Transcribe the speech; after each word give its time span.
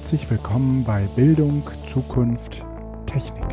Herzlich 0.00 0.30
willkommen 0.30 0.82
bei 0.82 1.02
Bildung, 1.14 1.62
Zukunft, 1.92 2.64
Technik. 3.04 3.44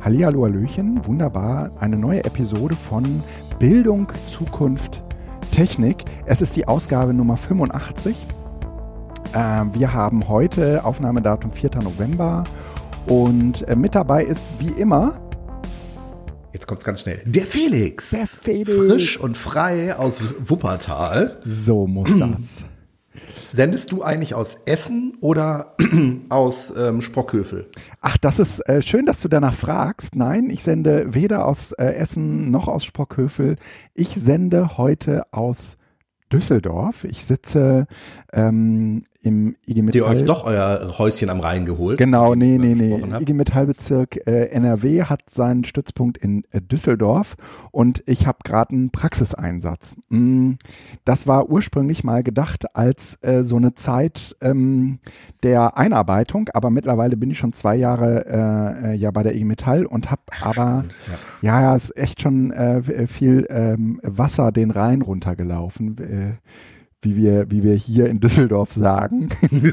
Hallihallo, 0.00 0.44
Hallöchen, 0.44 1.04
wunderbar, 1.04 1.72
eine 1.80 1.96
neue 1.96 2.22
Episode 2.24 2.76
von 2.76 3.24
Bildung, 3.58 4.06
Zukunft, 4.28 5.02
Technik. 5.50 6.04
Es 6.24 6.40
ist 6.40 6.54
die 6.54 6.68
Ausgabe 6.68 7.14
Nummer 7.14 7.36
85. 7.36 8.16
Äh, 9.32 9.38
wir 9.72 9.92
haben 9.92 10.28
heute 10.28 10.84
Aufnahmedatum 10.84 11.50
4. 11.50 11.70
November 11.82 12.44
und 13.08 13.66
äh, 13.66 13.74
mit 13.74 13.96
dabei 13.96 14.22
ist 14.22 14.46
wie 14.60 14.70
immer 14.80 15.18
Jetzt 16.56 16.66
kommt's 16.66 16.84
ganz 16.84 17.02
schnell. 17.02 17.20
Der 17.26 17.44
Felix. 17.44 18.08
Der 18.08 18.26
Felix. 18.26 18.70
Frisch 18.70 19.20
und 19.20 19.36
frei 19.36 19.94
aus 19.94 20.34
Wuppertal. 20.38 21.38
So 21.44 21.86
muss 21.86 22.08
das. 22.18 22.64
Sendest 23.52 23.92
du 23.92 24.02
eigentlich 24.02 24.34
aus 24.34 24.62
Essen 24.64 25.18
oder 25.20 25.76
aus 26.30 26.72
ähm, 26.74 27.02
Sprockhövel? 27.02 27.66
Ach, 28.00 28.16
das 28.16 28.38
ist 28.38 28.66
äh, 28.70 28.80
schön, 28.80 29.04
dass 29.04 29.20
du 29.20 29.28
danach 29.28 29.52
fragst. 29.52 30.16
Nein, 30.16 30.48
ich 30.48 30.62
sende 30.62 31.12
weder 31.12 31.44
aus 31.44 31.72
äh, 31.72 31.88
Essen 31.88 32.50
noch 32.50 32.68
aus 32.68 32.86
Sprockhövel. 32.86 33.56
Ich 33.92 34.08
sende 34.08 34.78
heute 34.78 35.24
aus 35.32 35.76
Düsseldorf. 36.32 37.04
Ich 37.04 37.26
sitze 37.26 37.86
ähm, 38.32 39.04
im 39.22 39.56
IG 39.66 39.82
Metall. 39.82 39.92
Die 39.92 40.02
euch 40.02 40.24
doch 40.24 40.44
euer 40.44 40.98
Häuschen 40.98 41.30
am 41.30 41.40
Rhein 41.40 41.66
geholt? 41.66 41.98
Genau, 41.98 42.34
nee, 42.34 42.58
nee, 42.58 42.74
nee. 42.74 43.02
IG 43.20 43.32
Metallbezirk 43.32 44.26
äh, 44.26 44.46
NRW 44.46 45.04
hat 45.04 45.30
seinen 45.30 45.64
Stützpunkt 45.64 46.18
in 46.18 46.44
äh, 46.50 46.60
Düsseldorf 46.60 47.36
und 47.70 48.02
ich 48.06 48.26
habe 48.26 48.38
gerade 48.44 48.72
einen 48.72 48.90
Praxiseinsatz. 48.90 49.96
Mm, 50.08 50.52
das 51.04 51.26
war 51.26 51.48
ursprünglich 51.48 52.04
mal 52.04 52.22
gedacht 52.22 52.76
als 52.76 53.18
äh, 53.22 53.42
so 53.42 53.56
eine 53.56 53.74
Zeit 53.74 54.36
ähm, 54.40 54.98
der 55.42 55.76
Einarbeitung, 55.76 56.48
aber 56.52 56.70
mittlerweile 56.70 57.16
bin 57.16 57.30
ich 57.30 57.38
schon 57.38 57.52
zwei 57.52 57.76
Jahre 57.76 58.26
äh, 58.26 58.92
äh 58.92 58.94
ja 58.94 59.10
bei 59.10 59.22
der 59.22 59.34
IG 59.34 59.44
Metall 59.44 59.86
und 59.86 60.10
habe 60.10 60.22
aber, 60.40 60.84
ja. 61.42 61.60
ja, 61.60 61.76
ist 61.76 61.96
echt 61.96 62.22
schon 62.22 62.50
äh, 62.50 63.06
viel 63.06 63.46
ähm, 63.50 64.00
Wasser 64.02 64.52
den 64.52 64.70
Rhein 64.70 65.02
runtergelaufen. 65.02 65.96
Äh, 65.98 66.48
wie 67.06 67.16
wir, 67.16 67.50
wie 67.50 67.62
wir 67.62 67.74
hier 67.74 68.08
in 68.08 68.20
Düsseldorf 68.20 68.72
sagen. 68.72 69.28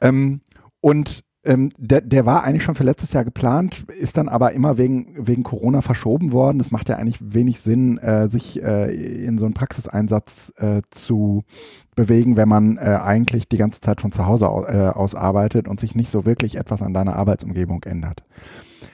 ähm, 0.00 0.40
und 0.80 1.24
ähm, 1.44 1.70
der, 1.78 2.00
der 2.00 2.26
war 2.26 2.44
eigentlich 2.44 2.62
schon 2.62 2.74
für 2.74 2.84
letztes 2.84 3.12
Jahr 3.12 3.24
geplant, 3.24 3.84
ist 3.88 4.16
dann 4.16 4.28
aber 4.28 4.52
immer 4.52 4.78
wegen, 4.78 5.14
wegen 5.18 5.42
Corona 5.42 5.80
verschoben 5.80 6.32
worden. 6.32 6.58
Das 6.58 6.70
macht 6.70 6.88
ja 6.88 6.96
eigentlich 6.96 7.18
wenig 7.20 7.60
Sinn, 7.60 7.98
äh, 7.98 8.28
sich 8.28 8.62
äh, 8.62 8.92
in 9.24 9.38
so 9.38 9.44
einen 9.44 9.54
Praxiseinsatz 9.54 10.52
äh, 10.56 10.82
zu 10.90 11.44
bewegen, 11.94 12.36
wenn 12.36 12.48
man 12.48 12.76
äh, 12.76 12.98
eigentlich 13.02 13.48
die 13.48 13.58
ganze 13.58 13.80
Zeit 13.80 14.00
von 14.00 14.12
zu 14.12 14.26
Hause 14.26 14.48
aus, 14.48 14.66
äh, 14.66 14.90
aus 14.92 15.14
arbeitet 15.14 15.68
und 15.68 15.80
sich 15.80 15.94
nicht 15.94 16.10
so 16.10 16.24
wirklich 16.24 16.56
etwas 16.56 16.82
an 16.82 16.92
deiner 16.92 17.16
Arbeitsumgebung 17.16 17.82
ändert. 17.84 18.22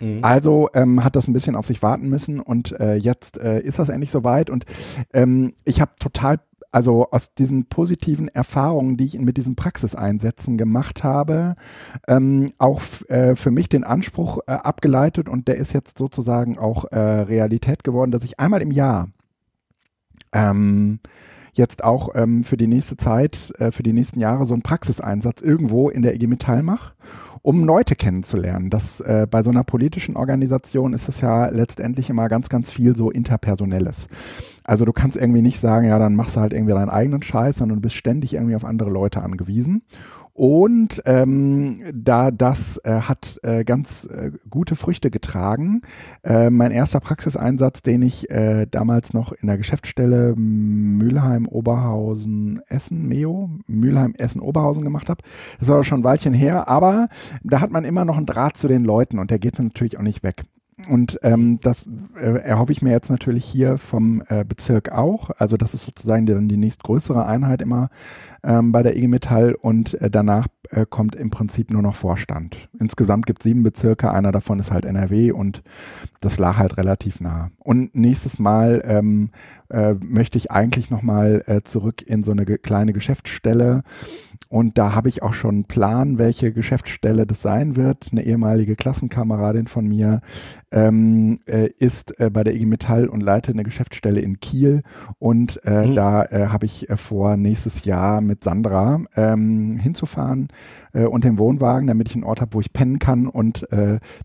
Mhm. 0.03 0.19
Also 0.23 0.69
ähm, 0.75 1.05
hat 1.05 1.15
das 1.15 1.29
ein 1.29 1.33
bisschen 1.33 1.55
auf 1.55 1.67
sich 1.67 1.83
warten 1.83 2.09
müssen 2.09 2.41
und 2.41 2.79
äh, 2.81 2.97
jetzt 2.97 3.39
äh, 3.39 3.61
ist 3.61 3.79
das 3.79 3.89
endlich 3.89 4.11
soweit 4.11 4.51
und 4.51 4.65
ähm, 5.13 5.55
ich 5.65 5.81
habe 5.81 5.93
total 5.99 6.41
also 6.73 7.11
aus 7.11 7.35
diesen 7.35 7.67
positiven 7.67 8.29
Erfahrungen, 8.29 8.97
die 8.97 9.05
ich 9.05 9.19
mit 9.19 9.37
diesen 9.37 9.57
Praxiseinsätzen 9.57 10.57
gemacht 10.57 11.05
habe, 11.05 11.55
ähm, 12.09 12.51
auch 12.57 12.81
äh, 13.09 13.37
für 13.37 13.51
mich 13.51 13.69
den 13.69 13.85
Anspruch 13.85 14.39
äh, 14.47 14.53
abgeleitet 14.53 15.29
und 15.29 15.49
der 15.49 15.59
ist 15.59 15.75
jetzt 15.75 15.99
sozusagen 15.99 16.59
auch 16.59 16.87
äh, 16.87 16.99
Realität 16.99 17.85
geworden, 17.85 18.11
dass 18.11 18.25
ich 18.25 18.41
einmal 18.41 18.63
im 18.63 18.71
Jahr 18.71 19.11
ähm, 20.33 20.99
jetzt 21.53 21.85
auch 21.85 22.09
ähm, 22.15 22.43
für 22.43 22.57
die 22.57 22.67
nächste 22.67 22.97
Zeit, 22.97 23.53
äh, 23.59 23.71
für 23.71 23.83
die 23.83 23.93
nächsten 23.93 24.19
Jahre 24.19 24.47
so 24.47 24.55
einen 24.55 24.63
Praxiseinsatz 24.63 25.43
irgendwo 25.43 25.91
in 25.91 26.01
der 26.01 26.15
IG 26.15 26.27
Metall 26.27 26.63
mache 26.63 26.95
um 27.43 27.65
Leute 27.65 27.97
kennenzulernen. 27.97 28.71
Das 28.71 29.01
äh, 29.01 29.27
bei 29.29 29.43
so 29.43 29.51
einer 29.51 29.65
politischen 29.65 30.17
Organisation 30.17 30.95
ist 30.95 31.09
es 31.09 31.21
ja 31.21 31.49
letztendlich 31.49 32.09
immer 32.09 32.29
ganz, 32.29 32.49
ganz 32.49 32.71
viel 32.71 32.95
so 32.97 33.11
interpersonelles. 33.11 34.09
Also 34.65 34.85
du 34.85 34.93
kannst 34.93 35.17
irgendwie 35.17 35.43
nicht 35.43 35.59
sagen, 35.59 35.89
ja, 35.89 35.99
dann 35.99 36.15
machst 36.15 36.37
du 36.37 36.41
halt 36.41 36.53
irgendwie 36.53 36.73
deinen 36.73 36.89
eigenen 36.89 37.23
Scheiß, 37.23 37.57
sondern 37.57 37.79
du 37.79 37.83
bist 37.83 37.97
ständig 37.97 38.35
irgendwie 38.35 38.55
auf 38.55 38.65
andere 38.65 38.91
Leute 38.91 39.23
angewiesen. 39.23 39.83
Und 40.35 41.03
ähm, 41.05 41.83
da 41.93 42.31
das 42.31 42.79
äh, 42.85 43.03
hat 43.03 43.39
äh, 43.43 43.65
ganz 43.65 44.07
äh, 44.07 44.33
gute 44.49 44.77
Früchte 44.77 45.11
getragen. 45.11 45.83
Äh, 46.23 46.49
mein 46.49 46.71
erster 46.71 47.01
Praxiseinsatz, 47.01 47.83
den 47.83 48.01
ich 48.01 48.31
äh, 48.31 48.67
damals 48.71 49.13
noch 49.13 49.33
in 49.33 49.47
der 49.47 49.59
Geschäftsstelle 49.59 50.35
Mülheim, 50.35 51.47
Oberhausen, 51.47 52.63
Essen, 52.67 53.09
Meo, 53.09 53.51
Mülheim, 53.67 54.15
Essen, 54.17 54.41
Oberhausen 54.41 54.85
gemacht 54.85 55.11
habe. 55.11 55.23
Das 55.59 55.69
war 55.69 55.85
schon 55.85 56.01
ein 56.01 56.05
Weilchen 56.05 56.33
her, 56.33 56.67
aber 56.67 57.09
da 57.43 57.61
hat 57.61 57.71
man 57.71 57.85
immer 57.85 58.07
noch 58.07 58.17
einen 58.17 58.27
Draht 58.27 58.57
zu 58.57 58.69
den 58.69 58.85
Leuten 58.85 59.19
und 59.19 59.31
der 59.31 59.39
geht 59.39 59.59
natürlich 59.59 59.99
auch 59.99 60.03
nicht 60.03 60.23
weg. 60.23 60.45
Und 60.89 61.19
ähm, 61.23 61.61
das 61.61 61.89
äh, 62.17 62.39
erhoffe 62.41 62.73
ich 62.73 62.83
mir 62.83 62.91
jetzt 62.91 63.11
natürlich 63.11 63.45
hier 63.45 63.79
vom 63.79 64.23
äh, 64.29 64.45
Bezirk 64.45 64.91
auch. 64.91 65.31
Also 65.39 65.57
das 65.57 65.75
ist 65.75 65.85
sozusagen 65.85 66.27
dann 66.27 66.49
die 66.49 66.57
nächstgrößere 66.57 67.27
Einheit 67.27 67.63
immer 67.63 67.91
ähm, 68.43 68.73
bei 68.73 68.83
der 68.83 68.97
IG 68.97 69.07
Metall 69.07 69.55
und 69.55 69.95
äh, 70.01 70.11
danach 70.11 70.47
äh, 70.71 70.87
kommt 70.89 71.15
im 71.15 71.31
Prinzip 71.31 71.71
nur 71.71 71.83
noch 71.83 71.95
Vorstand. 71.95 72.69
Insgesamt 72.81 73.27
gibt 73.27 73.41
es 73.41 73.45
sieben 73.45 73.63
Bezirke, 73.63 74.11
einer 74.11 74.33
davon 74.33 74.59
ist 74.59 74.73
halt 74.73 74.85
NRW 74.85 75.33
und 75.33 75.63
das 76.21 76.39
lag 76.39 76.57
halt 76.57 76.79
relativ 76.79 77.21
nah. 77.21 77.51
Und 77.59 77.95
nächstes 77.95 78.39
Mal 78.39 78.83
ähm, 78.87 79.31
äh, 79.69 79.95
möchte 79.95 80.39
ich 80.39 80.51
eigentlich 80.51 80.91
nochmal 80.91 81.45
äh, 81.47 81.63
zurück 81.63 82.03
in 82.03 82.23
so 82.23 82.33
eine 82.33 82.45
ge 82.45 82.59
kleine 82.59 82.93
Geschäftsstelle 82.93 83.83
und 84.53 84.77
da 84.77 84.95
habe 84.95 85.09
ich 85.09 85.23
auch 85.23 85.33
schon 85.33 85.55
einen 85.55 85.65
Plan, 85.65 86.19
welche 86.19 86.53
Geschäftsstelle 86.53 87.27
das 87.27 87.41
sein 87.41 87.75
wird. 87.75 88.09
Eine 88.13 88.23
ehemalige 88.23 88.77
Klassenkameradin 88.77 89.67
von 89.67 89.89
mir 89.89 90.21
ähm, 90.71 91.37
äh, 91.47 91.71
ist 91.79 92.21
äh, 92.21 92.29
bei 92.29 92.45
der 92.45 92.55
IG 92.55 92.67
Metall 92.67 93.07
und 93.09 93.23
leitet 93.23 93.55
eine 93.55 93.63
Geschäftsstelle 93.63 94.21
in 94.21 94.41
Kiel. 94.41 94.83
Und 95.19 95.59
äh, 95.65 95.87
mhm. 95.87 95.95
da 95.95 96.25
äh, 96.25 96.49
habe 96.49 96.67
ich 96.67 96.91
äh, 96.91 96.99
vor, 96.99 97.39
nächstes 97.39 97.87
Jahr 97.87 98.21
mit 98.21 98.45
Sandra 98.45 99.01
ähm, 99.17 99.79
hinzufahren 99.79 100.49
äh, 100.93 101.05
und 101.05 101.25
den 101.25 101.39
Wohnwagen, 101.39 101.87
damit 101.87 102.11
ich 102.11 102.15
einen 102.15 102.25
Ort 102.25 102.43
habe, 102.43 102.53
wo 102.53 102.61
ich 102.61 102.75
pennen 102.75 102.99
kann. 102.99 103.29
Und 103.29 103.67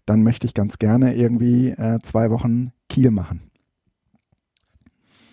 dann 0.05 0.23
möchte 0.23 0.45
ich 0.45 0.53
ganz 0.53 0.77
gerne 0.77 1.15
irgendwie 1.15 1.73
zwei 2.01 2.31
Wochen 2.31 2.71
Kiel 2.89 3.11
machen. 3.11 3.49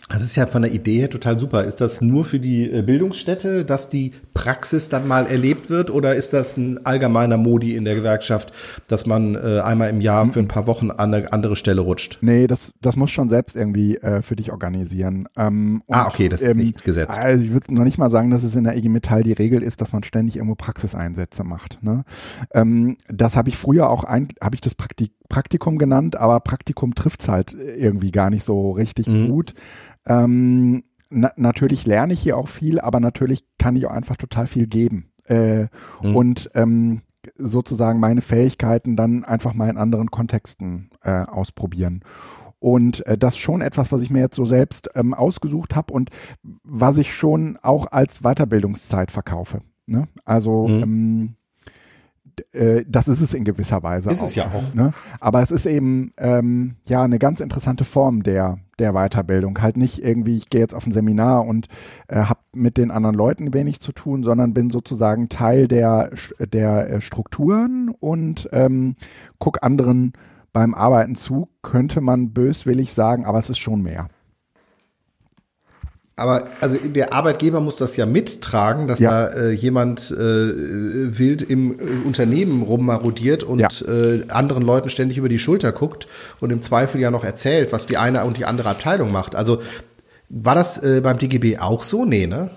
Das 0.09 0.23
ist 0.23 0.37
ja 0.37 0.47
von 0.47 0.63
der 0.63 0.73
Idee 0.73 0.99
her 0.99 1.09
total 1.09 1.39
super. 1.39 1.65
Ist 1.65 1.81
das 1.81 2.03
nur 2.03 2.25
für 2.25 2.39
die 2.39 2.71
äh, 2.71 2.83
Bildungsstätte, 2.83 3.65
dass 3.65 3.89
die 3.89 4.13
Praxis 4.35 4.91
dann 4.91 5.09
mal 5.09 5.27
erlebt 5.27 5.71
wird 5.71 5.91
oder 5.91 6.15
ist 6.15 6.35
das 6.35 6.57
ein 6.59 6.85
allgemeiner 6.85 7.39
Modi 7.39 7.75
in 7.75 7.85
der 7.85 7.95
Gewerkschaft, 7.95 8.53
dass 8.87 9.07
man 9.07 9.35
äh, 9.35 9.61
einmal 9.61 9.89
im 9.89 10.03
Jahr 10.03 10.29
für 10.31 10.41
ein 10.41 10.49
paar 10.49 10.67
Wochen 10.67 10.91
an 10.91 11.15
eine 11.15 11.33
andere 11.33 11.57
Stelle 11.57 11.81
rutscht? 11.81 12.19
Nee, 12.21 12.47
das, 12.47 12.75
das 12.83 12.97
muss 12.97 13.11
schon 13.11 13.31
selbst 13.31 13.57
irgendwie 13.57 13.97
äh, 13.97 14.21
für 14.21 14.37
dich 14.37 14.53
organisieren. 14.53 15.27
Ähm, 15.37 15.83
und, 15.87 15.95
ah, 15.95 16.07
okay, 16.07 16.29
das 16.29 16.43
ist 16.43 16.53
ähm, 16.53 16.59
nicht 16.59 16.85
gesetzt. 16.85 17.19
Also 17.19 17.43
ich 17.43 17.53
würde 17.53 17.73
noch 17.73 17.85
nicht 17.85 17.97
mal 17.97 18.11
sagen, 18.11 18.31
dass 18.31 18.43
es 18.43 18.55
in 18.57 18.65
der 18.65 18.77
IG 18.77 18.91
Metall 18.91 19.23
die 19.23 19.33
Regel 19.33 19.63
ist, 19.63 19.81
dass 19.81 19.95
man 19.95 20.03
ständig 20.03 20.37
irgendwo 20.37 20.55
Praxiseinsätze 20.55 21.45
macht. 21.45 21.83
Ne? 21.83 22.05
Ähm, 22.53 22.97
das 23.09 23.37
habe 23.37 23.49
ich 23.49 23.57
früher 23.57 23.89
auch, 23.89 24.05
habe 24.05 24.29
ich 24.53 24.61
das 24.61 24.75
Praktik 24.75 25.13
Praktikum 25.35 25.79
genannt, 25.79 26.15
aber 26.15 26.39
Praktikum 26.39 26.95
trifft's 26.95 27.29
halt 27.29 27.55
irgendwie 27.55 28.13
gar 28.13 28.31
nicht 28.31 28.45
so 28.45 28.71
richtig 28.71 29.09
mhm. 29.09 29.29
gut. 29.31 29.55
Ähm, 30.07 30.85
na, 31.11 31.33
natürlich 31.35 31.87
lerne 31.87 32.13
ich 32.13 32.21
hier 32.21 32.37
auch 32.37 32.47
viel, 32.47 32.79
aber 32.79 33.01
natürlich 33.01 33.45
kann 33.59 33.75
ich 33.75 33.85
auch 33.87 33.91
einfach 33.91 34.15
total 34.15 34.47
viel 34.47 34.69
geben. 34.69 35.11
Äh, 35.27 35.63
mhm. 36.03 36.15
Und 36.15 36.51
ähm, 36.55 37.03
sozusagen 37.35 37.99
meine 37.99 38.21
Fähigkeiten 38.21 38.95
dann 38.95 39.25
einfach 39.25 39.55
mal 39.55 39.69
in 39.69 39.77
anderen 39.77 40.13
Kontexten 40.13 40.91
äh, 41.03 41.25
ausprobieren. 41.25 42.05
Und 42.61 43.05
äh, 43.09 43.19
das 43.19 43.35
ist 43.35 43.41
schon 43.41 43.61
etwas, 43.61 43.91
was 43.91 44.03
ich 44.03 44.11
mir 44.11 44.21
jetzt 44.21 44.37
so 44.37 44.45
selbst 44.45 44.89
ähm, 44.95 45.15
ausgesucht 45.15 45.75
habe 45.75 45.93
und 45.93 46.11
was 46.63 46.97
ich 46.97 47.13
schon 47.13 47.59
auch 47.61 47.91
als 47.91 48.21
Weiterbildungszeit 48.21 49.11
verkaufe. 49.11 49.63
Ne? 49.89 50.07
Also 50.25 50.69
mhm. 50.69 50.83
ähm, 50.83 51.37
äh, 52.53 52.85
das 52.89 53.09
ist 53.09 53.21
es 53.21 53.35
in 53.35 53.45
gewisser 53.45 53.83
Weise. 53.83 54.11
Ist 54.11 54.23
auch, 54.23 54.27
es 54.27 54.35
ja 54.35 54.47
auch. 54.47 54.75
Ne? 54.75 54.93
Aber 55.21 55.43
es 55.43 55.51
ist 55.51 55.67
eben 55.67 56.13
ähm, 56.19 56.77
ja 56.89 57.03
eine 57.03 57.19
ganz 57.19 57.41
interessante 57.41 57.85
Form 57.85 58.23
der 58.23 58.59
der 58.79 58.93
Weiterbildung. 58.93 59.61
Halt 59.61 59.77
nicht 59.77 60.03
irgendwie, 60.03 60.37
ich 60.37 60.51
gehe 60.51 60.61
jetzt 60.61 60.75
auf 60.75 60.87
ein 60.87 60.93
Seminar 60.93 61.47
und 61.47 61.69
äh, 62.09 62.17
habe 62.17 62.41
mit 62.53 62.77
den 62.77 62.91
anderen 62.91 63.15
Leuten 63.15 63.55
wenig 63.55 63.81
zu 63.81 63.93
tun, 63.93 64.25
sondern 64.25 64.55
bin 64.55 64.71
sozusagen 64.71 65.29
Teil 65.29 65.69
der 65.69 66.11
der 66.39 66.91
äh, 66.91 67.01
Strukturen 67.01 67.91
und 68.01 68.49
ähm, 68.53 68.97
guck 69.39 69.63
anderen 69.63 70.13
beim 70.53 70.75
Arbeiten 70.75 71.15
zu. 71.15 71.49
Könnte 71.63 72.01
man 72.01 72.33
böswillig 72.33 72.93
sagen, 72.93 73.25
aber 73.25 73.39
es 73.39 73.51
ist 73.51 73.59
schon 73.59 73.83
mehr. 73.83 74.09
Aber 76.17 76.47
also 76.61 76.77
der 76.79 77.13
Arbeitgeber 77.13 77.61
muss 77.61 77.77
das 77.77 77.97
ja 77.97 78.07
mittragen, 78.07 78.87
dass 78.87 79.01
ja. 79.01 79.11
da 79.11 79.27
äh, 79.29 79.51
jemand 79.51 80.13
äh, 80.13 80.17
wild 80.17 81.43
im 81.43 81.73
äh, 81.73 82.07
Unternehmen 82.07 82.63
rummarodiert 82.63 83.43
und 83.43 83.59
ja. 83.59 83.69
äh, 83.89 84.23
anderen 84.29 84.63
Leuten 84.63 84.91
ständig 84.91 85.19
über 85.19 85.29
die 85.29 85.41
Schulter 85.41 85.73
guckt 85.73 86.07
und 86.41 86.53
im 86.53 86.63
Zweifel 86.63 87.01
ja 87.01 87.11
noch 87.11 87.25
erzählt, 87.25 87.73
was 87.73 87.87
die 87.87 87.97
eine 87.97 88.25
und 88.25 88.37
die 88.37 88.45
andere 88.45 88.69
Abteilung 88.69 89.11
macht. 89.11 89.35
Also 89.35 89.61
war 90.29 90.55
das 90.55 90.81
äh, 90.83 91.01
beim 91.03 91.19
DGB 91.19 91.59
auch 91.59 91.83
so? 91.83 92.05
Nee, 92.05 92.29
ne? 92.29 92.51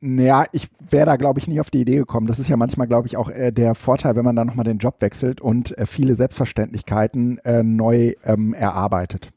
Naja, 0.00 0.46
ich 0.50 0.66
wäre 0.90 1.06
da, 1.06 1.14
glaube 1.14 1.38
ich, 1.38 1.46
nicht 1.46 1.60
auf 1.60 1.70
die 1.70 1.82
Idee 1.82 1.96
gekommen. 1.96 2.26
Das 2.26 2.40
ist 2.40 2.48
ja 2.48 2.56
manchmal, 2.56 2.88
glaube 2.88 3.06
ich, 3.06 3.16
auch 3.16 3.30
äh, 3.30 3.52
der 3.52 3.76
Vorteil, 3.76 4.16
wenn 4.16 4.24
man 4.24 4.34
dann 4.34 4.48
nochmal 4.48 4.64
den 4.64 4.78
Job 4.78 4.96
wechselt 4.98 5.40
und 5.40 5.78
äh, 5.78 5.86
viele 5.86 6.16
Selbstverständlichkeiten 6.16 7.38
äh, 7.38 7.62
neu 7.62 8.14
ähm, 8.24 8.54
erarbeitet. 8.54 9.30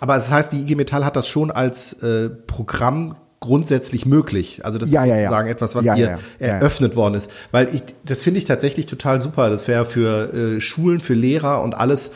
Aber 0.00 0.14
das 0.14 0.30
heißt, 0.30 0.52
die 0.52 0.62
IG 0.62 0.74
Metall 0.74 1.04
hat 1.04 1.16
das 1.16 1.28
schon 1.28 1.50
als 1.50 1.94
äh, 2.02 2.28
Programm 2.28 3.16
grundsätzlich 3.40 4.06
möglich. 4.06 4.64
Also 4.64 4.78
das 4.78 4.90
ja, 4.90 5.04
ist 5.04 5.10
sozusagen 5.10 5.46
ja, 5.46 5.52
etwas, 5.52 5.74
was 5.74 5.84
ihr 5.84 6.18
eröffnet 6.38 6.96
worden 6.96 7.14
ist. 7.14 7.30
Weil 7.50 7.74
ich, 7.74 7.82
das 8.04 8.22
finde 8.22 8.38
ich 8.38 8.46
tatsächlich 8.46 8.86
total 8.86 9.20
super. 9.20 9.50
Das 9.50 9.68
wäre 9.68 9.84
für 9.84 10.32
äh, 10.32 10.60
Schulen, 10.60 11.00
für 11.00 11.14
Lehrer 11.14 11.62
und 11.62 11.74
alles 11.74 12.12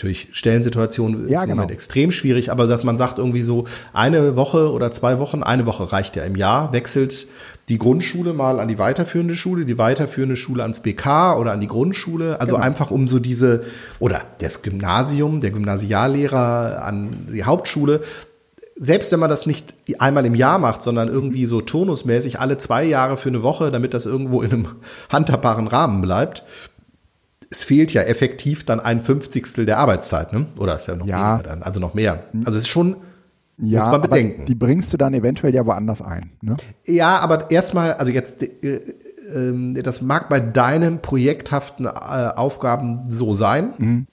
natürlich 0.00 0.28
Stellensituation 0.32 1.24
ist 1.26 1.30
ja, 1.30 1.44
genau. 1.44 1.68
extrem 1.68 2.10
schwierig, 2.10 2.50
aber 2.50 2.66
dass 2.66 2.84
man 2.84 2.96
sagt 2.96 3.18
irgendwie 3.18 3.42
so 3.42 3.66
eine 3.92 4.34
Woche 4.34 4.72
oder 4.72 4.90
zwei 4.92 5.18
Wochen, 5.18 5.42
eine 5.42 5.66
Woche 5.66 5.92
reicht 5.92 6.16
ja 6.16 6.24
im 6.24 6.36
Jahr, 6.36 6.72
wechselt 6.72 7.26
die 7.68 7.78
Grundschule 7.78 8.32
mal 8.32 8.58
an 8.58 8.66
die 8.66 8.78
weiterführende 8.78 9.36
Schule, 9.36 9.64
die 9.64 9.78
weiterführende 9.78 10.36
Schule 10.36 10.62
ans 10.62 10.80
BK 10.80 11.36
oder 11.38 11.52
an 11.52 11.60
die 11.60 11.68
Grundschule. 11.68 12.40
Also 12.40 12.54
genau. 12.54 12.66
einfach 12.66 12.90
um 12.90 13.06
so 13.06 13.20
diese, 13.20 13.60
oder 14.00 14.22
das 14.38 14.62
Gymnasium, 14.62 15.40
der 15.40 15.52
Gymnasiallehrer 15.52 16.82
an 16.84 17.28
die 17.32 17.44
Hauptschule. 17.44 18.00
Selbst 18.74 19.12
wenn 19.12 19.20
man 19.20 19.30
das 19.30 19.46
nicht 19.46 19.74
einmal 19.98 20.26
im 20.26 20.34
Jahr 20.34 20.58
macht, 20.58 20.82
sondern 20.82 21.08
irgendwie 21.08 21.46
so 21.46 21.60
turnusmäßig 21.60 22.40
alle 22.40 22.58
zwei 22.58 22.82
Jahre 22.82 23.16
für 23.16 23.28
eine 23.28 23.42
Woche, 23.42 23.70
damit 23.70 23.94
das 23.94 24.04
irgendwo 24.06 24.42
in 24.42 24.52
einem 24.52 24.68
handhabbaren 25.08 25.68
Rahmen 25.68 26.00
bleibt. 26.00 26.42
Es 27.50 27.62
fehlt 27.62 27.92
ja 27.92 28.02
effektiv 28.02 28.64
dann 28.64 28.80
ein 28.80 29.00
Fünfzigstel 29.00 29.66
der 29.66 29.78
Arbeitszeit, 29.78 30.32
ne? 30.32 30.46
Oder 30.58 30.76
ist 30.76 30.88
ja 30.88 30.96
noch 30.96 31.06
ja. 31.06 31.34
mehr 31.34 31.42
dann, 31.42 31.62
also 31.62 31.78
noch 31.78 31.94
mehr. 31.94 32.24
Also 32.44 32.58
es 32.58 32.64
ist 32.64 32.68
schon 32.68 32.96
ja, 33.60 33.80
muss 33.80 33.88
man 33.88 34.02
bedenken. 34.02 34.46
die 34.46 34.54
bringst 34.54 34.92
du 34.92 34.96
dann 34.96 35.14
eventuell 35.14 35.54
ja 35.54 35.66
woanders 35.66 36.02
ein. 36.02 36.30
Ne? 36.40 36.56
Ja, 36.84 37.18
aber 37.18 37.50
erstmal, 37.50 37.94
also 37.94 38.12
jetzt, 38.12 38.42
äh, 38.42 38.80
äh, 39.34 39.82
das 39.82 40.02
mag 40.02 40.28
bei 40.28 40.40
deinen 40.40 41.00
projekthaften 41.00 41.86
äh, 41.86 41.88
Aufgaben 41.88 43.04
so 43.08 43.34
sein. 43.34 43.74
Mhm. 43.78 44.06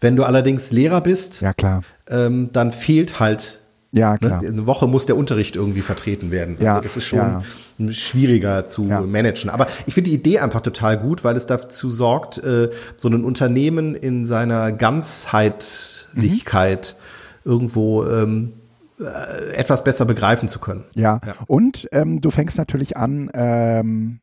Wenn 0.00 0.16
du 0.16 0.24
allerdings 0.24 0.72
Lehrer 0.72 1.00
bist, 1.00 1.40
ja, 1.40 1.52
klar. 1.52 1.82
Ähm, 2.08 2.50
dann 2.52 2.72
fehlt 2.72 3.20
halt 3.20 3.60
ja, 3.92 4.12
ne, 4.12 4.18
klar. 4.18 4.42
Ne? 4.42 4.48
Eine 4.48 4.66
Woche 4.66 4.86
muss 4.86 5.06
der 5.06 5.16
Unterricht 5.16 5.56
irgendwie 5.56 5.80
vertreten 5.80 6.30
werden. 6.30 6.58
Ja, 6.60 6.74
also 6.74 6.82
das 6.82 6.96
ist 6.96 7.04
schon 7.04 7.42
ja. 7.78 7.92
schwieriger 7.92 8.66
zu 8.66 8.86
ja. 8.86 9.00
managen. 9.00 9.50
Aber 9.50 9.66
ich 9.86 9.94
finde 9.94 10.10
die 10.10 10.16
Idee 10.16 10.40
einfach 10.40 10.60
total 10.60 10.98
gut, 10.98 11.24
weil 11.24 11.36
es 11.36 11.46
dazu 11.46 11.88
sorgt, 11.90 12.38
äh, 12.38 12.70
so 12.96 13.08
ein 13.08 13.24
Unternehmen 13.24 13.94
in 13.94 14.24
seiner 14.24 14.72
Ganzheitlichkeit 14.72 16.96
mhm 16.98 17.05
irgendwo 17.46 18.04
ähm, 18.04 18.54
äh, 18.98 19.54
etwas 19.54 19.84
besser 19.84 20.04
begreifen 20.04 20.48
zu 20.48 20.58
können. 20.58 20.84
Ja, 20.94 21.20
ja. 21.24 21.34
und 21.46 21.88
ähm, 21.92 22.20
du 22.20 22.30
fängst 22.30 22.58
natürlich 22.58 22.96
an, 22.96 23.30
ähm, 23.32 24.20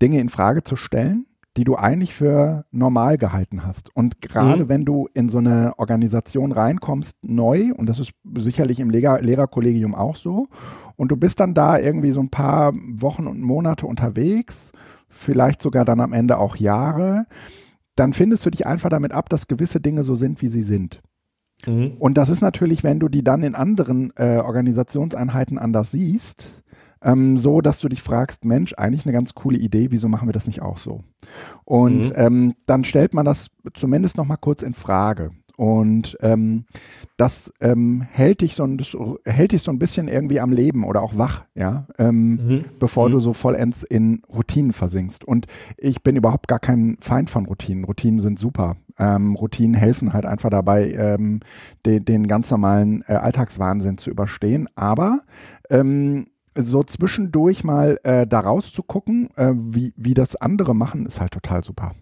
Dinge 0.00 0.18
in 0.18 0.30
Frage 0.30 0.64
zu 0.64 0.74
stellen, 0.74 1.26
die 1.56 1.64
du 1.64 1.76
eigentlich 1.76 2.14
für 2.14 2.64
normal 2.70 3.18
gehalten 3.18 3.64
hast. 3.64 3.94
Und 3.94 4.22
gerade 4.22 4.64
mhm. 4.64 4.68
wenn 4.68 4.80
du 4.82 5.08
in 5.12 5.28
so 5.28 5.38
eine 5.38 5.74
Organisation 5.76 6.50
reinkommst, 6.50 7.18
neu, 7.22 7.72
und 7.76 7.86
das 7.86 7.98
ist 7.98 8.12
sicherlich 8.38 8.80
im 8.80 8.88
Lehrer 8.88 9.20
Lehrerkollegium 9.20 9.94
auch 9.94 10.16
so, 10.16 10.48
und 10.96 11.08
du 11.08 11.16
bist 11.16 11.40
dann 11.40 11.52
da 11.52 11.78
irgendwie 11.78 12.12
so 12.12 12.20
ein 12.20 12.30
paar 12.30 12.72
Wochen 12.74 13.26
und 13.26 13.40
Monate 13.40 13.86
unterwegs, 13.86 14.72
vielleicht 15.08 15.60
sogar 15.60 15.84
dann 15.84 16.00
am 16.00 16.14
Ende 16.14 16.38
auch 16.38 16.56
Jahre, 16.56 17.26
dann 17.96 18.14
findest 18.14 18.46
du 18.46 18.50
dich 18.50 18.66
einfach 18.66 18.88
damit 18.88 19.12
ab, 19.12 19.28
dass 19.28 19.46
gewisse 19.46 19.80
Dinge 19.80 20.02
so 20.02 20.14
sind, 20.14 20.40
wie 20.40 20.48
sie 20.48 20.62
sind. 20.62 21.02
Mhm. 21.66 21.92
Und 21.98 22.14
das 22.14 22.28
ist 22.28 22.40
natürlich, 22.40 22.84
wenn 22.84 23.00
du 23.00 23.08
die 23.08 23.24
dann 23.24 23.42
in 23.42 23.54
anderen 23.54 24.12
äh, 24.16 24.38
Organisationseinheiten 24.38 25.58
anders 25.58 25.90
siehst, 25.90 26.62
ähm, 27.02 27.36
so, 27.36 27.60
dass 27.60 27.80
du 27.80 27.88
dich 27.88 28.02
fragst, 28.02 28.44
Mensch, 28.44 28.74
eigentlich 28.76 29.06
eine 29.06 29.12
ganz 29.12 29.34
coole 29.34 29.58
Idee, 29.58 29.88
wieso 29.90 30.08
machen 30.08 30.28
wir 30.28 30.32
das 30.32 30.46
nicht 30.46 30.62
auch 30.62 30.78
so? 30.78 31.00
Und 31.64 32.10
mhm. 32.10 32.12
ähm, 32.14 32.54
dann 32.66 32.84
stellt 32.84 33.14
man 33.14 33.24
das 33.24 33.48
zumindest 33.74 34.16
noch 34.16 34.26
mal 34.26 34.36
kurz 34.36 34.62
in 34.62 34.74
Frage. 34.74 35.32
Und 35.62 36.18
ähm, 36.22 36.64
das 37.16 37.52
ähm, 37.60 38.04
hält 38.10 38.40
dich 38.40 38.56
so 38.56 38.64
ein, 38.64 38.82
hält 39.24 39.52
dich 39.52 39.62
so 39.62 39.70
ein 39.70 39.78
bisschen 39.78 40.08
irgendwie 40.08 40.40
am 40.40 40.50
Leben 40.50 40.82
oder 40.82 41.02
auch 41.02 41.16
wach, 41.16 41.44
ja, 41.54 41.86
ähm, 41.98 42.30
mhm. 42.30 42.64
bevor 42.80 43.06
mhm. 43.06 43.12
du 43.12 43.20
so 43.20 43.32
vollends 43.32 43.84
in 43.84 44.22
Routinen 44.28 44.72
versinkst. 44.72 45.22
Und 45.22 45.46
ich 45.76 46.02
bin 46.02 46.16
überhaupt 46.16 46.48
gar 46.48 46.58
kein 46.58 46.96
Feind 46.98 47.30
von 47.30 47.46
Routinen. 47.46 47.84
Routinen 47.84 48.18
sind 48.18 48.40
super. 48.40 48.74
Ähm, 48.98 49.36
Routinen 49.36 49.74
helfen 49.74 50.12
halt 50.12 50.26
einfach 50.26 50.50
dabei, 50.50 50.90
ähm, 50.94 51.38
den, 51.86 52.04
den 52.04 52.26
ganz 52.26 52.50
normalen 52.50 53.04
äh, 53.06 53.12
Alltagswahnsinn 53.12 53.98
zu 53.98 54.10
überstehen. 54.10 54.66
Aber 54.74 55.20
ähm, 55.70 56.24
so 56.56 56.82
zwischendurch 56.82 57.62
mal 57.62 58.00
äh, 58.02 58.26
da 58.26 58.40
rauszugucken, 58.40 59.28
äh, 59.36 59.52
wie, 59.54 59.94
wie 59.96 60.14
das 60.14 60.34
andere 60.34 60.74
machen, 60.74 61.06
ist 61.06 61.20
halt 61.20 61.30
total 61.30 61.62
super. 61.62 61.92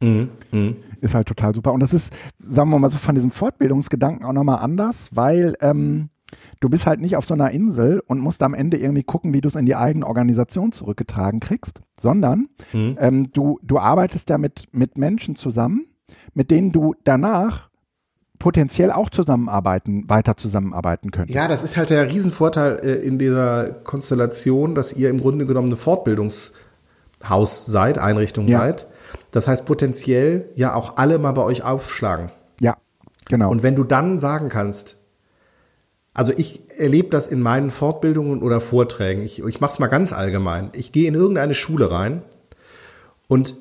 Mhm. 0.00 0.30
Mhm. 0.52 0.76
Ist 1.00 1.14
halt 1.14 1.28
total 1.28 1.54
super. 1.54 1.72
Und 1.72 1.80
das 1.80 1.92
ist, 1.92 2.12
sagen 2.38 2.70
wir 2.70 2.78
mal 2.78 2.90
so, 2.90 2.98
von 2.98 3.14
diesem 3.14 3.30
Fortbildungsgedanken 3.30 4.24
auch 4.24 4.32
nochmal 4.32 4.58
anders, 4.58 5.10
weil 5.12 5.54
ähm, 5.60 6.08
du 6.60 6.68
bist 6.68 6.86
halt 6.86 7.00
nicht 7.00 7.16
auf 7.16 7.24
so 7.24 7.34
einer 7.34 7.50
Insel 7.50 8.02
und 8.06 8.20
musst 8.20 8.42
am 8.42 8.54
Ende 8.54 8.76
irgendwie 8.76 9.02
gucken, 9.02 9.32
wie 9.32 9.40
du 9.40 9.48
es 9.48 9.56
in 9.56 9.66
die 9.66 9.76
eigene 9.76 10.06
Organisation 10.06 10.72
zurückgetragen 10.72 11.40
kriegst, 11.40 11.80
sondern 11.98 12.48
mhm. 12.72 12.96
ähm, 13.00 13.32
du, 13.32 13.58
du 13.62 13.78
arbeitest 13.78 14.30
ja 14.30 14.38
mit, 14.38 14.66
mit 14.72 14.98
Menschen 14.98 15.36
zusammen, 15.36 15.86
mit 16.34 16.50
denen 16.50 16.72
du 16.72 16.94
danach 17.04 17.68
potenziell 18.38 18.92
auch 18.92 19.10
zusammenarbeiten, 19.10 20.08
weiter 20.08 20.36
zusammenarbeiten 20.36 21.10
könntest. 21.10 21.34
Ja, 21.34 21.48
das 21.48 21.64
ist 21.64 21.76
halt 21.76 21.90
der 21.90 22.08
Riesenvorteil 22.08 22.78
äh, 22.84 22.94
in 23.04 23.18
dieser 23.18 23.70
Konstellation, 23.70 24.76
dass 24.76 24.92
ihr 24.92 25.10
im 25.10 25.18
Grunde 25.18 25.44
genommen 25.44 25.68
eine 25.68 25.76
Fortbildungshaus 25.76 27.66
seid, 27.66 27.98
Einrichtung 27.98 28.46
ja. 28.46 28.60
seid 28.60 28.86
das 29.30 29.48
heißt 29.48 29.64
potenziell 29.66 30.48
ja 30.54 30.74
auch 30.74 30.96
alle 30.96 31.18
mal 31.18 31.32
bei 31.32 31.42
euch 31.42 31.62
aufschlagen. 31.64 32.30
Ja, 32.60 32.76
genau. 33.28 33.50
Und 33.50 33.62
wenn 33.62 33.76
du 33.76 33.84
dann 33.84 34.20
sagen 34.20 34.48
kannst, 34.48 34.96
also 36.14 36.32
ich 36.36 36.62
erlebe 36.76 37.10
das 37.10 37.28
in 37.28 37.40
meinen 37.40 37.70
Fortbildungen 37.70 38.42
oder 38.42 38.60
Vorträgen, 38.60 39.22
ich, 39.22 39.40
ich 39.44 39.60
mache 39.60 39.72
es 39.72 39.78
mal 39.78 39.86
ganz 39.86 40.12
allgemein, 40.12 40.70
ich 40.74 40.92
gehe 40.92 41.06
in 41.06 41.14
irgendeine 41.14 41.54
Schule 41.54 41.90
rein 41.90 42.22
und 43.28 43.54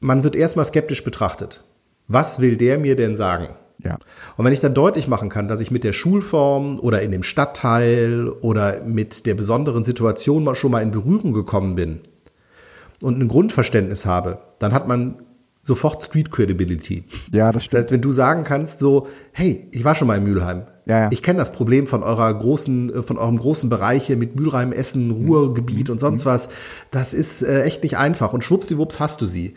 man 0.00 0.22
wird 0.22 0.36
erstmal 0.36 0.64
skeptisch 0.64 1.02
betrachtet. 1.02 1.64
Was 2.06 2.40
will 2.40 2.56
der 2.56 2.78
mir 2.78 2.94
denn 2.94 3.16
sagen? 3.16 3.56
Ja. 3.82 3.98
Und 4.36 4.44
wenn 4.44 4.52
ich 4.52 4.60
dann 4.60 4.74
deutlich 4.74 5.08
machen 5.08 5.28
kann, 5.28 5.48
dass 5.48 5.60
ich 5.60 5.70
mit 5.70 5.84
der 5.84 5.92
Schulform 5.92 6.78
oder 6.78 7.02
in 7.02 7.10
dem 7.10 7.22
Stadtteil 7.22 8.28
oder 8.28 8.82
mit 8.82 9.26
der 9.26 9.34
besonderen 9.34 9.84
Situation 9.84 10.44
mal 10.44 10.54
schon 10.54 10.70
mal 10.70 10.82
in 10.82 10.90
Berührung 10.90 11.32
gekommen 11.32 11.74
bin, 11.74 12.00
und 13.04 13.20
ein 13.20 13.28
Grundverständnis 13.28 14.06
habe, 14.06 14.38
dann 14.58 14.72
hat 14.72 14.88
man 14.88 15.16
sofort 15.62 16.02
Street 16.02 16.30
Credibility. 16.30 17.04
Ja, 17.32 17.52
das 17.52 17.64
stimmt. 17.64 17.74
Das 17.74 17.80
heißt, 17.82 17.92
wenn 17.92 18.00
du 18.00 18.12
sagen 18.12 18.44
kannst, 18.44 18.78
so, 18.78 19.08
hey, 19.32 19.68
ich 19.72 19.84
war 19.84 19.94
schon 19.94 20.08
mal 20.08 20.16
in 20.16 20.24
Mülheim. 20.24 20.64
Ja, 20.86 21.00
ja. 21.00 21.08
Ich 21.10 21.22
kenne 21.22 21.38
das 21.38 21.52
Problem 21.52 21.86
von 21.86 22.02
eurer 22.02 22.32
großen, 22.32 23.02
von 23.02 23.18
eurem 23.18 23.38
großen 23.38 23.68
Bereich 23.70 24.06
hier 24.06 24.16
mit 24.16 24.38
Mülheim, 24.38 24.72
Essen, 24.72 25.10
Ruhrgebiet 25.10 25.88
mhm. 25.88 25.92
und 25.92 25.98
sonst 25.98 26.24
mhm. 26.24 26.30
was. 26.30 26.48
Das 26.90 27.14
ist 27.14 27.42
äh, 27.42 27.62
echt 27.62 27.82
nicht 27.82 27.96
einfach. 27.98 28.32
Und 28.32 28.42
schwuppsiwupps 28.42 29.00
hast 29.00 29.20
du 29.20 29.26
sie. 29.26 29.54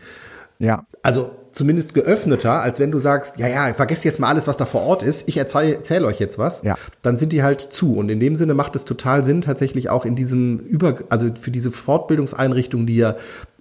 Ja. 0.59 0.85
Also 1.01 1.31
zumindest 1.57 1.95
geöffneter, 1.95 2.61
als 2.61 2.79
wenn 2.79 2.91
du 2.91 2.99
sagst, 2.99 3.39
ja, 3.39 3.47
ja, 3.47 3.73
vergesst 3.73 4.05
jetzt 4.05 4.19
mal 4.19 4.27
alles, 4.27 4.47
was 4.47 4.57
da 4.57 4.67
vor 4.67 4.81
Ort 4.81 5.01
ist, 5.01 5.27
ich 5.27 5.37
erzähle 5.37 5.75
erzähl 5.75 6.05
euch 6.05 6.19
jetzt 6.19 6.37
was, 6.37 6.61
ja. 6.61 6.75
dann 7.01 7.17
sind 7.17 7.33
die 7.33 7.41
halt 7.41 7.61
zu. 7.61 7.95
Und 7.95 8.09
in 8.09 8.19
dem 8.19 8.35
Sinne 8.35 8.53
macht 8.53 8.75
es 8.75 8.85
total 8.85 9.25
Sinn, 9.25 9.41
tatsächlich 9.41 9.89
auch 9.89 10.05
in 10.05 10.15
diesem 10.15 10.59
Über, 10.59 10.99
also 11.09 11.29
für 11.39 11.49
diese 11.49 11.71
Fortbildungseinrichtungen, 11.71 12.85
die 12.85 12.97
ja 12.97 13.15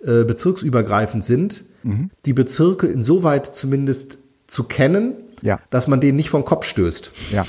äh, 0.05 0.25
bezirksübergreifend 0.25 1.25
sind, 1.25 1.65
mhm. 1.83 2.11
die 2.27 2.35
Bezirke 2.35 2.87
insoweit 2.87 3.47
zumindest 3.47 4.19
zu 4.47 4.65
kennen, 4.65 5.15
ja. 5.41 5.59
dass 5.71 5.89
man 5.89 6.01
denen 6.01 6.17
nicht 6.17 6.29
vom 6.29 6.45
Kopf 6.45 6.67
stößt. 6.67 7.11
Ja. 7.33 7.47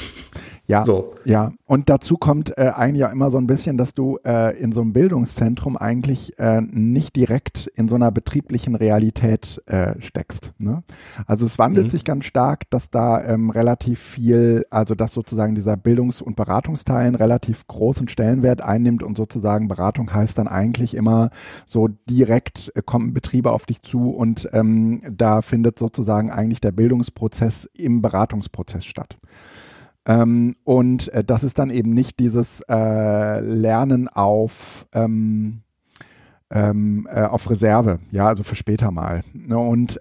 Ja, 0.67 0.83
so. 0.83 1.13
ja. 1.23 1.53
Und 1.65 1.89
dazu 1.89 2.17
kommt 2.17 2.57
äh, 2.57 2.71
eigentlich 2.75 2.99
ja 2.99 3.07
immer 3.07 3.29
so 3.29 3.37
ein 3.37 3.47
bisschen, 3.47 3.77
dass 3.77 3.93
du 3.93 4.19
äh, 4.25 4.57
in 4.59 4.73
so 4.73 4.81
einem 4.81 4.91
Bildungszentrum 4.91 5.77
eigentlich 5.77 6.37
äh, 6.39 6.59
nicht 6.61 7.15
direkt 7.15 7.67
in 7.67 7.87
so 7.87 7.95
einer 7.95 8.11
betrieblichen 8.11 8.75
Realität 8.75 9.61
äh, 9.67 9.99
steckst. 10.01 10.53
Ne? 10.57 10.83
Also 11.25 11.45
es 11.45 11.57
wandelt 11.57 11.87
mhm. 11.87 11.89
sich 11.89 12.03
ganz 12.03 12.25
stark, 12.25 12.69
dass 12.69 12.89
da 12.89 13.23
ähm, 13.25 13.49
relativ 13.49 13.99
viel, 13.99 14.65
also 14.69 14.93
dass 14.93 15.13
sozusagen 15.13 15.55
dieser 15.55 15.77
Bildungs- 15.77 16.21
und 16.21 16.35
Beratungsteil 16.35 17.07
einen 17.07 17.15
relativ 17.15 17.65
großen 17.67 18.09
Stellenwert 18.09 18.61
einnimmt 18.61 19.03
und 19.03 19.15
sozusagen 19.15 19.69
Beratung 19.69 20.13
heißt 20.13 20.37
dann 20.37 20.49
eigentlich 20.49 20.95
immer 20.95 21.29
so 21.65 21.87
direkt 22.09 22.73
äh, 22.75 22.81
kommen 22.81 23.13
Betriebe 23.13 23.51
auf 23.51 23.65
dich 23.65 23.83
zu 23.83 24.09
und 24.09 24.49
ähm, 24.51 25.01
da 25.09 25.41
findet 25.41 25.79
sozusagen 25.79 26.29
eigentlich 26.29 26.59
der 26.59 26.73
Bildungsprozess 26.73 27.69
im 27.73 28.01
Beratungsprozess 28.01 28.83
statt. 28.83 29.17
Ähm, 30.07 30.55
und 30.63 31.09
äh, 31.09 31.23
das 31.23 31.43
ist 31.43 31.59
dann 31.59 31.69
eben 31.69 31.93
nicht 31.93 32.19
dieses 32.19 32.61
äh, 32.69 33.39
Lernen 33.41 34.07
auf, 34.07 34.87
ähm, 34.93 35.61
ähm, 36.49 37.07
äh, 37.11 37.23
auf 37.23 37.49
Reserve, 37.49 37.99
ja, 38.11 38.27
also 38.27 38.43
für 38.43 38.55
später 38.55 38.89
mal. 38.89 39.21
Ne, 39.33 39.57
und 39.57 39.99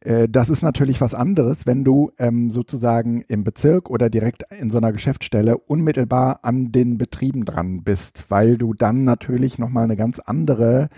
äh, 0.00 0.28
das 0.28 0.48
ist 0.50 0.62
natürlich 0.62 1.00
was 1.00 1.14
anderes, 1.14 1.66
wenn 1.66 1.84
du 1.84 2.12
ähm, 2.18 2.50
sozusagen 2.50 3.22
im 3.22 3.44
Bezirk 3.44 3.90
oder 3.90 4.08
direkt 4.08 4.44
in 4.58 4.70
so 4.70 4.78
einer 4.78 4.92
Geschäftsstelle 4.92 5.58
unmittelbar 5.58 6.40
an 6.42 6.72
den 6.72 6.96
Betrieben 6.96 7.44
dran 7.44 7.82
bist, 7.82 8.24
weil 8.28 8.56
du 8.56 8.72
dann 8.72 9.04
natürlich 9.04 9.58
nochmal 9.58 9.84
eine 9.84 9.96
ganz 9.96 10.18
andere 10.18 10.88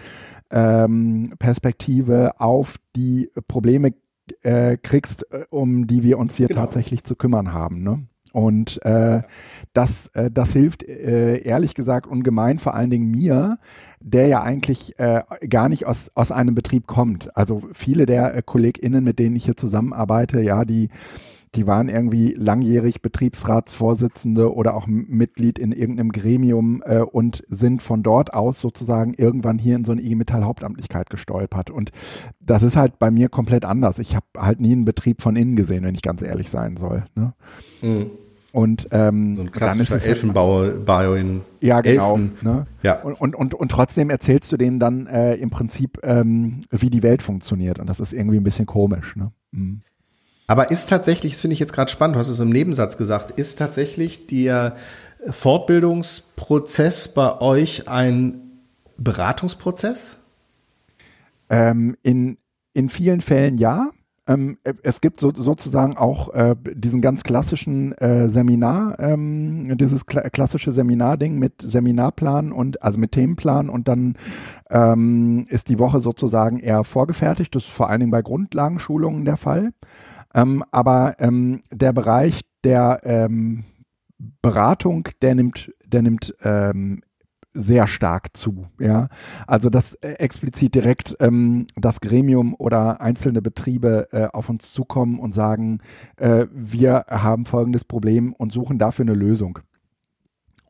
ähm, 0.51 1.35
Perspektive 1.39 2.41
auf 2.41 2.77
die 2.95 3.31
Probleme 3.49 3.95
äh, 4.43 4.77
kriegst, 4.77 5.33
äh, 5.33 5.45
um 5.51 5.87
die 5.87 6.03
wir 6.03 6.19
uns 6.19 6.37
hier 6.37 6.49
genau. 6.49 6.63
tatsächlich 6.63 7.05
zu 7.05 7.17
kümmern 7.17 7.53
haben. 7.53 7.83
Ne? 7.83 8.07
Und 8.33 8.85
äh, 8.85 9.23
das, 9.73 10.09
äh, 10.09 10.31
das 10.31 10.53
hilft 10.53 10.83
äh, 10.83 11.39
ehrlich 11.39 11.75
gesagt 11.75 12.07
ungemein, 12.07 12.59
vor 12.59 12.75
allen 12.75 12.91
Dingen 12.91 13.11
mir, 13.11 13.59
der 14.01 14.27
ja 14.27 14.43
eigentlich 14.43 14.99
äh, 14.99 15.23
gar 15.49 15.71
nicht 15.71 15.87
aus, 15.87 16.11
aus 16.15 16.33
einem 16.33 16.55
Betrieb 16.55 16.87
kommt. 16.87 17.35
Also 17.35 17.63
viele 17.73 18.05
der 18.05 18.35
äh, 18.35 18.43
KollegInnen, 18.45 19.03
mit 19.03 19.19
denen 19.19 19.37
ich 19.37 19.47
hier 19.47 19.57
zusammenarbeite, 19.57 20.43
ja, 20.43 20.67
die 20.67 20.91
die 21.57 21.67
waren 21.67 21.89
irgendwie 21.89 22.35
langjährig 22.35 23.03
Betriebsratsvorsitzende 23.03 24.55
oder 24.55 24.75
auch 24.75 24.87
Mitglied 24.87 25.59
in 25.59 25.73
irgendeinem 25.73 26.13
Gremium 26.13 26.83
äh, 26.85 26.99
und 27.01 27.43
sind 27.49 27.83
von 27.83 28.03
dort 28.03 28.35
aus 28.35 28.61
sozusagen 28.61 29.15
irgendwann 29.15 29.59
hier 29.59 29.77
in 29.77 29.85
so 29.85 29.93
eine 29.93 30.03
IG 30.03 30.15
Metall 30.15 30.45
Hauptamtlichkeit 30.45 31.11
gestolpert. 31.11 31.71
Und 31.71 31.91
das 32.41 32.63
ist 32.63 32.77
halt 32.77 32.99
bei 32.99 33.11
mir 33.11 33.29
komplett 33.29 33.65
anders. 33.65 33.99
Ich 33.99 34.15
habe 34.15 34.27
halt 34.37 34.61
nie 34.61 34.73
einen 34.73 34.85
Betrieb 34.85 35.23
von 35.23 35.37
innen 35.37 35.57
gesehen, 35.57 35.85
wenn 35.85 35.95
ich 35.95 36.03
ganz 36.03 36.23
ehrlich 36.23 36.51
sein 36.51 36.77
soll. 36.77 37.05
Ne? 37.15 37.33
Mhm. 37.83 38.11
Und 38.53 38.89
ähm, 38.91 39.37
so 39.37 39.43
ein 39.43 39.53
klassischer 39.53 39.91
dann 39.91 39.99
ist 39.99 40.07
Elfenbau 40.07 41.15
in 41.15 41.43
Ja, 41.61 41.83
genau. 41.83 42.13
Elfen. 42.13 42.33
Ne? 42.41 42.67
Ja. 42.83 43.03
Und, 43.03 43.21
und, 43.21 43.35
und, 43.35 43.55
und 43.55 43.71
trotzdem 43.71 44.09
erzählst 44.09 44.51
du 44.51 44.57
denen 44.57 44.81
dann 44.81 45.07
äh, 45.07 45.35
im 45.35 45.51
Prinzip, 45.51 45.99
ähm, 46.03 46.63
wie 46.71 46.89
die 46.89 47.03
Welt 47.03 47.23
funktioniert. 47.23 47.79
Und 47.79 47.91
das 47.91 48.01
ist 48.01 48.15
irgendwie 48.15 48.39
ein 48.39 48.45
bisschen 48.45 48.65
komisch. 48.65 49.15
Ne? 49.17 49.31
Mhm. 49.51 49.83
Aber 50.47 50.71
ist 50.71 50.89
tatsächlich, 50.89 51.33
das 51.33 51.41
finde 51.41 51.55
ich 51.55 51.61
jetzt 51.61 51.73
gerade 51.73 51.91
spannend, 51.91 52.17
du 52.17 52.21
hast 52.21 52.29
es 52.29 52.41
im 52.41 52.51
Nebensatz 52.51 52.97
gesagt, 52.97 53.33
ist 53.33 53.59
tatsächlich 53.59 54.27
der 54.27 54.77
Fortbildungsprozess 55.31 57.09
bei 57.09 57.41
euch 57.41 57.89
ein 57.89 58.43
Beratungsprozess? 58.97 60.19
Ähm, 61.49 61.97
in, 62.03 62.39
in 62.75 62.89
vielen 62.89 63.21
Fällen 63.21 63.59
ja. 63.59 63.91
Ähm, 64.29 64.59
es 64.83 65.01
gibt 65.01 65.21
so, 65.21 65.33
sozusagen 65.33 65.97
auch 65.97 66.35
äh, 66.35 66.57
diesen 66.75 67.01
ganz 67.01 67.23
klassischen 67.23 67.93
äh, 67.93 68.29
Seminar, 68.29 68.99
ähm, 68.99 69.77
dieses 69.77 70.05
kla 70.07 70.29
klassische 70.31 70.73
Seminarding 70.73 71.39
mit 71.39 71.63
Seminarplan 71.63 72.51
und 72.51 72.83
also 72.83 72.99
mit 72.99 73.13
Themenplan 73.13 73.69
und 73.69 73.87
dann 73.87 74.17
ähm, 74.69 75.47
ist 75.49 75.69
die 75.69 75.79
Woche 75.79 76.01
sozusagen 76.01 76.59
eher 76.59 76.83
vorgefertigt. 76.83 77.55
Das 77.55 77.65
ist 77.65 77.73
vor 77.73 77.89
allen 77.89 78.01
Dingen 78.01 78.11
bei 78.11 78.23
Grundlagenschulungen 78.23 79.25
der 79.25 79.37
Fall. 79.37 79.73
Ähm, 80.35 80.65
aber 80.71 81.17
ähm, 81.19 81.61
der 81.71 81.93
Bereich 81.93 82.43
der 82.65 83.01
ähm, 83.05 83.65
Beratung, 84.43 85.09
der 85.23 85.35
nimmt, 85.35 85.73
der 85.85 86.03
nimmt 86.03 86.35
ähm, 86.43 87.03
sehr 87.57 87.87
stark 87.87 88.37
zu. 88.37 88.67
Ja, 88.79 89.09
also 89.47 89.71
dass 89.71 89.95
äh, 89.95 90.13
explizit 90.15 90.75
direkt 90.75 91.17
ähm, 91.21 91.67
das 91.77 92.01
Gremium 92.01 92.55
oder 92.55 93.01
einzelne 93.01 93.43
Betriebe 93.43 94.09
äh, 94.13 94.27
auf 94.33 94.49
uns 94.49 94.73
zukommen 94.73 95.19
und 95.19 95.33
sagen, 95.33 95.81
äh, 96.17 96.47
wir 96.53 97.07
haben 97.09 97.47
folgendes 97.47 97.85
Problem 97.85 98.33
und 98.35 98.53
suchen 98.53 98.79
dafür 98.79 99.05
eine 99.05 99.15
Lösung. 99.15 99.59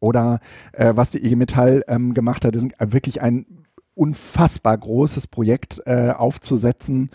Oder 0.00 0.40
äh, 0.72 0.92
was 0.94 1.10
die 1.10 1.24
IG 1.24 1.36
Metall 1.36 1.82
ähm, 1.88 2.14
gemacht 2.14 2.44
hat, 2.44 2.54
ist 2.54 2.68
wirklich 2.78 3.22
ein 3.22 3.64
unfassbar 3.94 4.76
großes 4.76 5.26
Projekt 5.26 5.82
äh, 5.86 6.10
aufzusetzen, 6.10 7.10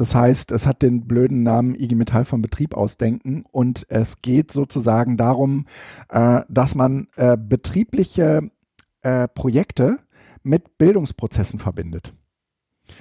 das 0.00 0.14
heißt, 0.14 0.52
es 0.52 0.66
hat 0.66 0.82
den 0.82 1.08
blöden 1.08 1.42
Namen 1.42 1.74
IG 1.74 1.96
Metall 1.96 2.24
vom 2.24 2.40
Betrieb 2.40 2.74
ausdenken 2.74 3.44
und 3.50 3.84
es 3.88 4.22
geht 4.22 4.52
sozusagen 4.52 5.16
darum, 5.16 5.66
äh, 6.08 6.42
dass 6.48 6.74
man 6.74 7.08
äh, 7.16 7.36
betriebliche 7.36 8.50
äh, 9.02 9.26
Projekte 9.28 9.98
mit 10.44 10.78
Bildungsprozessen 10.78 11.58
verbindet. 11.58 12.14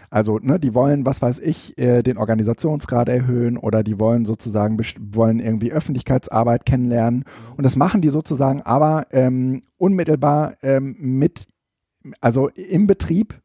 Also, 0.10 0.40
ne, 0.40 0.60
die 0.60 0.74
wollen, 0.74 1.06
was 1.06 1.22
weiß 1.22 1.40
ich, 1.40 1.78
äh, 1.78 2.02
den 2.02 2.18
Organisationsgrad 2.18 3.10
erhöhen 3.10 3.58
oder 3.58 3.84
die 3.84 4.00
wollen 4.00 4.26
sozusagen, 4.26 4.78
wollen 5.00 5.40
irgendwie 5.40 5.72
Öffentlichkeitsarbeit 5.72 6.66
kennenlernen. 6.66 7.26
Und 7.56 7.64
das 7.64 7.76
machen 7.76 8.02
die 8.02 8.10
sozusagen 8.10 8.62
aber 8.64 9.06
ähm, 9.12 9.64
unmittelbar 9.78 10.56
ähm, 10.64 10.96
mit, 11.00 11.46
also 12.22 12.50
im 12.50 12.88
Betrieb 12.88 13.40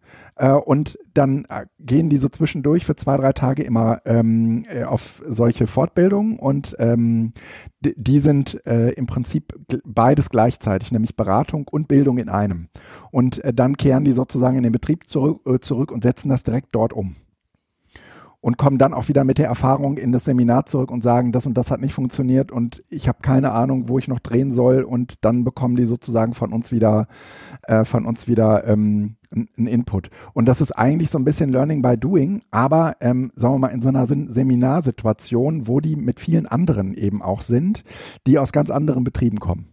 und 0.50 0.98
dann 1.14 1.44
äh, 1.48 1.66
gehen 1.78 2.08
die 2.08 2.16
so 2.16 2.28
zwischendurch 2.28 2.84
für 2.84 2.96
zwei, 2.96 3.16
drei 3.16 3.32
Tage 3.32 3.62
immer 3.62 4.00
ähm, 4.04 4.64
äh, 4.68 4.84
auf 4.84 5.22
solche 5.26 5.66
Fortbildungen 5.66 6.38
und 6.38 6.74
ähm, 6.78 7.32
die 7.80 8.18
sind 8.20 8.64
äh, 8.66 8.90
im 8.90 9.06
Prinzip 9.06 9.52
beides 9.84 10.30
gleichzeitig, 10.30 10.92
nämlich 10.92 11.16
Beratung 11.16 11.66
und 11.68 11.88
Bildung 11.88 12.18
in 12.18 12.28
einem. 12.28 12.68
Und 13.10 13.42
äh, 13.44 13.52
dann 13.52 13.76
kehren 13.76 14.04
die 14.04 14.12
sozusagen 14.12 14.56
in 14.56 14.62
den 14.62 14.72
Betrieb 14.72 15.08
zurück, 15.08 15.40
äh, 15.46 15.58
zurück 15.60 15.90
und 15.90 16.02
setzen 16.02 16.28
das 16.28 16.42
direkt 16.42 16.68
dort 16.72 16.92
um 16.92 17.16
und 18.42 18.58
kommen 18.58 18.76
dann 18.76 18.92
auch 18.92 19.08
wieder 19.08 19.24
mit 19.24 19.38
der 19.38 19.46
Erfahrung 19.46 19.96
in 19.96 20.12
das 20.12 20.24
Seminar 20.24 20.66
zurück 20.66 20.90
und 20.90 21.02
sagen, 21.02 21.32
das 21.32 21.46
und 21.46 21.54
das 21.56 21.70
hat 21.70 21.80
nicht 21.80 21.94
funktioniert 21.94 22.52
und 22.52 22.82
ich 22.90 23.08
habe 23.08 23.20
keine 23.22 23.52
Ahnung, 23.52 23.88
wo 23.88 23.98
ich 23.98 24.08
noch 24.08 24.18
drehen 24.18 24.50
soll 24.52 24.82
und 24.82 25.24
dann 25.24 25.44
bekommen 25.44 25.76
die 25.76 25.84
sozusagen 25.84 26.34
von 26.34 26.52
uns 26.52 26.72
wieder 26.72 27.06
äh, 27.62 27.84
von 27.84 28.04
uns 28.04 28.26
wieder 28.26 28.66
ähm, 28.66 29.14
einen 29.30 29.66
Input. 29.68 30.10
Und 30.34 30.46
das 30.46 30.60
ist 30.60 30.72
eigentlich 30.72 31.08
so 31.08 31.18
ein 31.18 31.24
bisschen 31.24 31.50
Learning 31.50 31.82
by 31.82 31.96
Doing, 31.96 32.42
aber 32.50 32.96
ähm, 33.00 33.30
sagen 33.36 33.54
wir 33.54 33.58
mal 33.60 33.68
in 33.68 33.80
so 33.80 33.88
einer 33.88 34.06
Seminarsituation, 34.06 35.68
wo 35.68 35.80
die 35.80 35.96
mit 35.96 36.20
vielen 36.20 36.46
anderen 36.46 36.94
eben 36.94 37.22
auch 37.22 37.42
sind, 37.42 37.84
die 38.26 38.38
aus 38.38 38.52
ganz 38.52 38.70
anderen 38.70 39.04
Betrieben 39.04 39.38
kommen. 39.38 39.71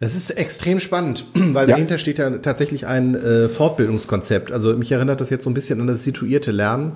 Das 0.00 0.14
ist 0.14 0.30
extrem 0.30 0.80
spannend, 0.80 1.26
weil 1.34 1.68
ja. 1.68 1.74
dahinter 1.74 1.98
steht 1.98 2.18
ja 2.18 2.30
tatsächlich 2.38 2.86
ein 2.86 3.14
äh, 3.14 3.48
Fortbildungskonzept. 3.48 4.52
Also 4.52 4.76
mich 4.76 4.92
erinnert 4.92 5.20
das 5.20 5.30
jetzt 5.30 5.44
so 5.44 5.50
ein 5.50 5.54
bisschen 5.54 5.80
an 5.80 5.86
das 5.86 6.02
situierte 6.02 6.50
Lernen 6.50 6.92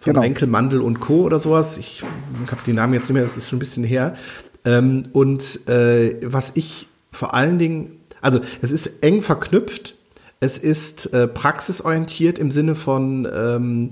von 0.00 0.14
genau. 0.14 0.24
Enkel, 0.24 0.48
Mandel 0.48 0.80
und 0.80 1.00
Co. 1.00 1.22
oder 1.22 1.38
sowas. 1.38 1.78
Ich 1.78 2.02
habe 2.50 2.60
die 2.66 2.72
Namen 2.72 2.94
jetzt 2.94 3.04
nicht 3.04 3.14
mehr, 3.14 3.22
das 3.22 3.36
ist 3.36 3.48
schon 3.48 3.56
ein 3.56 3.60
bisschen 3.60 3.84
her. 3.84 4.16
Ähm, 4.64 5.04
und 5.12 5.68
äh, 5.68 6.16
was 6.22 6.52
ich 6.54 6.88
vor 7.10 7.34
allen 7.34 7.58
Dingen, 7.58 8.00
also 8.20 8.40
es 8.60 8.72
ist 8.72 9.02
eng 9.02 9.22
verknüpft, 9.22 9.94
es 10.40 10.58
ist 10.58 11.14
äh, 11.14 11.26
praxisorientiert 11.26 12.38
im 12.38 12.50
Sinne 12.50 12.74
von 12.74 13.26
ähm, 13.34 13.90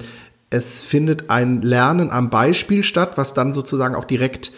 es 0.50 0.82
findet 0.82 1.30
ein 1.30 1.62
Lernen 1.62 2.10
am 2.10 2.28
Beispiel 2.28 2.82
statt, 2.82 3.16
was 3.16 3.32
dann 3.32 3.54
sozusagen 3.54 3.94
auch 3.94 4.04
direkt 4.04 4.52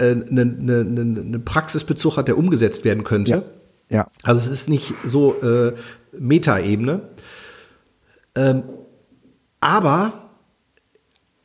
einen 0.00 0.68
äh, 0.68 0.84
ne, 0.84 1.04
ne 1.04 1.38
Praxisbezug 1.38 2.16
hat, 2.16 2.28
der 2.28 2.38
umgesetzt 2.38 2.84
werden 2.84 3.04
könnte. 3.04 3.44
Ja. 3.90 3.96
ja. 3.96 4.10
Also 4.22 4.38
es 4.38 4.52
ist 4.52 4.68
nicht 4.68 4.94
so 5.04 5.40
äh, 5.40 5.72
Metaebene. 6.18 7.02
Ähm, 8.34 8.62
aber, 9.60 10.12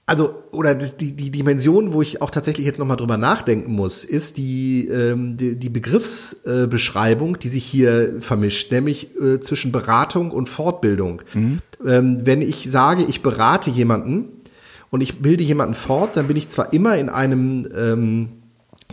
also, 0.06 0.44
oder 0.52 0.76
die, 0.76 1.14
die 1.14 1.32
Dimension, 1.32 1.94
wo 1.94 2.02
ich 2.02 2.22
auch 2.22 2.30
tatsächlich 2.30 2.66
jetzt 2.66 2.78
nochmal 2.78 2.98
drüber 2.98 3.18
nachdenken 3.18 3.72
muss, 3.72 4.04
ist 4.04 4.38
die, 4.38 4.88
ähm, 4.88 5.38
die, 5.38 5.56
die 5.56 5.70
Begriffsbeschreibung, 5.70 7.36
äh, 7.36 7.40
die 7.40 7.48
sich 7.48 7.66
hier 7.66 8.18
vermischt, 8.20 8.72
nämlich 8.72 9.20
äh, 9.20 9.40
zwischen 9.40 9.72
Beratung 9.72 10.32
und 10.32 10.50
Fortbildung. 10.50 11.24
Mhm. 11.34 11.60
Ähm, 11.86 12.20
wenn 12.24 12.42
ich 12.42 12.70
sage, 12.70 13.04
ich 13.04 13.24
berate 13.24 13.72
jemanden 13.72 14.28
und 14.92 15.02
ich 15.02 15.22
bilde 15.22 15.44
jemanden 15.44 15.74
fort, 15.74 16.16
dann 16.16 16.28
bin 16.28 16.38
ich 16.38 16.50
zwar 16.50 16.72
immer 16.74 16.98
in 16.98 17.10
einem 17.10 17.68
ähm, 17.76 18.30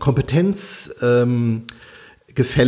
Kompetenzgefälle 0.01 1.65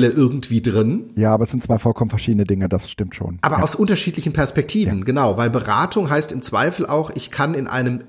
ähm, 0.07 0.17
irgendwie 0.17 0.63
drin. 0.63 1.11
Ja, 1.17 1.35
aber 1.35 1.45
es 1.45 1.51
sind 1.51 1.65
zwei 1.65 1.79
vollkommen 1.79 2.11
verschiedene 2.11 2.45
Dinge, 2.45 2.69
das 2.69 2.89
stimmt 2.89 3.17
schon. 3.17 3.39
Aber 3.43 3.57
ja. 3.57 3.63
aus 3.63 3.75
unterschiedlichen 3.75 4.33
Perspektiven, 4.33 4.99
ja. 4.99 5.05
genau, 5.05 5.37
weil 5.37 5.51
Beratung 5.51 6.09
heißt 6.09 6.31
im 6.31 6.43
Zweifel 6.43 6.87
auch, 6.87 7.11
ich 7.11 7.33
kann 7.33 7.55
in 7.55 7.67
einem 7.67 8.05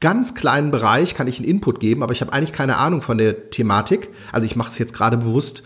ganz 0.00 0.34
kleinen 0.34 0.70
Bereich 0.70 1.14
kann 1.14 1.26
ich 1.26 1.38
einen 1.38 1.48
Input 1.48 1.80
geben, 1.80 2.02
aber 2.02 2.12
ich 2.12 2.20
habe 2.20 2.32
eigentlich 2.32 2.52
keine 2.52 2.76
Ahnung 2.76 3.00
von 3.00 3.16
der 3.16 3.50
Thematik. 3.50 4.10
Also 4.30 4.46
ich 4.46 4.54
mache 4.54 4.70
es 4.70 4.78
jetzt 4.78 4.92
gerade 4.92 5.16
bewusst 5.16 5.62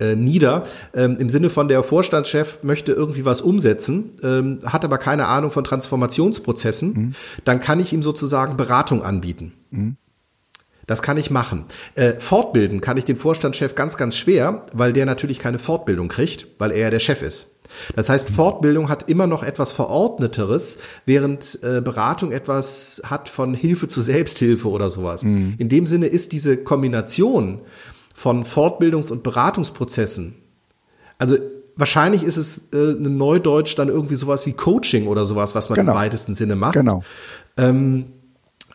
äh, 0.00 0.14
nieder, 0.14 0.64
ähm, 0.94 1.16
im 1.18 1.28
Sinne 1.28 1.50
von 1.50 1.66
der 1.66 1.82
Vorstandschef 1.82 2.60
möchte 2.62 2.92
irgendwie 2.92 3.24
was 3.24 3.40
umsetzen, 3.40 4.12
ähm, 4.22 4.60
hat 4.64 4.84
aber 4.84 4.98
keine 4.98 5.26
Ahnung 5.26 5.50
von 5.50 5.64
Transformationsprozessen, 5.64 6.92
mhm. 6.92 7.14
dann 7.44 7.60
kann 7.60 7.80
ich 7.80 7.92
ihm 7.92 8.02
sozusagen 8.02 8.56
Beratung 8.56 9.02
anbieten. 9.02 9.54
Mhm. 9.70 9.96
Das 10.88 11.02
kann 11.02 11.18
ich 11.18 11.30
machen. 11.30 11.66
Äh, 11.94 12.14
fortbilden 12.18 12.80
kann 12.80 12.96
ich 12.96 13.04
den 13.04 13.16
Vorstandschef 13.16 13.76
ganz, 13.76 13.96
ganz 13.96 14.16
schwer, 14.16 14.66
weil 14.72 14.92
der 14.92 15.06
natürlich 15.06 15.38
keine 15.38 15.60
Fortbildung 15.60 16.08
kriegt, 16.08 16.48
weil 16.58 16.72
er 16.72 16.78
ja 16.78 16.90
der 16.90 16.98
Chef 16.98 17.22
ist. 17.22 17.54
Das 17.94 18.08
heißt, 18.08 18.30
Fortbildung 18.30 18.88
hat 18.88 19.08
immer 19.10 19.26
noch 19.26 19.42
etwas 19.42 19.72
Verordneteres, 19.72 20.78
während 21.04 21.60
äh, 21.62 21.82
Beratung 21.82 22.32
etwas 22.32 23.02
hat 23.04 23.28
von 23.28 23.52
Hilfe 23.52 23.86
zu 23.86 24.00
Selbsthilfe 24.00 24.68
oder 24.68 24.88
sowas. 24.88 25.24
Mhm. 25.24 25.54
In 25.58 25.68
dem 25.68 25.86
Sinne 25.86 26.06
ist 26.06 26.32
diese 26.32 26.56
Kombination 26.56 27.60
von 28.14 28.44
Fortbildungs- 28.44 29.12
und 29.12 29.22
Beratungsprozessen, 29.22 30.36
also 31.18 31.36
wahrscheinlich 31.76 32.22
ist 32.22 32.36
es 32.36 32.70
äh, 32.72 32.92
ein 32.92 33.16
Neudeutsch 33.16 33.76
dann 33.76 33.88
irgendwie 33.88 34.14
sowas 34.14 34.46
wie 34.46 34.52
Coaching 34.52 35.06
oder 35.06 35.26
sowas, 35.26 35.54
was 35.54 35.68
man 35.68 35.76
genau. 35.76 35.92
im 35.92 35.98
weitesten 35.98 36.34
Sinne 36.34 36.56
macht. 36.56 36.74
Genau. 36.74 37.02
Ähm, 37.56 38.06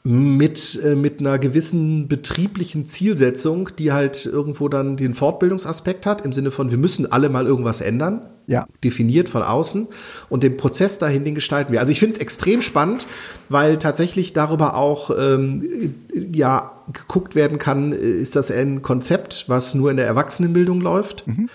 mit, 0.04 0.82
äh, 0.84 0.96
mit 0.96 1.22
einer 1.22 1.40
gewissen 1.40 2.10
betrieblichen 2.10 2.86
Zielsetzung, 2.86 3.70
die 3.78 3.94
halt 3.94 4.26
irgendwo 4.26 4.68
dann 4.68 4.98
den 4.98 5.14
Fortbildungsaspekt 5.14 6.06
hat, 6.06 6.26
im 6.26 6.34
Sinne 6.34 6.52
von, 6.52 6.72
wir 6.72 6.78
müssen 6.78 7.10
alle 7.12 7.30
mal 7.30 7.46
irgendwas 7.46 7.80
ändern. 7.80 8.26
Ja. 8.46 8.68
Definiert 8.84 9.30
von 9.30 9.42
außen. 9.42 9.88
Und 10.30 10.44
den 10.44 10.58
Prozess 10.58 11.00
dahin, 11.00 11.24
den 11.24 11.36
gestalten 11.36 11.72
wir. 11.72 11.80
Also 11.80 11.94
ich 11.94 12.00
finde 12.00 12.16
es 12.16 12.22
extrem 12.22 12.62
spannend, 12.62 13.08
weil 13.48 13.80
tatsächlich 13.80 14.34
darüber 14.34 14.76
auch 14.76 15.12
ähm, 15.18 15.96
ja 16.34 16.74
geguckt 16.92 17.36
werden 17.36 17.58
kann, 17.58 17.94
ist 17.94 18.36
das 18.36 18.52
ein 18.52 18.82
Konzept, 18.82 19.46
was 19.48 19.74
nur 19.74 19.92
in 19.92 19.96
der 19.96 20.06
Erwachsenenbildung 20.06 20.82
läuft? 20.82 21.26
Mhm. 21.26 21.50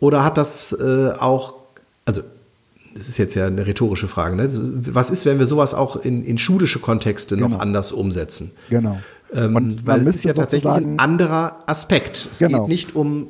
Oder 0.00 0.24
hat 0.24 0.38
das 0.38 0.72
äh, 0.72 1.10
auch, 1.18 1.56
also 2.06 2.22
das 2.94 3.08
ist 3.08 3.18
jetzt 3.18 3.34
ja 3.34 3.46
eine 3.46 3.66
rhetorische 3.66 4.08
Frage, 4.08 4.36
ne? 4.36 4.48
was 4.50 5.10
ist, 5.10 5.26
wenn 5.26 5.38
wir 5.38 5.46
sowas 5.46 5.74
auch 5.74 5.96
in, 5.96 6.24
in 6.24 6.38
schulische 6.38 6.80
Kontexte 6.80 7.36
genau. 7.36 7.48
noch 7.48 7.60
anders 7.60 7.92
umsetzen? 7.92 8.50
Genau. 8.68 9.00
Ähm, 9.32 9.76
weil 9.84 10.00
es 10.00 10.16
ist 10.16 10.24
ja 10.24 10.32
tatsächlich 10.32 10.72
ein 10.72 10.98
anderer 10.98 11.62
Aspekt. 11.66 12.28
Es 12.32 12.40
genau. 12.40 12.60
geht 12.60 12.68
nicht 12.68 12.96
um, 12.96 13.28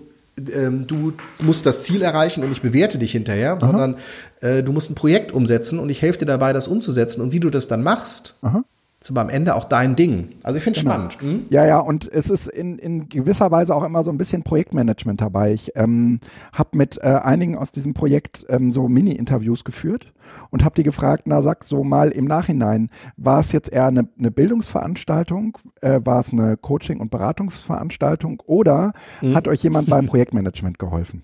ähm, 0.54 0.86
du 0.86 1.12
musst 1.42 1.66
das 1.66 1.84
Ziel 1.84 2.00
erreichen 2.00 2.42
und 2.42 2.52
ich 2.52 2.62
bewerte 2.62 2.96
dich 2.96 3.12
hinterher, 3.12 3.52
Aha. 3.52 3.60
sondern 3.60 3.96
äh, 4.40 4.62
du 4.62 4.72
musst 4.72 4.90
ein 4.90 4.94
Projekt 4.94 5.32
umsetzen 5.32 5.78
und 5.78 5.90
ich 5.90 6.00
helfe 6.00 6.20
dir 6.20 6.26
dabei, 6.26 6.52
das 6.54 6.68
umzusetzen. 6.68 7.20
Und 7.20 7.32
wie 7.32 7.40
du 7.40 7.50
das 7.50 7.68
dann 7.68 7.82
machst, 7.82 8.36
Aha 8.40 8.64
aber 9.08 9.22
am 9.22 9.30
Ende 9.30 9.54
auch 9.54 9.64
dein 9.64 9.96
Ding. 9.96 10.28
Also 10.42 10.58
ich 10.58 10.62
finde 10.62 10.78
es 10.78 10.84
genau. 10.84 10.94
spannend. 10.94 11.22
Hm? 11.22 11.46
Ja, 11.48 11.66
ja, 11.66 11.78
und 11.78 12.06
es 12.12 12.28
ist 12.28 12.46
in, 12.46 12.78
in 12.78 13.08
gewisser 13.08 13.50
Weise 13.50 13.74
auch 13.74 13.82
immer 13.82 14.02
so 14.02 14.10
ein 14.10 14.18
bisschen 14.18 14.42
Projektmanagement 14.42 15.22
dabei. 15.22 15.54
Ich 15.54 15.72
ähm, 15.74 16.20
habe 16.52 16.76
mit 16.76 16.98
äh, 16.98 17.06
einigen 17.06 17.56
aus 17.56 17.72
diesem 17.72 17.94
Projekt 17.94 18.44
ähm, 18.50 18.72
so 18.72 18.88
Mini-Interviews 18.88 19.64
geführt 19.64 20.12
und 20.50 20.64
habe 20.64 20.74
die 20.74 20.82
gefragt, 20.82 21.22
na 21.26 21.40
sag 21.40 21.64
so 21.64 21.82
mal 21.82 22.10
im 22.10 22.26
Nachhinein, 22.26 22.90
war 23.16 23.40
es 23.40 23.52
jetzt 23.52 23.72
eher 23.72 23.86
eine, 23.86 24.06
eine 24.18 24.30
Bildungsveranstaltung, 24.30 25.56
äh, 25.80 26.00
war 26.04 26.20
es 26.20 26.32
eine 26.32 26.58
Coaching- 26.58 27.00
und 27.00 27.10
Beratungsveranstaltung 27.10 28.42
oder 28.44 28.92
mhm. 29.22 29.34
hat 29.34 29.48
euch 29.48 29.62
jemand 29.62 29.88
beim 29.88 30.06
Projektmanagement 30.06 30.78
geholfen? 30.78 31.22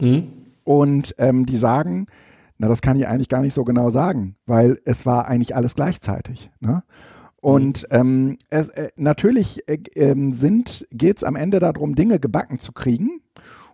Mhm. 0.00 0.28
Und 0.62 1.16
ähm, 1.18 1.44
die 1.44 1.56
sagen, 1.56 2.06
na, 2.62 2.68
das 2.68 2.80
kann 2.80 2.96
ich 2.96 3.08
eigentlich 3.08 3.28
gar 3.28 3.42
nicht 3.42 3.54
so 3.54 3.64
genau 3.64 3.90
sagen, 3.90 4.36
weil 4.46 4.78
es 4.84 5.04
war 5.04 5.26
eigentlich 5.26 5.56
alles 5.56 5.74
gleichzeitig. 5.74 6.48
Ne? 6.60 6.84
Und 7.40 7.82
mhm. 7.90 7.98
ähm, 7.98 8.38
es, 8.50 8.68
äh, 8.68 8.90
natürlich 8.94 9.68
äh, 9.68 9.78
äh, 9.94 10.30
sind, 10.30 10.86
geht 10.92 11.16
es 11.16 11.24
am 11.24 11.34
Ende 11.34 11.58
darum, 11.58 11.96
Dinge 11.96 12.20
gebacken 12.20 12.60
zu 12.60 12.70
kriegen. 12.70 13.20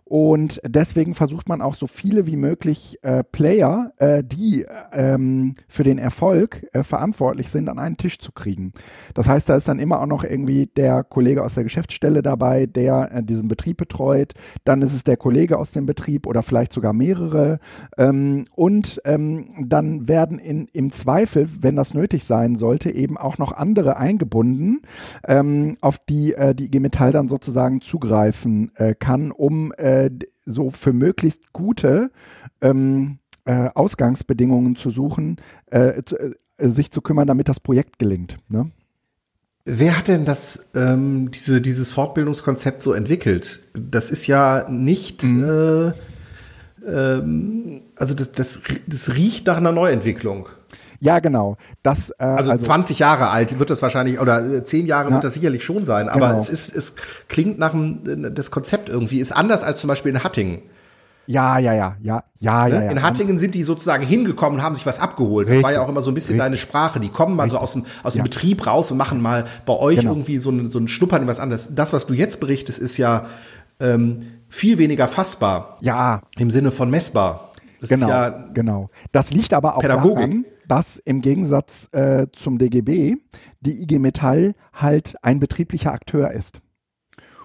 Und 0.09 0.59
deswegen 0.65 1.13
versucht 1.13 1.47
man 1.47 1.61
auch 1.61 1.75
so 1.75 1.85
viele 1.85 2.25
wie 2.25 2.35
möglich 2.35 2.97
äh, 3.03 3.23
Player, 3.23 3.93
äh, 3.97 4.23
die 4.23 4.65
ähm, 4.91 5.53
für 5.67 5.83
den 5.83 5.99
Erfolg 5.99 6.65
äh, 6.73 6.81
verantwortlich 6.81 7.51
sind, 7.51 7.69
an 7.69 7.77
einen 7.77 7.95
Tisch 7.95 8.17
zu 8.17 8.31
kriegen. 8.31 8.73
Das 9.13 9.27
heißt, 9.27 9.47
da 9.47 9.55
ist 9.55 9.67
dann 9.67 9.77
immer 9.77 10.01
auch 10.01 10.07
noch 10.07 10.23
irgendwie 10.23 10.65
der 10.65 11.03
Kollege 11.03 11.43
aus 11.43 11.53
der 11.53 11.63
Geschäftsstelle 11.63 12.23
dabei, 12.23 12.65
der 12.65 13.11
äh, 13.13 13.23
diesen 13.23 13.47
Betrieb 13.47 13.77
betreut. 13.77 14.33
Dann 14.63 14.81
ist 14.81 14.95
es 14.95 15.03
der 15.03 15.15
Kollege 15.15 15.59
aus 15.59 15.73
dem 15.73 15.85
Betrieb 15.85 16.25
oder 16.25 16.41
vielleicht 16.41 16.73
sogar 16.73 16.91
mehrere. 16.91 17.59
Ähm, 17.95 18.47
und 18.55 18.99
ähm, 19.05 19.45
dann 19.63 20.07
werden 20.07 20.39
in, 20.39 20.67
im 20.73 20.91
Zweifel, 20.91 21.47
wenn 21.61 21.75
das 21.75 21.93
nötig 21.93 22.23
sein 22.23 22.55
sollte, 22.55 22.89
eben 22.89 23.15
auch 23.15 23.37
noch 23.37 23.51
andere 23.51 23.97
eingebunden, 23.97 24.81
ähm, 25.27 25.77
auf 25.81 25.99
die 25.99 26.33
äh, 26.33 26.55
die 26.55 26.65
IG 26.65 26.79
Metall 26.79 27.11
dann 27.11 27.29
sozusagen 27.29 27.81
zugreifen 27.81 28.71
äh, 28.73 28.95
kann, 28.95 29.29
um 29.29 29.71
äh, 29.73 29.98
äh, 30.05 30.09
so 30.45 30.71
für 30.71 30.93
möglichst 30.93 31.53
gute 31.53 32.11
ähm, 32.61 33.19
äh, 33.45 33.69
Ausgangsbedingungen 33.73 34.75
zu 34.75 34.89
suchen, 34.89 35.37
äh, 35.67 36.03
zu, 36.03 36.17
äh, 36.17 36.31
sich 36.57 36.91
zu 36.91 37.01
kümmern, 37.01 37.27
damit 37.27 37.49
das 37.49 37.59
Projekt 37.59 37.99
gelingt. 37.99 38.37
Ne? 38.49 38.71
Wer 39.65 39.97
hat 39.97 40.07
denn 40.07 40.25
das, 40.25 40.69
ähm, 40.75 41.31
diese, 41.31 41.61
dieses 41.61 41.91
Fortbildungskonzept 41.91 42.81
so 42.81 42.93
entwickelt? 42.93 43.59
Das 43.73 44.09
ist 44.09 44.27
ja 44.27 44.67
nicht, 44.69 45.23
mhm. 45.23 45.43
äh, 45.43 45.91
ähm, 46.87 47.81
also 47.95 48.15
das, 48.15 48.31
das, 48.31 48.61
das 48.87 49.15
riecht 49.15 49.47
nach 49.47 49.57
einer 49.57 49.71
Neuentwicklung. 49.71 50.49
Ja, 50.99 51.19
genau. 51.19 51.57
Das, 51.83 52.09
äh, 52.11 52.23
also, 52.23 52.51
also 52.51 52.65
20 52.65 52.99
Jahre 52.99 53.29
alt 53.29 53.57
wird 53.59 53.69
das 53.69 53.81
wahrscheinlich, 53.81 54.19
oder 54.19 54.63
10 54.63 54.85
äh, 54.85 54.87
Jahre 54.87 55.09
ja. 55.09 55.15
wird 55.15 55.23
das 55.23 55.33
sicherlich 55.33 55.63
schon 55.63 55.85
sein, 55.85 56.09
aber 56.09 56.29
genau. 56.29 56.39
es 56.39 56.49
ist, 56.49 56.75
es 56.75 56.95
klingt 57.27 57.57
nach 57.59 57.71
dem, 57.71 58.33
das 58.33 58.51
Konzept 58.51 58.89
irgendwie, 58.89 59.19
ist 59.19 59.31
anders 59.31 59.63
als 59.63 59.79
zum 59.79 59.87
Beispiel 59.87 60.13
in 60.13 60.23
Hattingen. 60.23 60.61
Ja, 61.29 61.59
ja, 61.59 61.73
ja, 61.73 61.95
ja, 62.01 62.23
ja, 62.39 62.67
ja. 62.67 62.81
ja. 62.81 62.91
In 62.91 63.03
Hattingen 63.03 63.37
sind 63.37 63.53
die 63.53 63.61
sozusagen 63.61 64.03
hingekommen 64.03 64.59
und 64.59 64.65
haben 64.65 64.73
sich 64.73 64.87
was 64.87 64.99
abgeholt. 64.99 65.47
Richtig. 65.47 65.61
Das 65.61 65.63
war 65.63 65.73
ja 65.73 65.85
auch 65.85 65.89
immer 65.89 66.01
so 66.01 66.09
ein 66.09 66.15
bisschen 66.15 66.33
Richtig. 66.33 66.43
deine 66.43 66.57
Sprache. 66.57 66.99
Die 66.99 67.09
kommen 67.09 67.35
mal 67.35 67.43
Richtig. 67.43 67.59
so 67.59 67.63
aus 67.63 67.73
dem, 67.73 67.85
aus 68.01 68.13
dem 68.13 68.19
ja. 68.19 68.23
Betrieb 68.23 68.65
raus 68.65 68.91
und 68.91 68.97
machen 68.97 69.21
mal 69.21 69.45
bei 69.67 69.73
euch 69.73 69.99
genau. 69.99 70.13
irgendwie 70.13 70.39
so 70.39 70.49
ein, 70.49 70.65
so 70.65 70.79
ein 70.79 70.87
Schnuppern 70.87 71.21
in 71.21 71.27
was 71.27 71.39
anderes. 71.39 71.75
Das, 71.75 71.93
was 71.93 72.07
du 72.07 72.15
jetzt 72.15 72.39
berichtest, 72.39 72.79
ist 72.79 72.97
ja 72.97 73.27
ähm, 73.79 74.23
viel 74.47 74.79
weniger 74.79 75.07
fassbar. 75.07 75.77
Ja. 75.81 76.23
Im 76.39 76.49
Sinne 76.49 76.71
von 76.71 76.89
messbar. 76.89 77.51
Das 77.79 77.89
genau, 77.89 78.09
ja 78.09 78.29
genau. 78.53 78.89
Das 79.11 79.31
liegt 79.31 79.53
aber 79.53 79.77
auch 79.77 79.81
Pädagogik. 79.81 80.15
daran, 80.15 80.45
dass 80.69 80.97
im 80.97 81.21
Gegensatz 81.21 81.89
äh, 81.91 82.27
zum 82.31 82.57
DGB 82.57 83.17
die 83.59 83.81
IG 83.81 83.99
Metall 83.99 84.55
halt 84.73 85.15
ein 85.21 85.39
betrieblicher 85.39 85.91
Akteur 85.91 86.31
ist. 86.31 86.61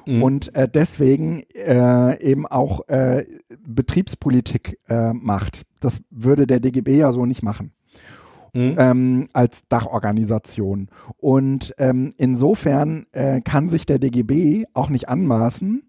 Mhm. 0.07 0.23
Und 0.23 0.55
äh, 0.55 0.69
deswegen 0.69 1.43
äh, 1.55 2.23
eben 2.23 2.47
auch 2.47 2.87
äh, 2.89 3.25
Betriebspolitik 3.67 4.79
äh, 4.89 5.13
macht. 5.13 5.63
Das 5.81 6.03
würde 6.11 6.47
der 6.47 6.61
DGB 6.61 6.97
ja 6.99 7.13
so 7.13 7.27
nicht 7.27 7.43
machen. 7.43 7.73
Mhm. 8.53 8.77
Ähm, 8.79 9.29
als 9.33 9.67
Dachorganisation. 9.67 10.89
Und 11.17 11.75
ähm, 11.79 12.13
insofern 12.19 13.07
äh, 13.11 13.41
kann 13.41 13.69
sich 13.69 13.85
der 13.85 13.99
DGB 13.99 14.67
auch 14.75 14.91
nicht 14.91 15.09
anmaßen, 15.09 15.83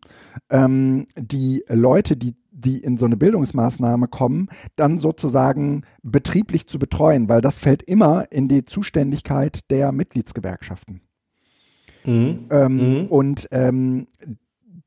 ähm, 0.50 1.06
die 1.16 1.64
Leute, 1.70 2.18
die 2.18 2.34
die 2.66 2.80
in 2.80 2.98
so 2.98 3.06
eine 3.06 3.18
Bildungsmaßnahme 3.18 4.08
kommen, 4.08 4.50
dann 4.76 4.98
sozusagen 4.98 5.84
betrieblich 6.04 6.68
zu 6.68 6.80
betreuen, 6.80 7.30
weil 7.30 7.42
das 7.42 7.60
fällt 7.60 7.84
immer 7.84 8.32
in 8.32 8.48
die 8.48 8.66
Zuständigkeit 8.66 9.70
der 9.72 9.92
Mitgliedsgewerkschaften. 9.92 11.02
Mhm. 12.06 12.48
Ähm, 12.50 12.76
mhm. 12.76 13.06
Und 13.08 13.48
ähm, 13.52 14.08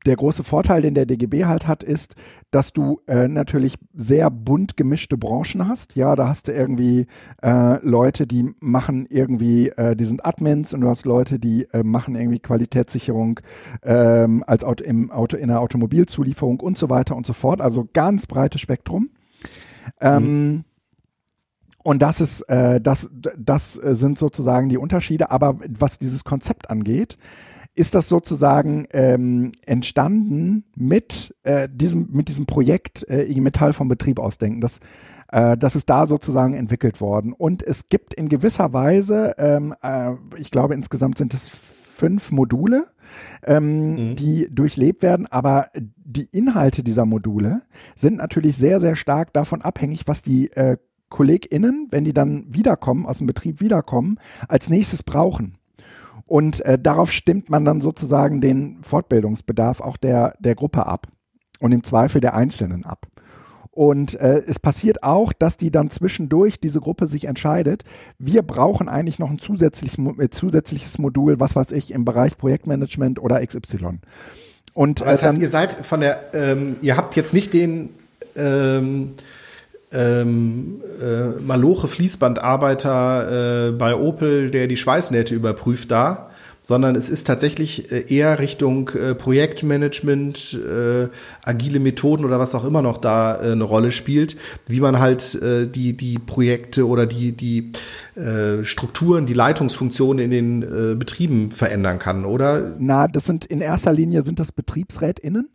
der 0.05 0.15
große 0.15 0.43
Vorteil, 0.43 0.81
den 0.81 0.93
der 0.93 1.05
DGB 1.05 1.45
halt 1.45 1.67
hat, 1.67 1.83
ist, 1.83 2.15
dass 2.51 2.71
du 2.71 3.01
äh, 3.07 3.27
natürlich 3.27 3.75
sehr 3.93 4.29
bunt 4.29 4.77
gemischte 4.77 5.17
Branchen 5.17 5.67
hast. 5.67 5.95
Ja, 5.95 6.15
da 6.15 6.27
hast 6.29 6.47
du 6.47 6.53
irgendwie 6.53 7.05
äh, 7.43 7.85
Leute, 7.85 8.25
die 8.25 8.53
machen 8.61 9.05
irgendwie, 9.09 9.69
äh, 9.69 9.95
die 9.95 10.05
sind 10.05 10.25
Admins 10.25 10.73
und 10.73 10.81
du 10.81 10.87
hast 10.87 11.05
Leute, 11.05 11.37
die 11.37 11.67
äh, 11.73 11.83
machen 11.83 12.15
irgendwie 12.15 12.39
Qualitätssicherung 12.39 13.41
ähm, 13.83 14.43
als 14.47 14.63
Auto, 14.63 14.85
im 14.85 15.11
Auto, 15.11 15.35
in 15.35 15.49
der 15.49 15.59
Automobilzulieferung 15.59 16.61
und 16.61 16.77
so 16.77 16.89
weiter 16.89 17.15
und 17.15 17.25
so 17.25 17.33
fort. 17.33 17.59
Also 17.59 17.87
ganz 17.91 18.25
breites 18.25 18.61
Spektrum. 18.61 19.09
Ähm, 19.99 20.23
mhm. 20.23 20.63
Und 21.83 22.01
das 22.01 22.21
ist, 22.21 22.41
äh, 22.43 22.79
das, 22.79 23.09
das 23.37 23.73
sind 23.73 24.17
sozusagen 24.17 24.69
die 24.69 24.77
Unterschiede. 24.77 25.31
Aber 25.31 25.57
was 25.67 25.97
dieses 25.97 26.23
Konzept 26.23 26.69
angeht, 26.69 27.17
ist 27.79 27.95
das 27.95 28.09
sozusagen 28.09 28.87
ähm, 28.91 29.53
entstanden 29.65 30.65
mit, 30.75 31.33
äh, 31.43 31.69
diesem, 31.71 32.09
mit 32.11 32.27
diesem 32.27 32.45
Projekt 32.45 33.07
äh, 33.09 33.23
IG 33.23 33.39
Metall 33.39 33.71
vom 33.71 33.87
Betrieb 33.87 34.19
ausdenken. 34.19 34.59
Das, 34.59 34.79
äh, 35.31 35.55
das 35.57 35.77
ist 35.77 35.89
da 35.89 36.05
sozusagen 36.05 36.53
entwickelt 36.53 36.99
worden. 36.99 37.31
Und 37.31 37.63
es 37.63 37.87
gibt 37.87 38.13
in 38.13 38.27
gewisser 38.27 38.73
Weise, 38.73 39.33
ähm, 39.37 39.73
äh, 39.81 40.11
ich 40.37 40.51
glaube 40.51 40.73
insgesamt 40.73 41.17
sind 41.17 41.33
es 41.33 41.47
fünf 41.47 42.31
Module, 42.31 42.87
ähm, 43.43 44.09
mhm. 44.09 44.15
die 44.17 44.53
durchlebt 44.53 45.01
werden, 45.01 45.25
aber 45.27 45.67
die 45.97 46.27
Inhalte 46.31 46.83
dieser 46.83 47.05
Module 47.05 47.61
sind 47.95 48.17
natürlich 48.17 48.57
sehr, 48.57 48.81
sehr 48.81 48.97
stark 48.97 49.31
davon 49.31 49.61
abhängig, 49.61 50.01
was 50.05 50.21
die 50.21 50.51
äh, 50.51 50.75
KollegInnen, 51.07 51.87
wenn 51.91 52.03
die 52.03 52.13
dann 52.13 52.45
wiederkommen, 52.49 53.05
aus 53.05 53.19
dem 53.19 53.27
Betrieb 53.27 53.61
wiederkommen, 53.61 54.19
als 54.49 54.69
nächstes 54.69 55.01
brauchen. 55.01 55.58
Und 56.29 56.63
äh, 56.63 56.77
darauf 56.77 57.11
stimmt 57.11 57.49
man 57.49 57.65
dann 57.65 57.81
sozusagen 57.81 58.39
den 58.39 58.83
Fortbildungsbedarf 58.83 59.81
auch 59.81 59.97
der, 59.97 60.35
der 60.39 60.53
Gruppe 60.53 60.85
ab 60.85 61.07
und 61.59 61.71
im 61.71 61.83
Zweifel 61.83 62.21
der 62.21 62.35
Einzelnen 62.35 62.85
ab. 62.85 63.07
und 63.71 64.13
äh, 64.13 64.43
es 64.45 64.59
passiert 64.59 65.01
auch, 65.01 65.33
dass 65.33 65.57
die 65.57 65.71
dann 65.71 65.89
zwischendurch 65.89 66.59
diese 66.59 66.81
Gruppe 66.81 67.07
sich 67.07 67.25
entscheidet, 67.25 67.83
wir 68.19 68.43
brauchen 68.43 68.89
eigentlich 68.89 69.17
noch 69.17 69.31
ein 69.31 69.39
zusätzlich, 69.39 69.97
äh, 69.97 70.29
zusätzliches 70.29 70.99
Modul, 70.99 71.39
was 71.39 71.55
weiß 71.55 71.71
ich, 71.71 71.91
im 71.91 72.05
Bereich 72.05 72.37
Projektmanagement 72.37 73.19
oder 73.19 73.43
XY. 73.43 73.99
Und, 74.73 75.01
Aber 75.01 75.11
das 75.11 75.23
äh, 75.23 75.25
heißt, 75.25 75.37
ihr 75.39 75.49
seid 75.49 75.73
von 75.73 76.01
der, 76.01 76.33
ähm, 76.33 76.75
ihr 76.81 76.95
habt 76.95 77.15
jetzt 77.15 77.33
nicht 77.33 77.53
den 77.53 77.89
ähm, 78.35 79.15
ähm, 79.91 80.81
äh, 81.01 81.41
Maloche 81.41 81.87
Fließbandarbeiter 81.87 83.69
äh, 83.69 83.71
bei 83.71 83.95
Opel, 83.95 84.51
der 84.51 84.67
die 84.67 84.77
Schweißnähte 84.77 85.33
überprüft 85.33 85.91
da, 85.91 86.29
sondern 86.61 86.95
es 86.95 87.09
ist 87.09 87.25
tatsächlich 87.25 87.91
äh, 87.91 88.13
eher 88.13 88.37
Richtung 88.37 88.89
äh, 88.89 89.15
Projektmanagement, 89.15 90.53
äh, 90.53 91.07
agile 91.41 91.79
Methoden 91.79 92.25
oder 92.25 92.39
was 92.39 92.53
auch 92.53 92.63
immer 92.63 92.83
noch 92.83 92.97
da 92.97 93.41
äh, 93.41 93.53
eine 93.53 93.63
Rolle 93.63 93.91
spielt, 93.91 94.37
wie 94.67 94.79
man 94.79 94.99
halt 94.99 95.33
äh, 95.41 95.65
die, 95.65 95.97
die 95.97 96.19
Projekte 96.19 96.87
oder 96.87 97.07
die, 97.07 97.31
die 97.31 97.71
äh, 98.15 98.63
Strukturen, 98.63 99.25
die 99.25 99.33
Leitungsfunktionen 99.33 100.23
in 100.23 100.31
den 100.31 100.99
Betrieben 100.99 101.51
verändern 101.51 101.99
kann, 101.99 102.25
oder? 102.25 102.75
Na, 102.77 103.07
das 103.07 103.25
sind 103.25 103.45
in 103.45 103.61
erster 103.61 103.91
Linie 103.91 104.23
sind 104.23 104.39
das 104.39 104.51
BetriebsrätInnen. 104.51 105.49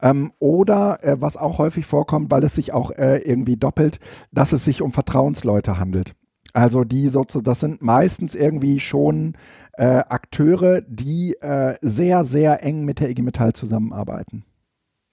Ähm, 0.00 0.32
oder 0.38 1.02
äh, 1.02 1.20
was 1.20 1.36
auch 1.36 1.58
häufig 1.58 1.86
vorkommt, 1.86 2.30
weil 2.30 2.44
es 2.44 2.54
sich 2.54 2.72
auch 2.72 2.90
äh, 2.90 3.18
irgendwie 3.18 3.56
doppelt, 3.56 3.98
dass 4.30 4.52
es 4.52 4.64
sich 4.64 4.82
um 4.82 4.92
Vertrauensleute 4.92 5.78
handelt. 5.78 6.14
Also 6.52 6.84
die 6.84 7.08
sozusagen, 7.08 7.44
das 7.44 7.60
sind 7.60 7.82
meistens 7.82 8.34
irgendwie 8.34 8.80
schon 8.80 9.36
äh, 9.74 9.84
Akteure, 9.84 10.80
die 10.82 11.34
äh, 11.40 11.76
sehr, 11.80 12.24
sehr 12.24 12.64
eng 12.64 12.84
mit 12.84 13.00
der 13.00 13.10
IG 13.10 13.22
Metall 13.22 13.52
zusammenarbeiten. 13.52 14.44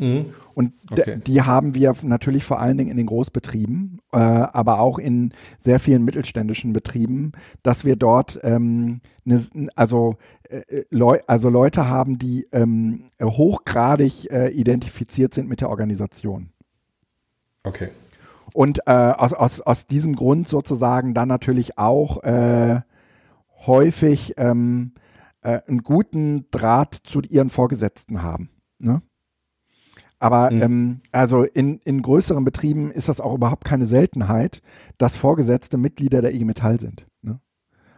Mhm. 0.04 0.26
Und 0.54 0.74
okay. 0.92 1.20
die 1.26 1.42
haben 1.42 1.76
wir 1.76 1.94
natürlich 2.04 2.44
vor 2.44 2.60
allen 2.60 2.78
Dingen 2.78 2.92
in 2.92 2.98
den 2.98 3.06
Großbetrieben, 3.06 4.02
äh, 4.12 4.18
aber 4.18 4.80
auch 4.82 5.00
in 5.00 5.34
sehr 5.58 5.80
vielen 5.80 6.04
mittelständischen 6.04 6.74
Betrieben, 6.74 7.32
dass 7.64 7.86
wir 7.86 7.96
dort 7.96 8.40
ähm, 8.44 9.00
ne, 9.24 9.42
also, 9.76 10.18
äh, 10.50 10.84
Leu 10.90 11.20
also 11.26 11.50
Leute 11.50 11.88
haben, 11.88 12.18
die 12.18 12.48
ähm, 12.52 13.10
hochgradig 13.22 14.30
äh, 14.30 14.50
identifiziert 14.50 15.34
sind 15.34 15.48
mit 15.48 15.62
der 15.62 15.70
Organisation. 15.70 16.50
Okay. 17.64 17.90
Und 18.54 18.80
äh, 18.86 18.92
aus, 18.92 19.34
aus, 19.34 19.62
aus 19.62 19.88
diesem 19.88 20.16
Grund 20.16 20.50
sozusagen 20.50 21.14
dann 21.14 21.30
natürlich 21.30 21.78
auch 21.78 22.22
äh, 22.24 22.82
häufig 23.66 24.34
ähm, 24.38 24.92
äh, 25.42 25.62
einen 25.68 25.82
guten 25.82 26.46
Draht 26.52 26.94
zu 26.94 27.22
ihren 27.22 27.50
Vorgesetzten 27.50 28.22
haben. 28.22 28.50
Ne? 28.80 29.02
Aber 30.24 30.52
mhm. 30.52 30.62
ähm, 30.62 31.02
also 31.12 31.44
in, 31.44 31.80
in 31.80 32.02
größeren 32.02 32.46
Betrieben 32.46 32.92
ist 32.92 33.10
das 33.10 33.20
auch 33.20 33.34
überhaupt 33.34 33.66
keine 33.66 33.86
Seltenheit, 33.86 34.62
dass 34.98 35.18
Vorgesetzte 35.18 35.78
Mitglieder 35.78 36.22
der 36.22 36.34
IG 36.34 36.46
Metall 36.46 36.80
sind. 36.80 37.08
Ne? 37.24 37.42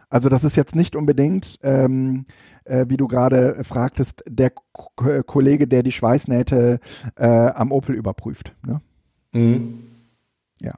Also 0.08 0.28
das 0.28 0.42
ist 0.42 0.56
jetzt 0.56 0.74
nicht 0.74 0.96
unbedingt, 0.96 1.60
ähm, 1.62 2.24
äh, 2.64 2.86
wie 2.88 2.96
du 2.96 3.06
gerade 3.06 3.62
fragtest, 3.62 4.24
der 4.26 4.50
K 4.50 5.22
Kollege, 5.22 5.68
der 5.68 5.84
die 5.84 5.92
Schweißnähte 5.92 6.80
äh, 7.14 7.26
am 7.28 7.70
Opel 7.70 7.94
überprüft. 7.94 8.56
Ne? 8.66 8.80
Mhm. 9.32 9.84
Ja. 10.60 10.74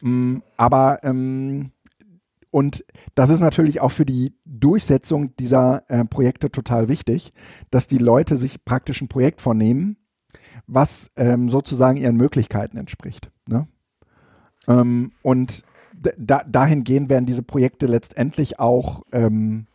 Mm, 0.00 0.42
aber 0.56 1.04
ähm, 1.04 1.70
und 2.50 2.84
das 3.14 3.30
ist 3.30 3.40
natürlich 3.40 3.80
auch 3.80 3.92
für 3.92 4.06
die 4.06 4.34
Durchsetzung 4.44 5.36
dieser 5.36 5.84
äh, 5.88 6.04
Projekte 6.04 6.50
total 6.50 6.88
wichtig, 6.88 7.32
dass 7.70 7.86
die 7.86 7.98
Leute 7.98 8.34
sich 8.34 8.64
praktisch 8.64 9.00
ein 9.00 9.08
Projekt 9.08 9.40
vornehmen, 9.40 9.98
was 10.66 11.10
ähm, 11.16 11.48
sozusagen 11.48 11.96
ihren 11.96 12.16
Möglichkeiten 12.16 12.76
entspricht. 12.76 13.30
Ne? 13.46 13.66
Ähm, 14.68 15.12
und 15.22 15.62
da, 16.18 16.42
dahingehend 16.46 17.08
werden 17.08 17.26
diese 17.26 17.42
Projekte 17.42 17.86
letztendlich 17.86 18.58
auch, 18.58 19.02
ähm, 19.12 19.66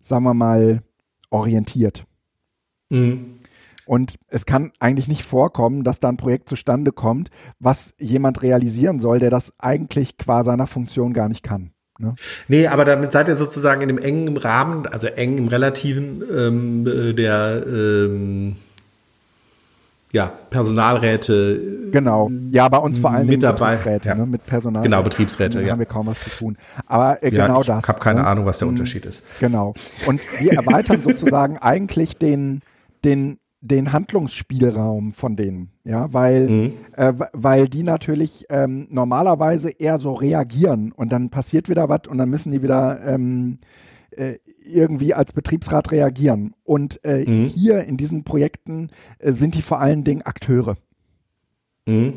sagen 0.00 0.24
wir 0.24 0.34
mal, 0.34 0.82
orientiert. 1.30 2.06
Mhm. 2.90 3.38
Und 3.86 4.18
es 4.28 4.46
kann 4.46 4.70
eigentlich 4.78 5.08
nicht 5.08 5.24
vorkommen, 5.24 5.82
dass 5.82 5.98
da 5.98 6.08
ein 6.08 6.16
Projekt 6.16 6.48
zustande 6.48 6.92
kommt, 6.92 7.30
was 7.58 7.92
jemand 7.98 8.42
realisieren 8.42 9.00
soll, 9.00 9.18
der 9.18 9.30
das 9.30 9.52
eigentlich 9.58 10.16
qua 10.16 10.44
seiner 10.44 10.68
Funktion 10.68 11.12
gar 11.12 11.28
nicht 11.28 11.42
kann. 11.42 11.72
Ne? 11.98 12.14
Nee, 12.48 12.66
aber 12.66 12.84
damit 12.84 13.12
seid 13.12 13.28
ihr 13.28 13.34
sozusagen 13.34 13.82
in 13.82 13.88
dem 13.88 13.98
engen 13.98 14.36
Rahmen, 14.36 14.86
also 14.86 15.06
eng 15.08 15.38
im 15.38 15.48
relativen 15.48 16.22
ähm, 16.34 16.86
äh, 16.86 17.12
der 17.14 17.64
ähm, 17.66 18.56
ja, 20.12 20.32
Personalräte. 20.50 21.90
Genau. 21.92 22.30
Ja, 22.50 22.68
bei 22.68 22.78
uns 22.78 22.98
vor 22.98 23.12
allem 23.12 23.28
Betriebsräte, 23.28 24.08
ja. 24.08 24.14
ne? 24.14 24.26
mit 24.26 24.44
Personal. 24.44 24.82
Genau, 24.82 25.02
Betriebsräte, 25.02 25.62
ja. 25.62 25.72
haben 25.72 25.78
wir 25.78 25.86
kaum 25.86 26.06
was 26.06 26.20
zu 26.20 26.30
tun. 26.30 26.58
Aber 26.86 27.22
äh, 27.22 27.30
genau 27.30 27.54
ja, 27.54 27.60
ich 27.60 27.66
das. 27.66 27.84
Ich 27.84 27.88
habe 27.88 28.00
keine 28.00 28.22
ne? 28.22 28.26
Ahnung, 28.26 28.46
was 28.46 28.58
der 28.58 28.66
mhm. 28.66 28.74
Unterschied 28.74 29.06
ist. 29.06 29.22
Genau. 29.38 29.74
Und 30.06 30.20
wir 30.40 30.52
erweitern 30.52 31.02
sozusagen 31.04 31.58
eigentlich 31.58 32.16
den, 32.16 32.60
den 33.04 33.38
den 33.62 33.92
Handlungsspielraum 33.92 35.12
von 35.12 35.36
denen, 35.36 35.70
ja, 35.84 36.10
weil, 36.14 36.48
mhm. 36.48 36.72
äh, 36.96 37.12
weil 37.34 37.68
die 37.68 37.82
natürlich 37.82 38.46
ähm, 38.48 38.88
normalerweise 38.90 39.68
eher 39.70 39.98
so 39.98 40.14
reagieren 40.14 40.92
und 40.92 41.12
dann 41.12 41.28
passiert 41.28 41.68
wieder 41.68 41.90
was 41.90 42.08
und 42.08 42.16
dann 42.16 42.30
müssen 42.30 42.52
die 42.52 42.62
wieder 42.62 43.06
ähm, 43.06 43.58
äh, 44.12 44.38
irgendwie 44.64 45.14
als 45.14 45.32
Betriebsrat 45.32 45.92
reagieren. 45.92 46.54
Und 46.64 47.04
äh, 47.04 47.24
mhm. 47.28 47.46
hier 47.46 47.84
in 47.84 47.96
diesen 47.96 48.24
Projekten 48.24 48.90
äh, 49.18 49.32
sind 49.32 49.54
die 49.54 49.62
vor 49.62 49.80
allen 49.80 50.04
Dingen 50.04 50.22
Akteure. 50.22 50.76
Mhm. 51.86 52.14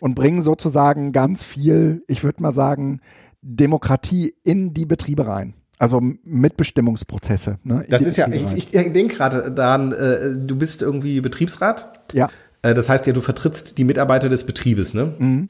Und 0.00 0.14
bringen 0.14 0.42
sozusagen 0.42 1.12
ganz 1.12 1.44
viel, 1.44 2.02
ich 2.08 2.24
würde 2.24 2.42
mal 2.42 2.52
sagen, 2.52 3.00
Demokratie 3.42 4.34
in 4.42 4.74
die 4.74 4.86
Betriebe 4.86 5.26
rein. 5.26 5.54
Also 5.78 6.00
Mitbestimmungsprozesse. 6.24 7.58
Ne, 7.62 7.86
das 7.88 8.02
ist 8.02 8.16
ja, 8.16 8.26
ich, 8.28 8.74
ich 8.74 8.92
denke 8.92 9.14
gerade 9.14 9.52
daran, 9.52 9.92
äh, 9.92 10.36
du 10.36 10.56
bist 10.56 10.82
irgendwie 10.82 11.20
Betriebsrat. 11.20 12.00
Ja. 12.12 12.28
Äh, 12.62 12.74
das 12.74 12.88
heißt 12.88 13.06
ja, 13.06 13.12
du 13.12 13.20
vertrittst 13.20 13.78
die 13.78 13.84
Mitarbeiter 13.84 14.28
des 14.28 14.44
Betriebes, 14.44 14.94
ne? 14.94 15.14
Mhm. 15.18 15.48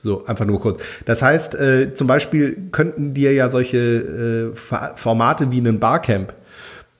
So, 0.00 0.24
einfach 0.24 0.46
nur 0.46 0.60
kurz. 0.60 0.82
Das 1.04 1.20
heißt, 1.20 1.54
äh, 1.56 1.92
zum 1.92 2.06
Beispiel 2.06 2.56
könnten 2.72 3.12
dir 3.12 3.32
ja 3.34 3.50
solche 3.50 4.52
äh, 4.54 4.56
Formate 4.94 5.50
wie 5.50 5.58
einen 5.58 5.78
Barcamp 5.78 6.32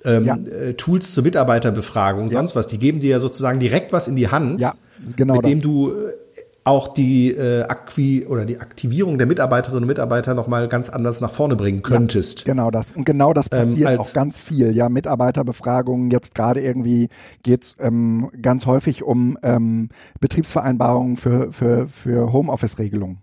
ähm, 0.05 0.25
ja. 0.25 0.37
äh, 0.37 0.75
Tools 0.75 1.13
zur 1.13 1.25
Mitarbeiterbefragung, 1.25 2.29
ja. 2.29 2.39
sonst 2.39 2.57
was, 2.57 2.67
die 2.67 2.79
geben 2.79 3.01
dir 3.01 3.11
ja 3.11 3.21
sozusagen 3.21 3.59
direkt 3.59 3.93
was 3.93 4.09
in 4.09 4.17
die 4.17 4.29
Hand, 4.29 4.61
ja, 4.61 4.75
genau 5.17 5.37
mit 5.37 5.45
das. 5.45 5.51
dem 5.51 5.61
du 5.63 5.91
äh, 5.91 6.13
auch 6.71 6.95
die 6.95 7.31
äh, 7.33 7.63
Akqui 7.63 8.25
oder 8.27 8.47
die 8.47 8.59
Aktivierung 8.59 9.19
der 9.19 9.27
Mitarbeiterinnen 9.27 9.83
und 9.83 9.89
Mitarbeiter 9.89 10.35
noch 10.35 10.47
mal 10.47 10.69
ganz 10.69 10.89
anders 10.89 11.21
nach 11.21 11.33
vorne 11.33 11.57
bringen 11.57 11.83
könntest. 11.83 12.41
Ja, 12.41 12.53
genau 12.53 12.71
das 12.71 12.93
und 12.93 13.05
genau 13.05 13.33
das 13.33 13.49
ähm, 13.53 13.67
passiert 13.67 13.91
ähm, 13.91 14.01
auch 14.01 14.13
ganz 14.13 14.39
viel. 14.39 14.75
Ja, 14.75 14.89
Mitarbeiterbefragungen. 14.89 16.11
Jetzt 16.11 16.35
gerade 16.35 16.61
irgendwie 16.61 17.09
geht's 17.43 17.77
ähm, 17.81 18.31
ganz 18.41 18.67
häufig 18.67 19.03
um 19.03 19.37
ähm, 19.43 19.89
Betriebsvereinbarungen 20.21 21.17
für 21.17 21.53
für 21.53 21.89
für 21.89 22.33
Homeoffice-Regelungen. 22.33 23.19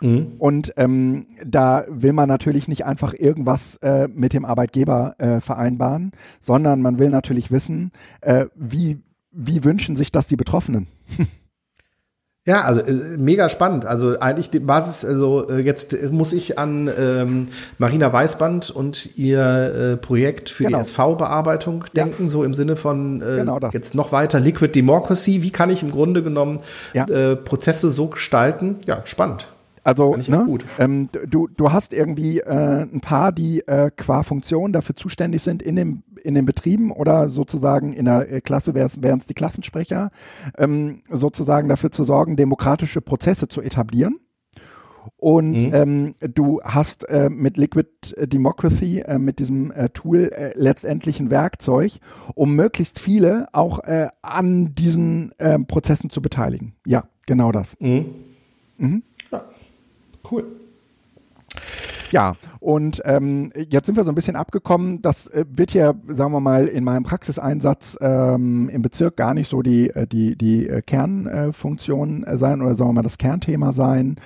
Mhm. 0.00 0.34
Und 0.38 0.72
ähm, 0.76 1.26
da 1.44 1.84
will 1.88 2.12
man 2.12 2.28
natürlich 2.28 2.68
nicht 2.68 2.84
einfach 2.84 3.14
irgendwas 3.14 3.76
äh, 3.76 4.08
mit 4.12 4.32
dem 4.32 4.44
Arbeitgeber 4.44 5.14
äh, 5.18 5.40
vereinbaren, 5.40 6.12
sondern 6.40 6.82
man 6.82 6.98
will 6.98 7.10
natürlich 7.10 7.50
wissen, 7.50 7.92
äh, 8.20 8.46
wie, 8.54 9.02
wie 9.30 9.64
wünschen 9.64 9.96
sich 9.96 10.12
das 10.12 10.26
die 10.26 10.36
Betroffenen. 10.36 10.88
Ja, 12.46 12.60
also 12.62 12.80
äh, 12.80 12.92
mega 13.18 13.48
spannend. 13.48 13.84
Also 13.84 14.20
eigentlich 14.20 14.50
die 14.50 14.60
Basis, 14.60 15.04
also 15.04 15.48
äh, 15.48 15.58
jetzt 15.58 15.96
muss 16.12 16.32
ich 16.32 16.58
an 16.58 16.88
ähm, 16.96 17.48
Marina 17.78 18.12
Weißband 18.12 18.70
und 18.70 19.16
ihr 19.18 19.40
äh, 19.42 19.96
Projekt 19.96 20.48
für 20.48 20.64
genau. 20.64 20.78
die 20.78 20.82
SV-Bearbeitung 20.82 21.84
denken, 21.94 22.24
ja. 22.24 22.28
so 22.28 22.44
im 22.44 22.54
Sinne 22.54 22.76
von 22.76 23.20
äh, 23.20 23.38
genau 23.38 23.58
jetzt 23.72 23.96
noch 23.96 24.12
weiter 24.12 24.38
Liquid 24.38 24.72
Democracy. 24.72 25.42
Wie 25.42 25.50
kann 25.50 25.70
ich 25.70 25.82
im 25.82 25.90
Grunde 25.90 26.22
genommen 26.22 26.60
ja. 26.94 27.04
äh, 27.06 27.34
Prozesse 27.34 27.90
so 27.90 28.06
gestalten? 28.06 28.76
Ja, 28.86 29.02
spannend. 29.04 29.48
Also 29.86 30.16
ne, 30.16 30.58
ähm, 30.80 31.08
du, 31.28 31.46
du 31.46 31.70
hast 31.70 31.92
irgendwie 31.92 32.40
äh, 32.40 32.82
ein 32.82 33.00
paar, 33.00 33.30
die 33.30 33.60
äh, 33.68 33.92
qua 33.96 34.24
Funktion 34.24 34.72
dafür 34.72 34.96
zuständig 34.96 35.42
sind 35.42 35.62
in, 35.62 35.76
dem, 35.76 36.02
in 36.24 36.34
den 36.34 36.44
Betrieben 36.44 36.90
oder 36.90 37.28
sozusagen 37.28 37.92
in 37.92 38.06
der 38.06 38.32
äh, 38.32 38.40
Klasse 38.40 38.74
wären 38.74 39.18
es 39.20 39.26
die 39.26 39.34
Klassensprecher, 39.34 40.10
ähm, 40.58 41.02
sozusagen 41.08 41.68
dafür 41.68 41.92
zu 41.92 42.02
sorgen, 42.02 42.34
demokratische 42.34 43.00
Prozesse 43.00 43.46
zu 43.46 43.62
etablieren. 43.62 44.18
Und 45.18 45.52
mhm. 45.52 45.70
ähm, 45.72 46.14
du 46.34 46.60
hast 46.64 47.08
äh, 47.08 47.30
mit 47.30 47.56
Liquid 47.56 47.88
Democracy, 48.18 49.04
äh, 49.06 49.20
mit 49.20 49.38
diesem 49.38 49.70
äh, 49.70 49.88
Tool, 49.90 50.32
äh, 50.32 50.50
letztendlich 50.56 51.20
ein 51.20 51.30
Werkzeug, 51.30 51.92
um 52.34 52.56
möglichst 52.56 52.98
viele 52.98 53.46
auch 53.52 53.84
äh, 53.84 54.08
an 54.20 54.74
diesen 54.74 55.32
Prozessen 55.68 56.10
zu 56.10 56.20
beteiligen. 56.20 56.74
Ja, 56.84 57.04
genau 57.24 57.52
das. 57.52 57.76
Mhm. 57.78 58.06
Mhm. 58.78 59.02
Cool. 60.30 60.44
Ja, 62.12 62.36
und 62.60 63.02
ähm, 63.04 63.52
jetzt 63.68 63.86
sind 63.86 63.96
wir 63.96 64.04
so 64.04 64.12
ein 64.12 64.14
bisschen 64.14 64.36
abgekommen. 64.36 65.02
Das 65.02 65.26
äh, 65.28 65.44
wird 65.48 65.74
ja, 65.74 65.94
sagen 66.08 66.32
wir 66.32 66.40
mal, 66.40 66.66
in 66.68 66.84
meinem 66.84 67.02
Praxiseinsatz 67.02 67.98
ähm, 68.00 68.68
im 68.68 68.82
Bezirk 68.82 69.16
gar 69.16 69.34
nicht 69.34 69.50
so 69.50 69.62
die, 69.62 69.90
äh, 69.90 70.06
die, 70.06 70.36
die 70.36 70.68
äh, 70.68 70.82
Kernfunktion 70.82 72.24
äh, 72.24 72.38
sein 72.38 72.62
oder 72.62 72.74
sagen 72.76 72.90
wir 72.90 72.94
mal 72.94 73.02
das 73.02 73.18
Kernthema 73.18 73.72
sein. 73.72 74.16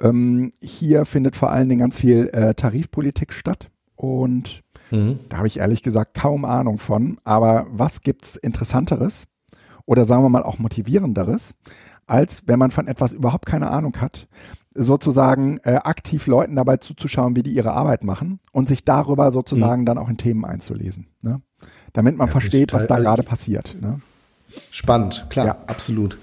Ähm, 0.00 0.50
hier 0.60 1.04
findet 1.04 1.36
vor 1.36 1.50
allen 1.50 1.68
Dingen 1.68 1.80
ganz 1.80 1.98
viel 1.98 2.28
äh, 2.32 2.54
Tarifpolitik 2.54 3.32
statt 3.32 3.70
und 3.96 4.62
mhm. 4.90 5.20
da 5.28 5.38
habe 5.38 5.46
ich 5.46 5.58
ehrlich 5.60 5.82
gesagt 5.82 6.14
kaum 6.14 6.44
Ahnung 6.44 6.78
von. 6.78 7.18
Aber 7.24 7.66
was 7.70 8.02
gibt's 8.02 8.36
Interessanteres 8.36 9.26
oder 9.86 10.04
sagen 10.04 10.22
wir 10.22 10.28
mal 10.28 10.42
auch 10.42 10.58
motivierenderes, 10.58 11.54
als 12.06 12.42
wenn 12.46 12.58
man 12.58 12.70
von 12.70 12.88
etwas 12.88 13.14
überhaupt 13.14 13.46
keine 13.46 13.70
Ahnung 13.70 14.00
hat, 14.00 14.28
sozusagen 14.74 15.58
äh, 15.64 15.74
aktiv 15.76 16.26
Leuten 16.26 16.56
dabei 16.56 16.76
zuzuschauen, 16.76 17.36
wie 17.36 17.42
die 17.42 17.52
ihre 17.52 17.72
Arbeit 17.72 18.04
machen 18.04 18.40
und 18.52 18.68
sich 18.68 18.84
darüber 18.84 19.30
sozusagen 19.32 19.82
mhm. 19.82 19.86
dann 19.86 19.98
auch 19.98 20.08
in 20.08 20.16
Themen 20.16 20.44
einzulesen. 20.44 21.08
Ne? 21.22 21.40
Damit 21.92 22.16
man 22.16 22.28
ja, 22.28 22.32
versteht, 22.32 22.72
was 22.72 22.86
da 22.86 22.94
also 22.94 23.04
gerade 23.04 23.22
passiert. 23.22 23.76
Ne? 23.80 24.00
Spannend, 24.70 25.26
klar, 25.30 25.46
ja. 25.46 25.56
absolut. 25.66 26.18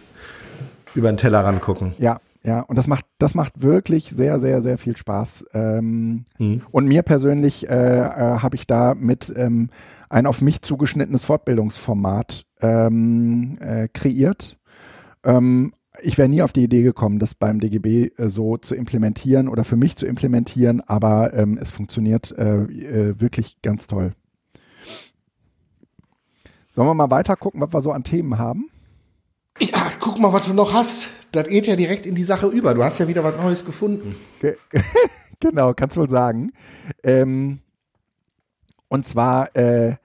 Über 0.95 1.11
den 1.11 1.17
Teller 1.17 1.43
rangucken. 1.43 1.93
Ja, 1.99 2.19
ja, 2.43 2.61
und 2.61 2.77
das 2.77 2.87
macht, 2.87 3.05
das 3.17 3.35
macht 3.35 3.61
wirklich 3.61 4.09
sehr, 4.09 4.39
sehr, 4.39 4.61
sehr 4.61 4.77
viel 4.77 4.95
Spaß. 4.95 5.45
Ähm, 5.53 6.25
mhm. 6.37 6.61
Und 6.71 6.87
mir 6.87 7.03
persönlich 7.03 7.69
äh, 7.69 7.73
äh, 7.73 8.39
habe 8.39 8.55
ich 8.55 8.65
da 8.65 8.95
mit 8.95 9.31
ähm, 9.35 9.69
ein 10.09 10.25
auf 10.25 10.41
mich 10.41 10.61
zugeschnittenes 10.61 11.25
Fortbildungsformat 11.25 12.45
ähm, 12.61 13.57
äh, 13.59 13.87
kreiert. 13.89 14.57
Ähm, 15.23 15.73
ich 16.01 16.17
wäre 16.17 16.29
nie 16.29 16.41
auf 16.41 16.53
die 16.53 16.63
Idee 16.63 16.83
gekommen, 16.83 17.19
das 17.19 17.35
beim 17.35 17.59
DGB 17.59 18.11
äh, 18.17 18.29
so 18.29 18.57
zu 18.57 18.75
implementieren 18.75 19.47
oder 19.47 19.63
für 19.63 19.75
mich 19.75 19.95
zu 19.95 20.05
implementieren, 20.05 20.81
aber 20.81 21.33
ähm, 21.33 21.57
es 21.61 21.71
funktioniert 21.71 22.31
äh, 22.37 22.63
äh, 22.63 23.19
wirklich 23.19 23.61
ganz 23.61 23.87
toll. 23.87 24.13
Sollen 26.71 26.87
wir 26.87 26.93
mal 26.93 27.11
weiter 27.11 27.35
gucken, 27.35 27.61
was 27.61 27.73
wir 27.73 27.81
so 27.81 27.91
an 27.91 28.03
Themen 28.03 28.37
haben? 28.37 28.69
Ja, 29.59 29.91
guck 29.99 30.19
mal, 30.19 30.31
was 30.31 30.47
du 30.47 30.53
noch 30.53 30.73
hast. 30.73 31.09
Das 31.31 31.47
geht 31.47 31.67
ja 31.67 31.75
direkt 31.75 32.05
in 32.05 32.15
die 32.15 32.23
Sache 32.23 32.47
über. 32.47 32.73
Du 32.73 32.83
hast 32.83 32.99
ja 32.99 33.07
wieder 33.07 33.23
was 33.23 33.35
Neues 33.35 33.65
gefunden. 33.65 34.15
genau, 35.39 35.73
kannst 35.73 35.97
du 35.97 36.01
wohl 36.01 36.09
sagen. 36.09 36.51
Ähm, 37.03 37.59
und 38.87 39.05
zwar, 39.05 39.55
äh, 39.55 39.97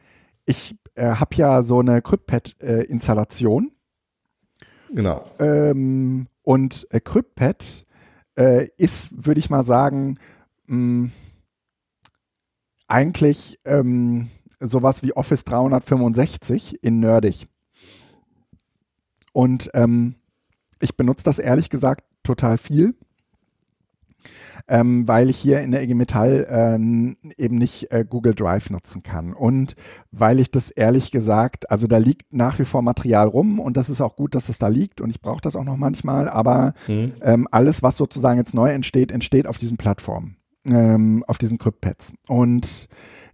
ich 0.44 0.74
äh, 0.94 1.06
habe 1.06 1.34
ja 1.36 1.62
so 1.62 1.80
eine 1.80 2.02
CryptPad-Installation 2.02 3.70
Genau. 4.94 5.28
Ähm, 5.40 6.28
und 6.42 6.86
äh, 6.90 7.00
CryptPad 7.00 7.84
äh, 8.38 8.68
ist, 8.76 9.26
würde 9.26 9.40
ich 9.40 9.50
mal 9.50 9.64
sagen, 9.64 10.18
mh, 10.68 11.10
eigentlich 12.86 13.58
ähm, 13.64 14.28
sowas 14.60 15.02
wie 15.02 15.16
Office 15.16 15.44
365 15.44 16.82
in 16.84 17.00
nerdig. 17.00 17.48
Und 19.32 19.68
ähm, 19.74 20.14
ich 20.80 20.96
benutze 20.96 21.24
das 21.24 21.40
ehrlich 21.40 21.70
gesagt 21.70 22.04
total 22.22 22.56
viel 22.56 22.94
ähm, 24.68 25.06
weil 25.06 25.30
ich 25.30 25.36
hier 25.36 25.60
in 25.60 25.70
der 25.70 25.82
IG 25.82 25.94
Metall 25.94 26.46
äh, 26.48 27.42
eben 27.42 27.56
nicht 27.56 27.92
äh, 27.92 28.04
Google 28.08 28.34
Drive 28.34 28.70
nutzen 28.70 29.02
kann. 29.02 29.32
Und 29.32 29.76
weil 30.10 30.40
ich 30.40 30.50
das 30.50 30.70
ehrlich 30.70 31.10
gesagt, 31.10 31.70
also 31.70 31.86
da 31.86 31.98
liegt 31.98 32.32
nach 32.32 32.58
wie 32.58 32.64
vor 32.64 32.82
Material 32.82 33.28
rum 33.28 33.60
und 33.60 33.76
das 33.76 33.90
ist 33.90 34.00
auch 34.00 34.16
gut, 34.16 34.34
dass 34.34 34.48
es 34.48 34.58
da 34.58 34.68
liegt 34.68 35.00
und 35.00 35.10
ich 35.10 35.20
brauche 35.20 35.40
das 35.40 35.56
auch 35.56 35.64
noch 35.64 35.76
manchmal, 35.76 36.28
aber 36.28 36.74
mhm. 36.88 37.12
ähm, 37.22 37.48
alles, 37.50 37.82
was 37.82 37.96
sozusagen 37.96 38.38
jetzt 38.38 38.54
neu 38.54 38.70
entsteht, 38.70 39.12
entsteht 39.12 39.46
auf 39.46 39.58
diesen 39.58 39.76
Plattformen, 39.76 40.36
ähm, 40.68 41.24
auf 41.26 41.38
diesen 41.38 41.58
CryptPads. 41.58 42.14
Und 42.28 42.88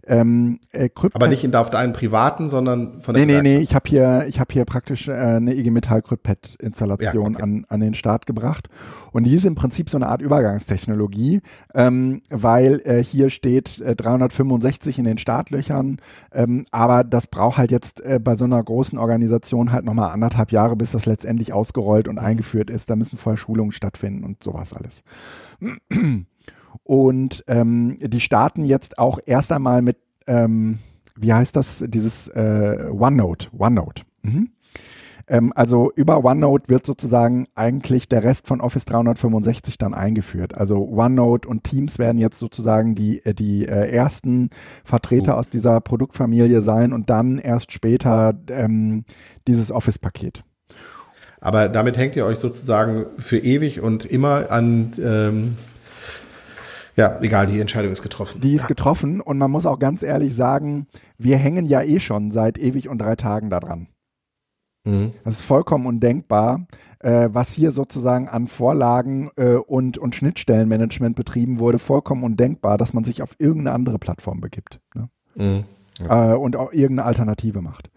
ähm, 0.07 0.59
äh, 0.71 0.89
Aber 1.13 1.27
nicht 1.27 1.43
in, 1.43 1.53
auf 1.53 1.69
deinen 1.69 1.93
privaten, 1.93 2.47
sondern 2.47 3.01
von 3.01 3.13
der 3.13 3.25
Nee, 3.25 3.33
nee, 3.33 3.41
nee, 3.41 3.57
ich 3.57 3.75
habe 3.75 3.87
hier, 3.87 4.25
ich 4.27 4.39
habe 4.39 4.51
hier 4.51 4.65
praktisch 4.65 5.07
äh, 5.07 5.13
eine 5.13 5.55
IG 5.55 5.69
Metall 5.69 6.01
CryptPad 6.01 6.55
Installation 6.59 7.33
ja, 7.33 7.37
okay. 7.37 7.43
an, 7.43 7.65
an 7.69 7.79
den 7.79 7.93
Start 7.93 8.25
gebracht. 8.25 8.67
Und 9.11 9.25
die 9.25 9.35
ist 9.35 9.45
im 9.45 9.55
Prinzip 9.55 9.89
so 9.89 9.97
eine 9.97 10.07
Art 10.07 10.21
Übergangstechnologie, 10.21 11.41
ähm, 11.75 12.21
weil 12.29 12.81
äh, 12.85 13.03
hier 13.03 13.29
steht 13.29 13.79
äh, 13.79 13.95
365 13.95 14.97
in 14.97 15.05
den 15.05 15.17
Startlöchern, 15.17 15.97
ähm, 16.31 16.65
aber 16.71 17.03
das 17.03 17.27
braucht 17.27 17.57
halt 17.57 17.71
jetzt 17.71 18.01
äh, 18.01 18.19
bei 18.19 18.35
so 18.35 18.45
einer 18.45 18.63
großen 18.63 18.97
Organisation 18.97 19.71
halt 19.71 19.85
nochmal 19.85 20.11
anderthalb 20.11 20.51
Jahre, 20.51 20.75
bis 20.75 20.91
das 20.91 21.05
letztendlich 21.05 21.53
ausgerollt 21.53 22.07
und 22.07 22.17
eingeführt 22.17 22.69
ist. 22.69 22.89
Da 22.89 22.95
müssen 22.95 23.17
vorher 23.17 23.37
Schulungen 23.37 23.71
stattfinden 23.71 24.23
und 24.23 24.43
sowas 24.43 24.73
alles. 24.73 25.03
Und 26.83 27.43
ähm, 27.47 27.97
die 27.99 28.19
starten 28.19 28.63
jetzt 28.63 28.97
auch 28.97 29.19
erst 29.25 29.51
einmal 29.51 29.81
mit, 29.81 29.97
ähm, 30.27 30.79
wie 31.15 31.33
heißt 31.33 31.55
das, 31.55 31.83
dieses 31.87 32.27
äh, 32.29 32.89
OneNote, 32.91 33.47
OneNote. 33.57 34.03
Mhm. 34.23 34.51
Ähm, 35.27 35.53
also 35.55 35.91
über 35.95 36.23
OneNote 36.23 36.69
wird 36.69 36.85
sozusagen 36.85 37.47
eigentlich 37.55 38.09
der 38.09 38.23
Rest 38.23 38.47
von 38.47 38.59
Office 38.59 38.85
365 38.85 39.77
dann 39.77 39.93
eingeführt. 39.93 40.55
Also 40.55 40.87
OneNote 40.89 41.47
und 41.47 41.63
Teams 41.63 41.99
werden 41.99 42.17
jetzt 42.17 42.37
sozusagen 42.37 42.95
die, 42.95 43.25
äh, 43.25 43.33
die 43.33 43.65
äh, 43.65 43.89
ersten 43.91 44.49
Vertreter 44.83 45.35
oh. 45.35 45.39
aus 45.39 45.49
dieser 45.49 45.79
Produktfamilie 45.79 46.61
sein 46.61 46.91
und 46.91 47.09
dann 47.09 47.37
erst 47.37 47.71
später 47.71 48.33
ähm, 48.49 49.05
dieses 49.47 49.71
Office-Paket. 49.71 50.43
Aber 51.39 51.69
damit 51.69 51.97
hängt 51.97 52.15
ihr 52.15 52.25
euch 52.25 52.37
sozusagen 52.37 53.05
für 53.17 53.39
ewig 53.39 53.81
und 53.81 54.05
immer 54.05 54.51
an 54.51 54.91
ähm, 55.01 55.55
ja, 56.95 57.19
egal, 57.21 57.47
die 57.47 57.59
Entscheidung 57.59 57.91
ist 57.91 58.01
getroffen. 58.01 58.41
Die 58.41 58.53
ist 58.53 58.67
getroffen 58.67 59.21
und 59.21 59.37
man 59.37 59.51
muss 59.51 59.65
auch 59.65 59.79
ganz 59.79 60.03
ehrlich 60.03 60.35
sagen, 60.35 60.87
wir 61.17 61.37
hängen 61.37 61.65
ja 61.65 61.81
eh 61.81 61.99
schon 61.99 62.31
seit 62.31 62.57
ewig 62.57 62.89
und 62.89 62.99
drei 62.99 63.15
Tagen 63.15 63.49
daran. 63.49 63.87
Mhm. 64.83 65.13
Das 65.23 65.39
ist 65.39 65.45
vollkommen 65.45 65.85
undenkbar, 65.85 66.65
äh, 66.99 67.29
was 67.31 67.53
hier 67.53 67.71
sozusagen 67.71 68.27
an 68.27 68.47
Vorlagen 68.47 69.29
äh, 69.37 69.55
und, 69.55 69.97
und 69.97 70.15
Schnittstellenmanagement 70.15 71.15
betrieben 71.15 71.59
wurde, 71.59 71.79
vollkommen 71.79 72.23
undenkbar, 72.23 72.77
dass 72.77 72.93
man 72.93 73.03
sich 73.03 73.21
auf 73.21 73.35
irgendeine 73.39 73.75
andere 73.75 73.99
Plattform 73.99 74.41
begibt 74.41 74.79
ne? 74.95 75.09
mhm. 75.35 75.63
ja. 76.01 76.33
äh, 76.33 76.35
und 76.35 76.55
auch 76.55 76.73
irgendeine 76.73 77.05
Alternative 77.05 77.61
macht. 77.61 77.89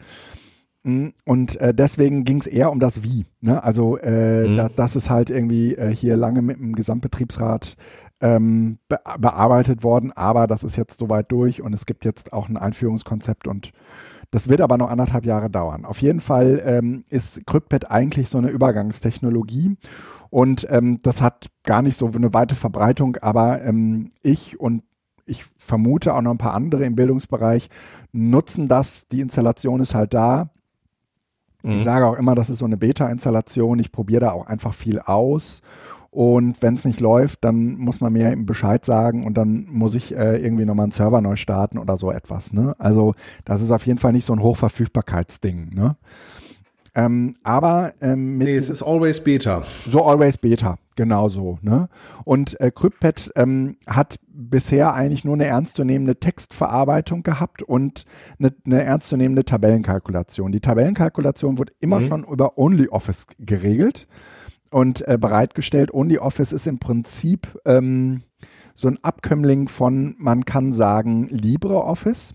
Mhm. 0.85 1.15
Und 1.25 1.57
äh, 1.61 1.73
deswegen 1.73 2.25
ging 2.25 2.41
es 2.41 2.47
eher 2.47 2.71
um 2.71 2.79
das 2.79 3.03
Wie. 3.03 3.25
Ne? 3.41 3.63
Also 3.65 3.97
äh, 3.97 4.47
mhm. 4.47 4.57
da, 4.57 4.69
das 4.69 4.95
ist 4.97 5.09
halt 5.09 5.31
irgendwie 5.31 5.75
äh, 5.75 5.95
hier 5.95 6.17
lange 6.17 6.43
mit 6.43 6.59
dem 6.59 6.75
Gesamtbetriebsrat 6.75 7.77
ähm, 8.25 8.79
be 8.89 8.99
bearbeitet 9.19 9.85
worden, 9.85 10.11
aber 10.11 10.47
das 10.47 10.65
ist 10.65 10.77
jetzt 10.77 10.99
soweit 10.99 11.31
durch 11.31 11.61
und 11.61 11.75
es 11.75 11.85
gibt 11.85 12.07
jetzt 12.07 12.33
auch 12.33 12.49
ein 12.49 12.57
Einführungskonzept 12.57 13.47
und 13.47 13.73
das 14.31 14.49
wird 14.49 14.63
aber 14.63 14.79
noch 14.79 14.91
anderthalb 14.91 15.27
Jahre 15.27 15.51
dauern. 15.51 15.85
Auf 15.85 16.01
jeden 16.01 16.21
Fall 16.21 16.61
ähm, 16.65 17.05
ist 17.11 17.47
CryptPad 17.47 17.91
eigentlich 17.91 18.31
so 18.31 18.39
eine 18.39 18.49
Übergangstechnologie 18.49 19.77
und 20.31 20.67
ähm, 20.71 21.01
das 21.03 21.21
hat 21.21 21.49
gar 21.65 21.83
nicht 21.83 21.99
so 21.99 22.07
eine 22.07 22.33
weite 22.33 22.55
Verbreitung, 22.55 23.19
aber 23.19 23.63
ähm, 23.63 24.13
ich 24.23 24.59
und 24.59 24.83
ich 25.27 25.45
vermute 25.59 26.15
auch 26.15 26.23
noch 26.23 26.31
ein 26.31 26.39
paar 26.39 26.55
andere 26.55 26.85
im 26.85 26.97
Bildungsbereich 26.97 27.69
nutzen 28.13 28.69
das. 28.69 29.07
Die 29.09 29.21
Installation 29.21 29.81
ist 29.81 29.95
halt 29.95 30.15
da. 30.15 30.51
Mhm. 31.63 31.73
Ich 31.73 31.85
sage 31.85 32.07
auch 32.07 32.15
immer, 32.15 32.35
das 32.35 32.51
ist 32.51 32.59
so 32.59 32.67
eine 32.67 32.77
Beta-Installation. 32.77 33.79
Ich 33.79 33.93
probiere 33.93 34.21
da 34.21 34.33
auch 34.33 34.47
einfach 34.47 34.75
viel 34.75 35.01
aus 35.01 35.63
und 36.15 36.63
wenn 36.63 36.75
es 36.75 36.85
nicht 36.85 37.01
läuft, 37.01 37.45
dann 37.45 37.77
muss 37.77 38.01
man 38.01 38.13
mir 38.13 38.31
eben 38.31 38.47
Bescheid 38.47 38.85
sagen 38.85 39.27
und 39.27 39.35
dann 39.35 39.67
muss 39.69 39.97
ich 39.97 40.15
äh, 40.15 40.37
irgendwie 40.37 40.65
nochmal 40.65 40.85
einen 40.85 40.93
Server 40.93 41.21
neu 41.21 41.35
starten 41.35 41.77
oder 41.77 41.97
so 41.97 42.13
etwas. 42.13 42.53
Ne? 42.53 42.77
Also 42.79 43.15
das 43.45 43.61
ist 43.61 43.73
auf 43.73 43.85
jeden 43.85 43.99
Fall 43.99 44.13
nicht 44.13 44.25
so 44.25 44.33
ein 44.33 44.41
Hochverfügbarkeitsding. 44.41 45.71
Ne? 45.75 45.97
Ähm, 46.95 47.35
aber 47.43 47.95
ähm, 48.01 48.39
mit 48.39 48.47
nee, 48.47 48.55
es 48.55 48.71
ist 48.71 48.85
always 48.85 49.25
Beta. 49.25 49.65
So 49.91 50.05
always 50.05 50.39
Beta, 50.39 50.79
genau 50.95 51.29
so. 51.29 51.59
Ne? 51.63 51.89
Und 52.23 52.61
äh, 52.61 52.71
CryptPad 52.71 53.33
ähm, 53.35 53.77
hat 53.89 54.21
bisher 54.29 54.95
eigentlich 54.95 55.25
nur 55.25 55.35
eine 55.35 55.47
ernstzunehmende 55.47 56.21
Textverarbeitung 56.21 57.25
gehabt 57.25 57.65
und 57.65 58.05
eine, 58.39 58.55
eine 58.65 58.85
ernstzunehmende 58.85 59.45
Tabellenkalkulation. 59.45 60.53
Die 60.53 60.61
Tabellenkalkulation 60.61 61.59
wurde 61.59 61.73
immer 61.81 61.99
mhm. 61.99 62.07
schon 62.07 62.25
über 62.25 62.57
OnlyOffice 62.57 63.27
geregelt 63.41 64.07
und 64.75 65.07
äh, 65.07 65.19
bereitgestellt. 65.19 65.95
OnlyOffice 65.95 66.53
ist 66.53 66.67
im 66.67 66.81
Prinzip 66.81 67.61
ähm, 67.65 68.25
so 68.75 68.89
ein 68.89 68.99
Abkömmling 69.05 69.69
von, 69.69 70.17
man 70.19 70.45
kann 70.45 70.73
sagen, 70.73 71.29
LibreOffice. 71.29 72.35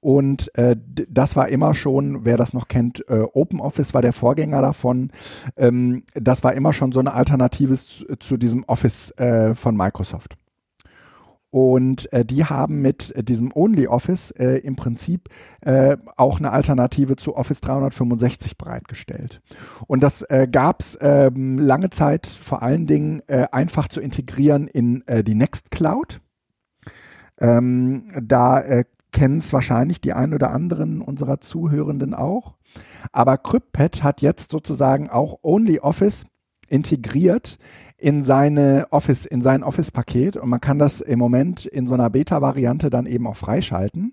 Und 0.00 0.50
äh, 0.56 0.76
das 1.10 1.36
war 1.36 1.50
immer 1.50 1.74
schon, 1.74 2.24
wer 2.24 2.38
das 2.38 2.54
noch 2.54 2.68
kennt, 2.68 3.04
äh, 3.10 3.20
OpenOffice 3.20 3.92
war 3.92 4.00
der 4.00 4.14
Vorgänger 4.14 4.62
davon. 4.62 5.12
Ähm, 5.58 6.04
das 6.14 6.42
war 6.42 6.54
immer 6.54 6.72
schon 6.72 6.90
so 6.90 7.00
eine 7.00 7.12
Alternative 7.12 7.74
zu, 7.74 8.16
zu 8.18 8.38
diesem 8.38 8.64
Office 8.64 9.10
äh, 9.18 9.54
von 9.54 9.76
Microsoft. 9.76 10.38
Und 11.54 12.12
äh, 12.12 12.24
die 12.24 12.44
haben 12.44 12.82
mit 12.82 13.14
äh, 13.14 13.22
diesem 13.22 13.52
OnlyOffice 13.54 14.32
äh, 14.32 14.56
im 14.64 14.74
Prinzip 14.74 15.28
äh, 15.60 15.96
auch 16.16 16.40
eine 16.40 16.50
Alternative 16.50 17.14
zu 17.14 17.36
Office 17.36 17.60
365 17.60 18.58
bereitgestellt. 18.58 19.40
Und 19.86 20.02
das 20.02 20.22
äh, 20.22 20.48
gab 20.50 20.80
es 20.80 20.98
ähm, 21.00 21.58
lange 21.58 21.90
Zeit 21.90 22.26
vor 22.26 22.64
allen 22.64 22.86
Dingen 22.86 23.22
äh, 23.28 23.46
einfach 23.52 23.86
zu 23.86 24.00
integrieren 24.00 24.66
in 24.66 25.06
äh, 25.06 25.22
die 25.22 25.36
Nextcloud. 25.36 26.20
Ähm, 27.38 28.10
da 28.20 28.60
äh, 28.60 28.84
kennen 29.12 29.38
es 29.38 29.52
wahrscheinlich 29.52 30.00
die 30.00 30.12
ein 30.12 30.34
oder 30.34 30.50
anderen 30.50 31.00
unserer 31.00 31.40
Zuhörenden 31.40 32.14
auch. 32.14 32.56
Aber 33.12 33.38
CryptPad 33.38 34.02
hat 34.02 34.22
jetzt 34.22 34.50
sozusagen 34.50 35.08
auch 35.08 35.38
OnlyOffice 35.44 36.26
integriert 36.68 37.58
in 38.04 38.22
seine 38.22 38.88
Office, 38.90 39.24
in 39.24 39.40
sein 39.40 39.62
Office-Paket 39.62 40.36
und 40.36 40.50
man 40.50 40.60
kann 40.60 40.78
das 40.78 41.00
im 41.00 41.18
Moment 41.18 41.64
in 41.64 41.86
so 41.86 41.94
einer 41.94 42.10
Beta-Variante 42.10 42.90
dann 42.90 43.06
eben 43.06 43.26
auch 43.26 43.36
freischalten. 43.36 44.12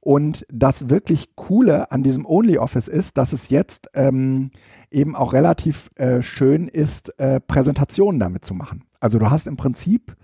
Und 0.00 0.44
das 0.50 0.88
wirklich 0.88 1.36
Coole 1.36 1.92
an 1.92 2.02
diesem 2.02 2.26
OnlyOffice 2.26 2.88
ist, 2.88 3.18
dass 3.18 3.32
es 3.32 3.48
jetzt 3.48 3.88
ähm, 3.94 4.50
eben 4.90 5.14
auch 5.14 5.32
relativ 5.32 5.90
äh, 5.94 6.22
schön 6.22 6.66
ist, 6.66 7.20
äh, 7.20 7.38
Präsentationen 7.38 8.18
damit 8.18 8.44
zu 8.44 8.52
machen. 8.52 8.82
Also 8.98 9.20
du 9.20 9.30
hast 9.30 9.46
im 9.46 9.56
Prinzip 9.56 10.16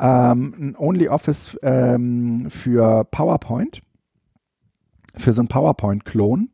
ähm, 0.00 0.54
ein 0.58 0.76
OnlyOffice 0.76 1.56
ähm, 1.62 2.50
für 2.50 3.04
PowerPoint, 3.04 3.80
für 5.14 5.32
so 5.32 5.40
ein 5.40 5.48
PowerPoint-Klon 5.48 6.50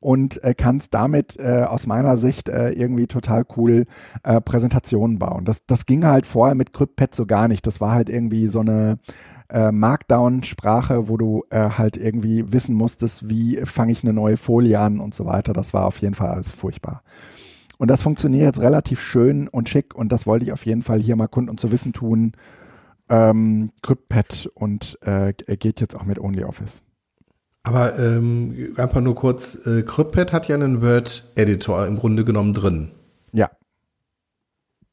und 0.00 0.42
äh, 0.44 0.54
kannst 0.54 0.94
damit 0.94 1.38
äh, 1.38 1.64
aus 1.64 1.86
meiner 1.86 2.16
Sicht 2.16 2.48
äh, 2.48 2.70
irgendwie 2.70 3.06
total 3.06 3.44
cool 3.56 3.86
äh, 4.22 4.40
Präsentationen 4.40 5.18
bauen. 5.18 5.44
Das, 5.44 5.66
das 5.66 5.86
ging 5.86 6.04
halt 6.04 6.26
vorher 6.26 6.54
mit 6.54 6.72
CryptPad 6.72 7.14
so 7.14 7.26
gar 7.26 7.48
nicht. 7.48 7.66
Das 7.66 7.80
war 7.80 7.92
halt 7.92 8.08
irgendwie 8.08 8.48
so 8.48 8.60
eine 8.60 8.98
äh, 9.48 9.70
Markdown-Sprache, 9.70 11.08
wo 11.08 11.16
du 11.16 11.44
äh, 11.50 11.70
halt 11.70 11.96
irgendwie 11.96 12.52
wissen 12.52 12.74
musstest, 12.74 13.28
wie 13.28 13.60
fange 13.64 13.92
ich 13.92 14.02
eine 14.02 14.12
neue 14.12 14.36
Folie 14.36 14.78
an 14.78 15.00
und 15.00 15.14
so 15.14 15.24
weiter. 15.24 15.52
Das 15.52 15.72
war 15.72 15.86
auf 15.86 15.98
jeden 15.98 16.14
Fall 16.14 16.30
alles 16.30 16.50
furchtbar. 16.50 17.02
Und 17.78 17.90
das 17.90 18.02
funktioniert 18.02 18.44
jetzt 18.44 18.60
relativ 18.60 19.00
schön 19.00 19.48
und 19.48 19.68
schick 19.68 19.94
und 19.94 20.10
das 20.10 20.26
wollte 20.26 20.44
ich 20.44 20.52
auf 20.52 20.64
jeden 20.64 20.82
Fall 20.82 20.98
hier 20.98 21.16
mal 21.16 21.28
kund 21.28 21.50
und 21.50 21.60
zu 21.60 21.70
wissen 21.72 21.92
tun. 21.92 22.32
Ähm, 23.08 23.70
CryptPad 23.82 24.50
und 24.54 24.98
äh, 25.02 25.32
geht 25.32 25.80
jetzt 25.80 25.94
auch 25.94 26.04
mit 26.04 26.18
OnlyOffice. 26.18 26.85
Aber 27.66 27.98
ähm, 27.98 28.74
einfach 28.76 29.00
nur 29.00 29.16
kurz, 29.16 29.66
äh, 29.66 29.82
CryptPad 29.82 30.32
hat 30.32 30.46
ja 30.46 30.54
einen 30.54 30.82
Word-Editor 30.82 31.84
im 31.88 31.96
Grunde 31.96 32.24
genommen 32.24 32.52
drin. 32.52 32.92
Ja. 33.32 33.50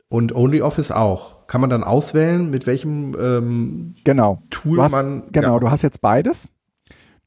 Und 0.09 0.35
OnlyOffice 0.35 0.91
auch. 0.91 1.45
Kann 1.45 1.61
man 1.61 1.69
dann 1.69 1.83
auswählen, 1.83 2.49
mit 2.49 2.65
welchem 2.65 3.15
ähm, 3.19 3.95
genau. 4.03 4.41
Tool 4.49 4.81
hast, 4.81 4.91
man. 4.91 5.21
Genau, 5.31 5.53
ja. 5.53 5.59
du 5.59 5.69
hast 5.69 5.83
jetzt 5.83 6.01
beides. 6.01 6.49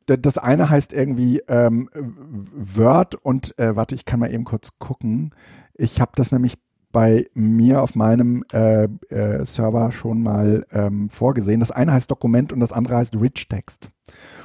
Das 0.07 0.37
eine 0.37 0.69
heißt 0.69 0.93
irgendwie 0.93 1.41
ähm, 1.47 1.91
Word 2.53 3.15
und 3.15 3.57
äh, 3.57 3.77
warte, 3.77 3.95
ich 3.95 4.05
kann 4.05 4.19
mal 4.19 4.35
eben 4.35 4.45
kurz 4.45 4.71
gucken. 4.81 5.33
Ich 5.75 6.01
habe 6.01 6.11
das 6.17 6.33
nämlich 6.33 6.59
bei 6.91 7.27
mir 7.35 7.83
auf 7.83 7.95
meinem 7.95 8.43
äh, 8.53 8.89
äh, 9.11 9.47
Server 9.47 9.93
schon 9.93 10.25
mal 10.25 10.67
ähm, 10.73 11.09
vorgesehen. 11.09 11.61
Das 11.61 11.71
eine 11.71 11.93
heißt 11.93 12.11
Dokument 12.11 12.53
und 12.53 12.59
das 12.59 12.73
andere 12.73 12.97
heißt 12.97 13.15
Rich 13.15 13.47
Text. 13.47 13.93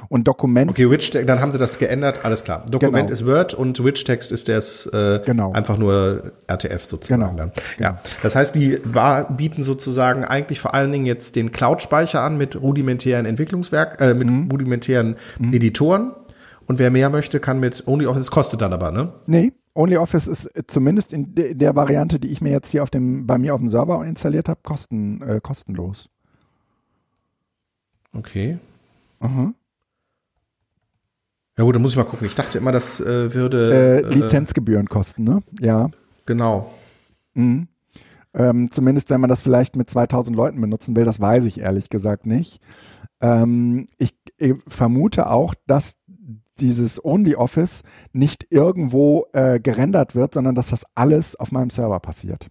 Und 0.08 0.28
Dokument. 0.28 0.70
Okay, 0.70 0.84
Rich 0.84 1.10
Text, 1.10 1.28
dann 1.28 1.40
haben 1.40 1.52
sie 1.52 1.58
das 1.58 1.78
geändert, 1.78 2.24
alles 2.24 2.44
klar. 2.44 2.66
Dokument 2.68 3.08
genau. 3.08 3.12
ist 3.12 3.26
Word 3.26 3.54
und 3.54 3.82
Rich 3.82 4.04
Text 4.04 4.30
ist 4.30 4.48
das 4.48 4.86
äh, 4.86 5.20
genau. 5.24 5.52
einfach 5.52 5.78
nur 5.78 6.32
RTF 6.48 6.84
sozusagen 6.84 7.22
genau. 7.22 7.34
dann. 7.34 7.52
Ja, 7.78 7.90
genau. 7.92 8.00
das 8.22 8.36
heißt, 8.36 8.54
die 8.54 8.78
war, 8.84 9.34
bieten 9.34 9.62
sozusagen 9.62 10.24
eigentlich 10.24 10.60
vor 10.60 10.74
allen 10.74 10.92
Dingen 10.92 11.06
jetzt 11.06 11.36
den 11.36 11.50
Cloud-Speicher 11.50 12.20
an 12.20 12.36
mit 12.36 12.60
rudimentären 12.60 13.24
Entwicklungswerk, 13.24 14.00
äh, 14.00 14.12
mit 14.12 14.28
mhm. 14.28 14.48
rudimentären 14.50 15.16
mhm. 15.38 15.52
Editoren. 15.54 16.12
Und 16.66 16.78
wer 16.78 16.90
mehr 16.90 17.08
möchte, 17.08 17.40
kann 17.40 17.58
mit 17.60 17.86
OnlyOffice, 17.86 18.30
kostet 18.30 18.60
dann 18.60 18.72
aber, 18.72 18.92
ne? 18.92 19.12
Nee, 19.26 19.52
OnlyOffice 19.74 20.28
ist 20.28 20.46
äh, 20.46 20.62
zumindest 20.66 21.12
in 21.12 21.34
der 21.34 21.74
Variante, 21.74 22.20
die 22.20 22.28
ich 22.28 22.40
mir 22.40 22.50
jetzt 22.50 22.70
hier 22.70 22.82
auf 22.82 22.90
dem, 22.90 23.26
bei 23.26 23.38
mir 23.38 23.54
auf 23.54 23.60
dem 23.60 23.68
Server 23.68 24.04
installiert 24.04 24.48
habe, 24.48 24.60
kosten, 24.62 25.22
äh, 25.22 25.40
kostenlos. 25.42 26.08
Okay. 28.14 28.58
Mhm. 29.22 29.54
Ja 31.56 31.64
gut, 31.64 31.74
dann 31.74 31.82
muss 31.82 31.92
ich 31.92 31.96
mal 31.96 32.04
gucken. 32.04 32.26
Ich 32.26 32.34
dachte 32.34 32.58
immer, 32.58 32.72
das 32.72 33.00
äh, 33.00 33.34
würde 33.34 33.72
äh, 33.72 34.08
äh 34.08 34.14
Lizenzgebühren 34.14 34.88
kosten, 34.88 35.24
ne? 35.24 35.42
Ja. 35.60 35.90
Genau. 36.24 36.72
Mhm. 37.34 37.68
Ähm, 38.34 38.70
zumindest 38.70 39.10
wenn 39.10 39.20
man 39.20 39.28
das 39.28 39.42
vielleicht 39.42 39.76
mit 39.76 39.90
2000 39.90 40.34
Leuten 40.34 40.60
benutzen 40.60 40.96
will, 40.96 41.04
das 41.04 41.20
weiß 41.20 41.44
ich 41.44 41.60
ehrlich 41.60 41.90
gesagt 41.90 42.26
nicht. 42.26 42.60
Ähm, 43.20 43.86
ich, 43.98 44.14
ich 44.38 44.54
vermute 44.66 45.28
auch, 45.28 45.54
dass 45.66 45.98
dieses 46.58 47.04
OnlyOffice 47.04 47.82
nicht 48.12 48.46
irgendwo 48.50 49.26
äh, 49.32 49.60
gerendert 49.60 50.14
wird, 50.14 50.34
sondern 50.34 50.54
dass 50.54 50.70
das 50.70 50.84
alles 50.94 51.36
auf 51.36 51.52
meinem 51.52 51.70
Server 51.70 52.00
passiert. 52.00 52.48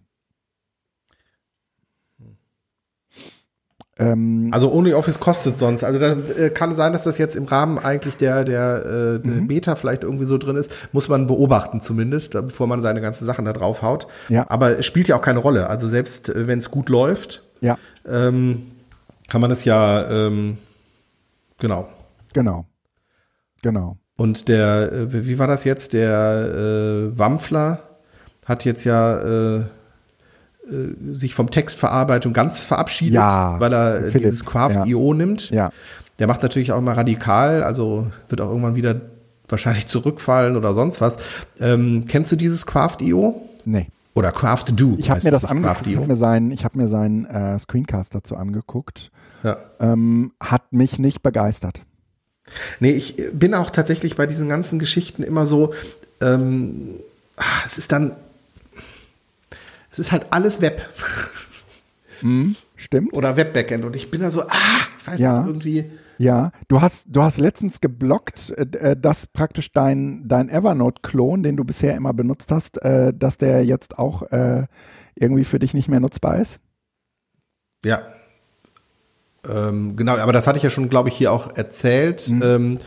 Ähm, 3.98 4.48
also 4.52 4.72
OnlyOffice 4.72 5.20
kostet 5.20 5.58
sonst. 5.58 5.84
Also 5.84 5.98
da 5.98 6.12
äh, 6.12 6.50
kann 6.50 6.74
sein, 6.74 6.92
dass 6.92 7.04
das 7.04 7.18
jetzt 7.18 7.36
im 7.36 7.44
Rahmen 7.44 7.78
eigentlich 7.78 8.16
der, 8.16 8.44
der, 8.44 8.84
äh, 8.84 9.20
der 9.20 9.42
mhm. 9.42 9.48
Beta 9.48 9.74
vielleicht 9.74 10.02
irgendwie 10.02 10.24
so 10.24 10.38
drin 10.38 10.56
ist. 10.56 10.72
Muss 10.92 11.08
man 11.08 11.26
beobachten 11.26 11.80
zumindest, 11.80 12.32
bevor 12.32 12.66
man 12.66 12.80
seine 12.80 13.02
ganzen 13.02 13.26
Sachen 13.26 13.44
da 13.44 13.52
drauf 13.52 13.82
haut. 13.82 14.06
Ja. 14.28 14.46
Aber 14.48 14.78
es 14.78 14.86
spielt 14.86 15.08
ja 15.08 15.16
auch 15.16 15.22
keine 15.22 15.40
Rolle. 15.40 15.68
Also 15.68 15.88
selbst 15.88 16.30
äh, 16.30 16.46
wenn 16.46 16.58
es 16.58 16.70
gut 16.70 16.88
läuft, 16.88 17.42
ja. 17.60 17.76
ähm, 18.08 18.72
kann 19.28 19.42
man 19.42 19.50
es 19.50 19.64
ja 19.64 20.08
ähm, 20.10 20.56
genau. 21.58 21.88
Genau. 22.32 22.66
Genau. 23.62 23.98
Und 24.16 24.48
der, 24.48 24.92
äh, 24.92 25.26
wie 25.26 25.38
war 25.38 25.46
das 25.46 25.64
jetzt? 25.64 25.92
Der 25.92 27.10
äh, 27.12 27.18
Wampfler 27.18 27.82
hat 28.46 28.64
jetzt 28.64 28.84
ja 28.84 29.64
äh, 30.72 31.14
sich 31.14 31.34
vom 31.34 31.50
Textverarbeitung 31.50 32.32
ganz 32.32 32.60
verabschiedet, 32.60 33.14
ja, 33.14 33.60
weil 33.60 33.72
er 33.72 34.02
Philipp, 34.04 34.22
dieses 34.22 34.44
Craft.io 34.44 35.12
ja. 35.12 35.16
nimmt. 35.16 35.50
Ja. 35.50 35.70
Der 36.18 36.26
macht 36.26 36.42
natürlich 36.42 36.72
auch 36.72 36.78
immer 36.78 36.96
radikal, 36.96 37.62
also 37.62 38.06
wird 38.28 38.40
auch 38.40 38.48
irgendwann 38.48 38.74
wieder 38.74 39.00
wahrscheinlich 39.48 39.86
zurückfallen 39.88 40.56
oder 40.56 40.74
sonst 40.74 41.00
was. 41.00 41.18
Ähm, 41.60 42.04
kennst 42.08 42.32
du 42.32 42.36
dieses 42.36 42.66
Craft.io? 42.66 43.48
Nee. 43.64 43.88
Oder 44.14 44.32
Craft.do? 44.32 44.96
Ich 44.98 45.10
habe 45.10 45.20
mir 45.24 45.30
das 45.30 45.44
angeguckt. 45.44 45.86
Ich 45.86 45.96
habe 45.96 46.06
mir 46.06 46.16
seinen, 46.16 46.50
ich 46.50 46.64
hab 46.64 46.76
mir 46.76 46.88
seinen 46.88 47.24
äh, 47.24 47.58
Screencast 47.58 48.14
dazu 48.14 48.36
angeguckt. 48.36 49.10
Ja. 49.42 49.56
Ähm, 49.80 50.32
hat 50.38 50.72
mich 50.72 50.98
nicht 50.98 51.22
begeistert. 51.22 51.82
Nee, 52.80 52.90
ich 52.90 53.16
bin 53.32 53.54
auch 53.54 53.70
tatsächlich 53.70 54.16
bei 54.16 54.26
diesen 54.26 54.48
ganzen 54.48 54.78
Geschichten 54.78 55.22
immer 55.22 55.46
so, 55.46 55.72
ähm, 56.20 56.96
ah, 57.36 57.62
es 57.64 57.78
ist 57.78 57.92
dann, 57.92 58.12
es 59.92 59.98
ist 59.98 60.10
halt 60.10 60.26
alles 60.30 60.60
Web. 60.60 60.88
Mm, 62.22 62.52
stimmt. 62.76 63.12
Oder 63.12 63.36
Web-Backend. 63.36 63.84
Und 63.84 63.94
ich 63.94 64.10
bin 64.10 64.22
da 64.22 64.30
so, 64.30 64.42
ah, 64.42 64.80
ich 64.98 65.06
weiß 65.06 65.20
ja. 65.20 65.40
nicht, 65.40 65.48
irgendwie. 65.48 65.90
Ja, 66.18 66.52
du 66.68 66.80
hast, 66.80 67.08
du 67.10 67.22
hast 67.22 67.38
letztens 67.38 67.80
geblockt, 67.80 68.50
äh, 68.50 68.96
dass 68.96 69.26
praktisch 69.26 69.72
dein, 69.72 70.26
dein 70.26 70.48
Evernote-Klon, 70.48 71.42
den 71.42 71.56
du 71.56 71.64
bisher 71.64 71.94
immer 71.96 72.12
benutzt 72.12 72.52
hast, 72.52 72.82
äh, 72.82 73.12
dass 73.12 73.38
der 73.38 73.64
jetzt 73.64 73.98
auch 73.98 74.22
äh, 74.30 74.66
irgendwie 75.14 75.44
für 75.44 75.58
dich 75.58 75.74
nicht 75.74 75.88
mehr 75.88 76.00
nutzbar 76.00 76.38
ist? 76.38 76.58
Ja, 77.84 78.02
ähm, 79.48 79.96
genau, 79.96 80.16
aber 80.18 80.32
das 80.32 80.46
hatte 80.46 80.58
ich 80.58 80.62
ja 80.62 80.70
schon, 80.70 80.88
glaube 80.88 81.08
ich, 81.08 81.16
hier 81.16 81.32
auch 81.32 81.56
erzählt, 81.56 82.28
mhm. 82.30 82.42
ähm, 82.42 82.74
äh, 82.76 82.78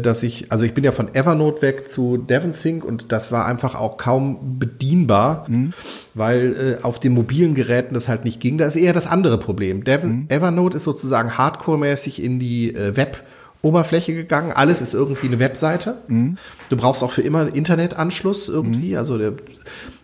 dass 0.00 0.22
ich, 0.22 0.50
also 0.50 0.64
ich 0.64 0.74
bin 0.74 0.84
ja 0.84 0.92
von 0.92 1.14
Evernote 1.14 1.62
weg 1.62 1.90
zu 1.90 2.16
DevonSync 2.16 2.84
und 2.84 3.12
das 3.12 3.32
war 3.32 3.46
einfach 3.46 3.74
auch 3.74 3.96
kaum 3.96 4.58
bedienbar, 4.58 5.46
mhm. 5.48 5.72
weil 6.14 6.78
äh, 6.80 6.84
auf 6.84 7.00
den 7.00 7.12
mobilen 7.12 7.54
Geräten 7.54 7.94
das 7.94 8.08
halt 8.08 8.24
nicht 8.24 8.40
ging. 8.40 8.58
Da 8.58 8.66
ist 8.66 8.76
eher 8.76 8.92
das 8.92 9.06
andere 9.06 9.38
Problem. 9.38 9.84
Devon, 9.84 10.10
mhm. 10.10 10.26
Evernote 10.28 10.76
ist 10.76 10.84
sozusagen 10.84 11.36
hardcore-mäßig 11.36 12.22
in 12.22 12.38
die 12.38 12.74
äh, 12.74 12.96
Web- 12.96 13.22
Oberfläche 13.64 14.14
gegangen. 14.14 14.52
Alles 14.52 14.80
ist 14.82 14.94
irgendwie 14.94 15.26
eine 15.26 15.38
Webseite. 15.38 15.96
Mhm. 16.06 16.36
Du 16.68 16.76
brauchst 16.76 17.02
auch 17.02 17.12
für 17.12 17.22
immer 17.22 17.40
einen 17.40 17.54
Internetanschluss 17.54 18.48
irgendwie. 18.48 18.92
Mhm. 18.92 18.98
Also 18.98 19.18
der, 19.18 19.32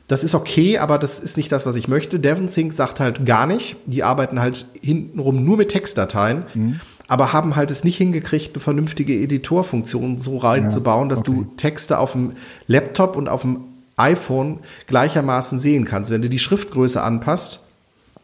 das 0.08 0.24
ist 0.24 0.34
okay, 0.34 0.78
aber 0.78 0.98
das 0.98 1.20
ist 1.20 1.36
nicht 1.36 1.52
das, 1.52 1.66
was 1.66 1.76
ich 1.76 1.86
möchte. 1.86 2.18
DevonSync 2.18 2.72
sagt 2.72 2.98
halt 2.98 3.26
gar 3.26 3.46
nicht. 3.46 3.76
Die 3.86 4.02
arbeiten 4.02 4.40
halt 4.40 4.66
hintenrum 4.80 5.44
nur 5.44 5.56
mit 5.58 5.68
Textdateien, 5.68 6.44
mhm. 6.54 6.80
Aber 7.10 7.32
haben 7.32 7.56
halt 7.56 7.72
es 7.72 7.82
nicht 7.82 7.96
hingekriegt, 7.96 8.54
eine 8.54 8.62
vernünftige 8.62 9.12
Editorfunktion 9.12 10.18
so 10.18 10.38
reinzubauen, 10.38 11.08
dass 11.08 11.20
okay. 11.20 11.32
du 11.32 11.44
Texte 11.56 11.98
auf 11.98 12.12
dem 12.12 12.34
Laptop 12.68 13.16
und 13.16 13.28
auf 13.28 13.40
dem 13.40 13.64
iPhone 13.96 14.60
gleichermaßen 14.86 15.58
sehen 15.58 15.84
kannst. 15.84 16.12
Wenn 16.12 16.22
du 16.22 16.28
die 16.28 16.38
Schriftgröße 16.38 17.02
anpasst, 17.02 17.62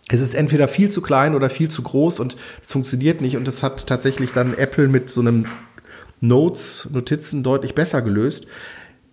es 0.08 0.20
ist 0.20 0.34
entweder 0.34 0.68
viel 0.68 0.88
zu 0.88 1.02
klein 1.02 1.34
oder 1.34 1.50
viel 1.50 1.68
zu 1.68 1.82
groß 1.82 2.20
und 2.20 2.36
es 2.62 2.70
funktioniert 2.70 3.20
nicht. 3.20 3.36
Und 3.36 3.48
das 3.48 3.64
hat 3.64 3.88
tatsächlich 3.88 4.30
dann 4.30 4.54
Apple 4.54 4.86
mit 4.86 5.10
so 5.10 5.20
einem 5.20 5.46
Notes, 6.20 6.88
Notizen 6.92 7.42
deutlich 7.42 7.74
besser 7.74 8.02
gelöst 8.02 8.46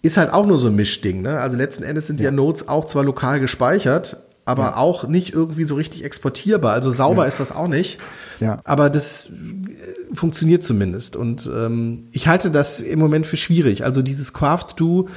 ist 0.03 0.17
halt 0.17 0.33
auch 0.33 0.45
nur 0.45 0.57
so 0.57 0.67
ein 0.67 0.75
Mischding. 0.75 1.21
Ne? 1.21 1.39
Also 1.39 1.57
letzten 1.57 1.83
Endes 1.83 2.07
sind 2.07 2.19
ja. 2.19 2.25
ja 2.25 2.31
Notes 2.31 2.67
auch 2.67 2.85
zwar 2.85 3.03
lokal 3.05 3.39
gespeichert, 3.39 4.17
aber 4.45 4.63
ja. 4.63 4.75
auch 4.77 5.07
nicht 5.07 5.33
irgendwie 5.33 5.63
so 5.63 5.75
richtig 5.75 6.03
exportierbar. 6.03 6.73
Also 6.73 6.91
sauber 6.91 7.23
ja. 7.23 7.27
ist 7.27 7.39
das 7.39 7.51
auch 7.51 7.67
nicht. 7.67 7.99
Ja. 8.39 8.59
Aber 8.63 8.89
das 8.89 9.27
äh, 9.27 10.15
funktioniert 10.15 10.63
zumindest. 10.63 11.15
Und 11.15 11.49
ähm, 11.53 12.01
ich 12.11 12.27
halte 12.27 12.51
das 12.51 12.79
im 12.79 12.99
Moment 12.99 13.25
für 13.25 13.37
schwierig. 13.37 13.83
Also 13.85 14.01
dieses 14.01 14.33
Craft-Do, 14.33 15.09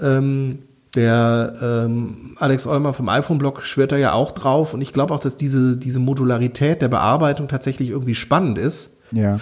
ähm, 0.00 0.60
Der 0.96 1.54
ähm, 1.62 2.34
Alex 2.40 2.66
Eumer 2.66 2.92
vom 2.92 3.08
iPhone-Blog 3.08 3.62
schwört 3.62 3.92
da 3.92 3.96
ja 3.96 4.12
auch 4.12 4.32
drauf. 4.32 4.74
Und 4.74 4.80
ich 4.80 4.92
glaube 4.92 5.14
auch, 5.14 5.20
dass 5.20 5.36
diese, 5.36 5.76
diese 5.76 6.00
Modularität 6.00 6.82
der 6.82 6.88
Bearbeitung 6.88 7.46
tatsächlich 7.46 7.90
irgendwie 7.90 8.16
spannend 8.16 8.58
ist. 8.58 8.98
Ja. 9.12 9.38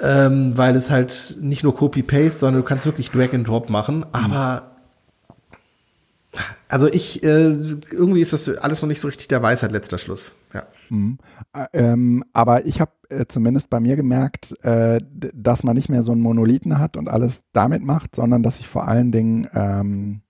Ähm, 0.00 0.56
weil 0.56 0.74
es 0.76 0.90
halt 0.90 1.38
nicht 1.40 1.62
nur 1.64 1.74
Copy-Paste, 1.74 2.38
sondern 2.40 2.62
du 2.62 2.68
kannst 2.68 2.86
wirklich 2.86 3.10
Drag 3.10 3.32
and 3.32 3.46
Drop 3.46 3.68
machen. 3.68 4.06
Aber 4.12 4.71
also 6.72 6.88
ich, 6.88 7.22
äh, 7.22 7.54
irgendwie 7.90 8.22
ist 8.22 8.32
das 8.32 8.48
alles 8.48 8.80
noch 8.80 8.88
nicht 8.88 9.00
so 9.00 9.06
richtig 9.06 9.28
der 9.28 9.42
Weisheit 9.42 9.72
letzter 9.72 9.98
Schluss. 9.98 10.34
Ja. 10.54 10.62
Mhm. 10.88 11.18
Äh, 11.52 11.66
ähm, 11.74 12.24
aber 12.32 12.64
ich 12.64 12.80
habe 12.80 12.92
äh, 13.10 13.26
zumindest 13.28 13.68
bei 13.68 13.78
mir 13.78 13.94
gemerkt, 13.94 14.56
äh, 14.64 14.98
dass 15.12 15.64
man 15.64 15.76
nicht 15.76 15.90
mehr 15.90 16.02
so 16.02 16.12
einen 16.12 16.22
Monolithen 16.22 16.78
hat 16.78 16.96
und 16.96 17.10
alles 17.10 17.42
damit 17.52 17.82
macht, 17.84 18.16
sondern 18.16 18.42
dass 18.42 18.58
ich 18.58 18.68
vor 18.68 18.88
allen 18.88 19.12
Dingen 19.12 19.46
ähm, 19.52 20.22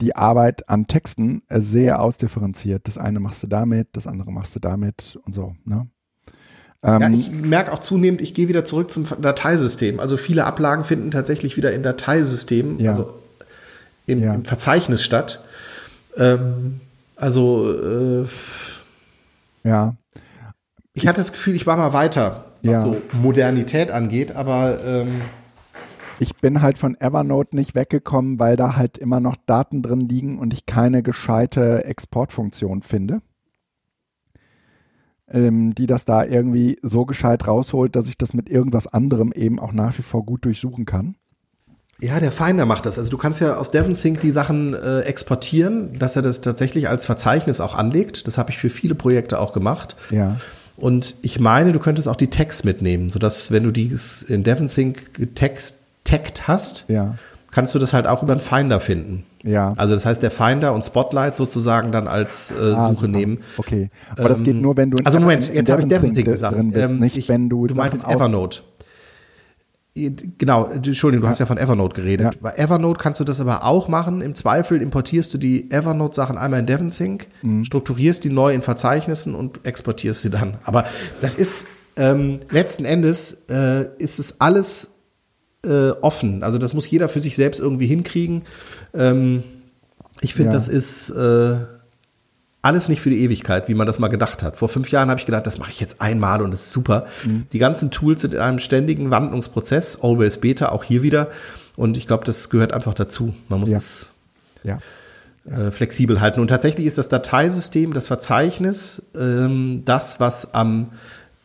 die 0.00 0.16
Arbeit 0.16 0.68
an 0.68 0.88
Texten 0.88 1.42
äh, 1.46 1.60
sehr 1.60 2.02
ausdifferenziert. 2.02 2.88
Das 2.88 2.98
eine 2.98 3.20
machst 3.20 3.40
du 3.44 3.46
damit, 3.46 3.90
das 3.92 4.08
andere 4.08 4.32
machst 4.32 4.56
du 4.56 4.60
damit 4.60 5.20
und 5.24 5.36
so. 5.36 5.54
Ne? 5.64 5.86
Ähm, 6.82 7.00
ja, 7.00 7.10
ich 7.10 7.30
merke 7.30 7.72
auch 7.72 7.78
zunehmend, 7.78 8.20
ich 8.20 8.34
gehe 8.34 8.48
wieder 8.48 8.64
zurück 8.64 8.90
zum 8.90 9.06
Dateisystem. 9.20 10.00
Also 10.00 10.16
viele 10.16 10.46
Ablagen 10.46 10.82
finden 10.82 11.12
tatsächlich 11.12 11.56
wieder 11.56 11.72
in 11.72 11.84
Dateisystemen, 11.84 12.80
ja. 12.80 12.90
also 12.90 13.14
im, 14.08 14.22
ja. 14.22 14.34
im 14.34 14.44
Verzeichnis 14.44 15.02
statt. 15.04 15.44
Ähm, 16.16 16.80
also 17.16 17.72
äh, 17.72 18.26
ja. 19.64 19.96
Ich 20.94 21.06
hatte 21.06 21.20
das 21.20 21.32
Gefühl, 21.32 21.54
ich 21.54 21.66
war 21.66 21.76
mal 21.76 21.92
weiter, 21.92 22.46
was 22.62 22.72
ja. 22.72 22.82
so 22.82 23.00
Modernität 23.12 23.90
angeht, 23.92 24.34
aber 24.34 24.78
ähm, 24.84 25.20
ich 26.18 26.34
bin 26.34 26.62
halt 26.62 26.78
von 26.78 26.96
Evernote 26.98 27.54
nicht 27.54 27.74
weggekommen, 27.76 28.40
weil 28.40 28.56
da 28.56 28.74
halt 28.74 28.98
immer 28.98 29.20
noch 29.20 29.36
Daten 29.46 29.82
drin 29.82 30.00
liegen 30.00 30.38
und 30.38 30.52
ich 30.52 30.66
keine 30.66 31.02
gescheite 31.02 31.84
Exportfunktion 31.84 32.82
finde, 32.82 33.20
ähm, 35.28 35.74
die 35.74 35.86
das 35.86 36.04
da 36.04 36.24
irgendwie 36.24 36.78
so 36.82 37.04
gescheit 37.04 37.46
rausholt, 37.46 37.94
dass 37.94 38.08
ich 38.08 38.18
das 38.18 38.34
mit 38.34 38.48
irgendwas 38.48 38.88
anderem 38.88 39.30
eben 39.32 39.60
auch 39.60 39.72
nach 39.72 39.96
wie 39.98 40.02
vor 40.02 40.24
gut 40.24 40.44
durchsuchen 40.44 40.84
kann. 40.86 41.16
Ja, 42.00 42.20
der 42.20 42.30
Finder 42.30 42.64
macht 42.64 42.86
das. 42.86 42.96
Also 42.96 43.10
du 43.10 43.18
kannst 43.18 43.40
ja 43.40 43.56
aus 43.56 43.72
DevonSync 43.72 44.20
die 44.20 44.30
Sachen 44.30 44.72
äh, 44.72 45.00
exportieren, 45.00 45.98
dass 45.98 46.14
er 46.14 46.22
das 46.22 46.40
tatsächlich 46.40 46.88
als 46.88 47.04
Verzeichnis 47.04 47.60
auch 47.60 47.74
anlegt. 47.74 48.28
Das 48.28 48.38
habe 48.38 48.50
ich 48.50 48.58
für 48.58 48.70
viele 48.70 48.94
Projekte 48.94 49.40
auch 49.40 49.52
gemacht. 49.52 49.96
Ja. 50.10 50.36
Und 50.76 51.16
ich 51.22 51.40
meine, 51.40 51.72
du 51.72 51.80
könntest 51.80 52.06
auch 52.06 52.14
die 52.14 52.28
Tags 52.28 52.62
mitnehmen, 52.62 53.10
sodass 53.10 53.50
wenn 53.50 53.64
du 53.64 53.72
die 53.72 53.92
in 54.28 54.44
DevonSync 54.44 55.12
getaggt 55.12 56.46
hast, 56.46 56.84
ja. 56.86 57.16
kannst 57.50 57.74
du 57.74 57.80
das 57.80 57.92
halt 57.92 58.06
auch 58.06 58.22
über 58.22 58.32
einen 58.32 58.40
Finder 58.40 58.78
finden. 58.78 59.24
Ja. 59.42 59.74
Also 59.76 59.94
das 59.94 60.06
heißt, 60.06 60.22
der 60.22 60.30
Finder 60.30 60.74
und 60.74 60.84
Spotlight 60.84 61.36
sozusagen 61.36 61.90
dann 61.90 62.06
als 62.06 62.52
äh, 62.52 62.74
ah, 62.74 62.90
Suche 62.90 63.06
super. 63.06 63.08
nehmen. 63.08 63.38
Okay. 63.56 63.90
Aber 64.16 64.28
das 64.28 64.44
geht 64.44 64.54
ähm, 64.54 64.62
nur, 64.62 64.76
wenn 64.76 64.92
du 64.92 64.98
in 64.98 65.06
Also 65.06 65.18
Moment, 65.18 65.52
jetzt 65.52 65.68
habe 65.68 65.82
ich 65.82 65.88
DevonSync 65.88 66.24
gesagt. 66.24 66.56
Drin 66.56 66.70
bist, 66.70 66.90
ähm, 66.90 66.98
nicht, 66.98 67.16
ich, 67.16 67.28
wenn 67.28 67.48
du 67.48 67.66
du 67.66 67.74
meintest 67.74 68.06
Evernote. 68.06 68.60
Genau, 70.38 70.66
Entschuldigung, 70.66 71.22
du 71.22 71.28
hast 71.28 71.38
ja 71.38 71.46
von 71.46 71.58
Evernote 71.58 71.94
geredet. 71.94 72.34
Ja. 72.34 72.40
Bei 72.40 72.52
Evernote 72.52 73.00
kannst 73.00 73.20
du 73.20 73.24
das 73.24 73.40
aber 73.40 73.64
auch 73.64 73.88
machen. 73.88 74.20
Im 74.20 74.34
Zweifel 74.34 74.80
importierst 74.80 75.32
du 75.34 75.38
die 75.38 75.70
Evernote-Sachen 75.70 76.38
einmal 76.38 76.60
in 76.60 76.66
DevonSync, 76.66 77.26
mhm. 77.42 77.64
strukturierst 77.64 78.24
die 78.24 78.30
neu 78.30 78.52
in 78.54 78.62
Verzeichnissen 78.62 79.34
und 79.34 79.64
exportierst 79.64 80.22
sie 80.22 80.30
dann. 80.30 80.58
Aber 80.64 80.84
das 81.20 81.34
ist 81.34 81.66
ähm, 81.96 82.40
letzten 82.50 82.84
Endes 82.84 83.44
äh, 83.48 83.86
ist 83.98 84.18
es 84.18 84.40
alles 84.40 84.90
äh, 85.64 85.90
offen. 85.90 86.42
Also 86.42 86.58
das 86.58 86.74
muss 86.74 86.88
jeder 86.88 87.08
für 87.08 87.20
sich 87.20 87.34
selbst 87.34 87.60
irgendwie 87.60 87.86
hinkriegen. 87.86 88.44
Ähm, 88.94 89.42
ich 90.20 90.34
finde, 90.34 90.50
ja. 90.50 90.54
das 90.54 90.68
ist 90.68 91.10
äh, 91.10 91.56
alles 92.62 92.88
nicht 92.88 93.00
für 93.00 93.10
die 93.10 93.22
Ewigkeit, 93.22 93.68
wie 93.68 93.74
man 93.74 93.86
das 93.86 93.98
mal 93.98 94.08
gedacht 94.08 94.42
hat. 94.42 94.56
Vor 94.56 94.68
fünf 94.68 94.90
Jahren 94.90 95.10
habe 95.10 95.20
ich 95.20 95.26
gedacht, 95.26 95.46
das 95.46 95.58
mache 95.58 95.70
ich 95.70 95.80
jetzt 95.80 96.00
einmal 96.00 96.42
und 96.42 96.50
das 96.50 96.64
ist 96.64 96.72
super. 96.72 97.06
Mhm. 97.24 97.46
Die 97.52 97.58
ganzen 97.58 97.90
Tools 97.90 98.22
sind 98.22 98.34
in 98.34 98.40
einem 98.40 98.58
ständigen 98.58 99.10
Wandlungsprozess, 99.10 99.98
Always 100.02 100.38
Beta, 100.38 100.70
auch 100.70 100.84
hier 100.84 101.02
wieder. 101.02 101.28
Und 101.76 101.96
ich 101.96 102.06
glaube, 102.06 102.24
das 102.24 102.50
gehört 102.50 102.72
einfach 102.72 102.94
dazu. 102.94 103.34
Man 103.48 103.60
muss 103.60 103.70
ja. 103.70 103.76
es 103.76 104.10
ja. 104.64 104.78
Äh, 105.48 105.70
flexibel 105.70 106.20
halten. 106.20 106.40
Und 106.40 106.48
tatsächlich 106.48 106.86
ist 106.86 106.98
das 106.98 107.08
Dateisystem, 107.08 107.94
das 107.94 108.08
Verzeichnis, 108.08 109.02
ähm, 109.16 109.82
das, 109.84 110.18
was 110.18 110.52
am 110.52 110.90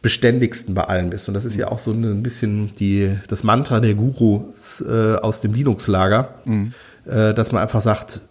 beständigsten 0.01 0.74
bei 0.74 0.84
allem 0.84 1.11
ist. 1.14 1.28
Und 1.28 1.36
das 1.36 1.45
ist 1.45 1.55
ja 1.55 1.70
auch 1.70 1.80
so 1.80 1.91
ein 1.91 2.24
bisschen 2.24 2.76
die, 2.76 3.18
das 3.30 3.43
Mantra 3.43 3.80
der 3.80 3.93
Gurus 3.93 4.82
äh, 4.82 5.16
aus 5.16 5.39
dem 5.39 5.53
Linux-Lager, 5.53 6.34
mhm. 6.43 6.74
äh, 7.05 7.34
dass 7.34 7.51
man 7.51 7.61
einfach 7.61 7.82
sagt, 7.82 8.22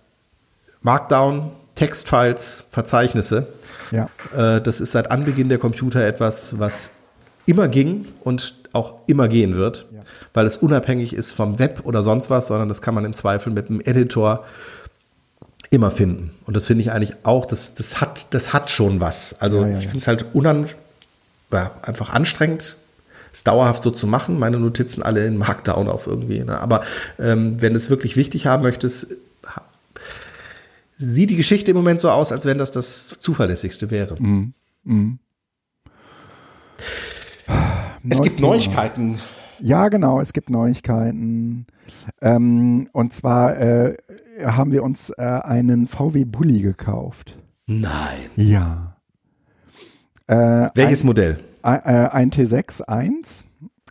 Markdown, 0.82 1.52
Textfiles, 1.74 2.64
Verzeichnisse. 2.70 3.46
Ja. 3.90 4.08
Äh, 4.36 4.60
das 4.60 4.80
ist 4.80 4.92
seit 4.92 5.10
Anbeginn 5.10 5.48
der 5.48 5.58
Computer 5.58 6.04
etwas, 6.04 6.58
was 6.58 6.90
immer 7.46 7.68
ging 7.68 8.06
und 8.20 8.56
auch 8.72 9.00
immer 9.06 9.28
gehen 9.28 9.56
wird, 9.56 9.86
ja. 9.92 10.00
weil 10.32 10.46
es 10.46 10.56
unabhängig 10.56 11.14
ist 11.14 11.32
vom 11.32 11.58
Web 11.58 11.80
oder 11.84 12.02
sonst 12.02 12.30
was, 12.30 12.46
sondern 12.46 12.68
das 12.68 12.80
kann 12.80 12.94
man 12.94 13.04
im 13.04 13.12
Zweifel 13.12 13.52
mit 13.52 13.68
einem 13.68 13.80
Editor 13.80 14.44
immer 15.70 15.90
finden. 15.90 16.30
Und 16.46 16.54
das 16.54 16.66
finde 16.66 16.82
ich 16.82 16.92
eigentlich 16.92 17.16
auch, 17.22 17.46
das, 17.46 17.74
das, 17.74 18.00
hat, 18.00 18.32
das 18.34 18.52
hat 18.52 18.70
schon 18.70 19.00
was. 19.00 19.40
Also 19.40 19.62
ja, 19.62 19.68
ja, 19.68 19.78
ich 19.78 19.84
finde 19.84 19.98
es 19.98 20.06
halt 20.06 20.26
unan, 20.32 20.66
einfach 21.50 22.10
anstrengend, 22.10 22.76
es 23.32 23.44
dauerhaft 23.44 23.82
so 23.82 23.90
zu 23.90 24.06
machen. 24.06 24.38
Meine 24.38 24.58
Notizen 24.58 25.02
alle 25.02 25.26
in 25.26 25.38
Markdown 25.38 25.88
auf 25.88 26.06
irgendwie. 26.06 26.40
Ne? 26.40 26.58
Aber 26.58 26.82
ähm, 27.18 27.60
wenn 27.60 27.72
du 27.72 27.78
es 27.78 27.88
wirklich 27.88 28.16
wichtig 28.16 28.46
haben 28.46 28.62
möchtest, 28.62 29.16
sieht 31.02 31.30
die 31.30 31.36
Geschichte 31.36 31.72
im 31.72 31.76
Moment 31.76 32.00
so 32.00 32.10
aus, 32.10 32.32
als 32.32 32.44
wenn 32.44 32.58
das 32.58 32.70
das 32.70 33.16
zuverlässigste 33.18 33.90
wäre. 33.90 34.20
Mm, 34.22 34.54
mm. 34.84 35.18
Es 38.08 38.22
gibt 38.22 38.40
Neuigkeiten. 38.40 39.18
Ja, 39.60 39.88
genau, 39.88 40.20
es 40.20 40.32
gibt 40.32 40.50
Neuigkeiten. 40.50 41.66
Ähm, 42.20 42.88
und 42.92 43.12
zwar 43.12 43.60
äh, 43.60 43.96
haben 44.44 44.72
wir 44.72 44.82
uns 44.82 45.10
äh, 45.10 45.22
einen 45.22 45.86
VW 45.86 46.24
Bulli 46.24 46.60
gekauft. 46.60 47.36
Nein. 47.66 48.18
Ja. 48.36 48.96
Äh, 50.26 50.70
Welches 50.74 51.04
ein, 51.04 51.06
Modell? 51.06 51.38
Ein, 51.62 51.80
äh, 51.84 52.08
ein 52.10 52.30
T6-1 52.30 53.44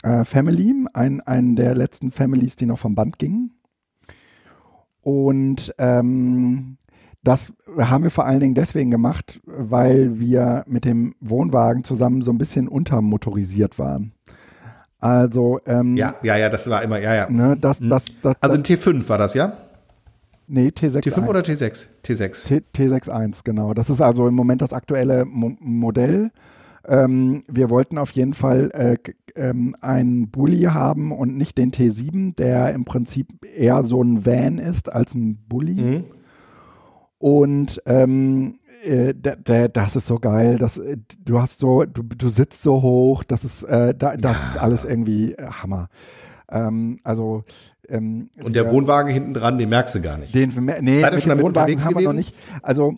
äh, 0.03 0.25
Family, 0.25 0.73
ein, 0.93 1.21
ein 1.21 1.55
der 1.55 1.75
letzten 1.75 2.11
Families, 2.11 2.55
die 2.55 2.65
noch 2.65 2.79
vom 2.79 2.95
Band 2.95 3.17
gingen. 3.17 3.51
Und 5.01 5.73
ähm, 5.77 6.77
das 7.23 7.53
haben 7.77 8.03
wir 8.03 8.11
vor 8.11 8.25
allen 8.25 8.39
Dingen 8.39 8.55
deswegen 8.55 8.89
gemacht, 8.89 9.41
weil 9.45 10.19
wir 10.19 10.63
mit 10.67 10.85
dem 10.85 11.15
Wohnwagen 11.19 11.83
zusammen 11.83 12.21
so 12.21 12.31
ein 12.31 12.37
bisschen 12.37 12.67
untermotorisiert 12.67 13.77
waren. 13.77 14.13
Also 14.99 15.59
ähm, 15.65 15.97
ja, 15.97 16.15
ja, 16.21 16.37
ja, 16.37 16.49
das 16.49 16.69
war 16.69 16.83
immer, 16.83 16.99
ja, 16.99 17.15
ja. 17.15 17.29
Ne, 17.29 17.57
das, 17.59 17.79
mhm. 17.79 17.89
das, 17.89 18.05
das, 18.21 18.35
also 18.39 18.55
ein 18.55 18.63
T5 18.63 19.09
war 19.09 19.17
das, 19.17 19.33
ja? 19.33 19.53
Nee, 20.47 20.67
T6. 20.67 20.99
T5 20.99 21.27
oder 21.27 21.39
T6? 21.39 21.87
T6. 22.03 22.47
T, 22.47 22.61
T61, 22.75 23.43
genau. 23.43 23.73
Das 23.73 23.89
ist 23.89 24.01
also 24.01 24.27
im 24.27 24.35
Moment 24.35 24.61
das 24.61 24.73
aktuelle 24.73 25.25
Mo 25.25 25.53
Modell. 25.59 26.31
Ähm, 26.85 27.43
wir 27.47 27.69
wollten 27.69 27.97
auf 27.97 28.11
jeden 28.11 28.33
Fall 28.33 28.69
äh, 28.73 28.97
ähm, 29.35 29.75
einen 29.81 30.29
Bulli 30.29 30.63
haben 30.63 31.11
und 31.11 31.37
nicht 31.37 31.57
den 31.57 31.71
T7, 31.71 32.35
der 32.35 32.73
im 32.73 32.85
Prinzip 32.85 33.27
eher 33.55 33.83
so 33.83 34.03
ein 34.03 34.25
Van 34.25 34.57
ist 34.57 34.91
als 34.91 35.15
ein 35.15 35.37
Bulli. 35.47 35.81
Mhm. 35.81 36.03
Und 37.21 37.83
ähm, 37.85 38.55
äh, 38.81 39.13
das 39.13 39.95
ist 39.95 40.07
so 40.07 40.17
geil. 40.17 40.57
Das, 40.57 40.79
äh, 40.79 40.97
du 41.23 41.39
hast 41.39 41.59
so, 41.59 41.85
du, 41.85 42.01
du 42.01 42.29
sitzt 42.29 42.63
so 42.63 42.81
hoch, 42.81 43.23
das 43.23 43.45
ist, 43.45 43.63
äh, 43.63 43.93
da, 43.93 44.17
das 44.17 44.41
ja. 44.41 44.47
ist 44.49 44.57
alles 44.57 44.85
irgendwie 44.85 45.33
äh, 45.33 45.45
Hammer. 45.45 45.87
Ähm, 46.49 46.99
also 47.03 47.43
ähm, 47.87 48.31
und 48.43 48.55
der 48.55 48.65
wir, 48.65 48.71
Wohnwagen 48.71 49.13
hinten 49.13 49.35
dran, 49.35 49.59
den 49.59 49.69
merkst 49.69 49.93
du 49.93 50.01
gar 50.01 50.17
nicht. 50.17 50.33
Den, 50.33 50.49
nee, 50.81 51.01
Seid 51.01 51.13
ihr 51.13 51.21
schon 51.21 51.29
damit 51.29 51.45
Wohnwagen 51.45 51.79
haben 51.83 51.89
gewesen? 51.89 51.99
wir 51.99 52.07
noch 52.07 52.13
nicht. 52.13 52.35
Also 52.63 52.97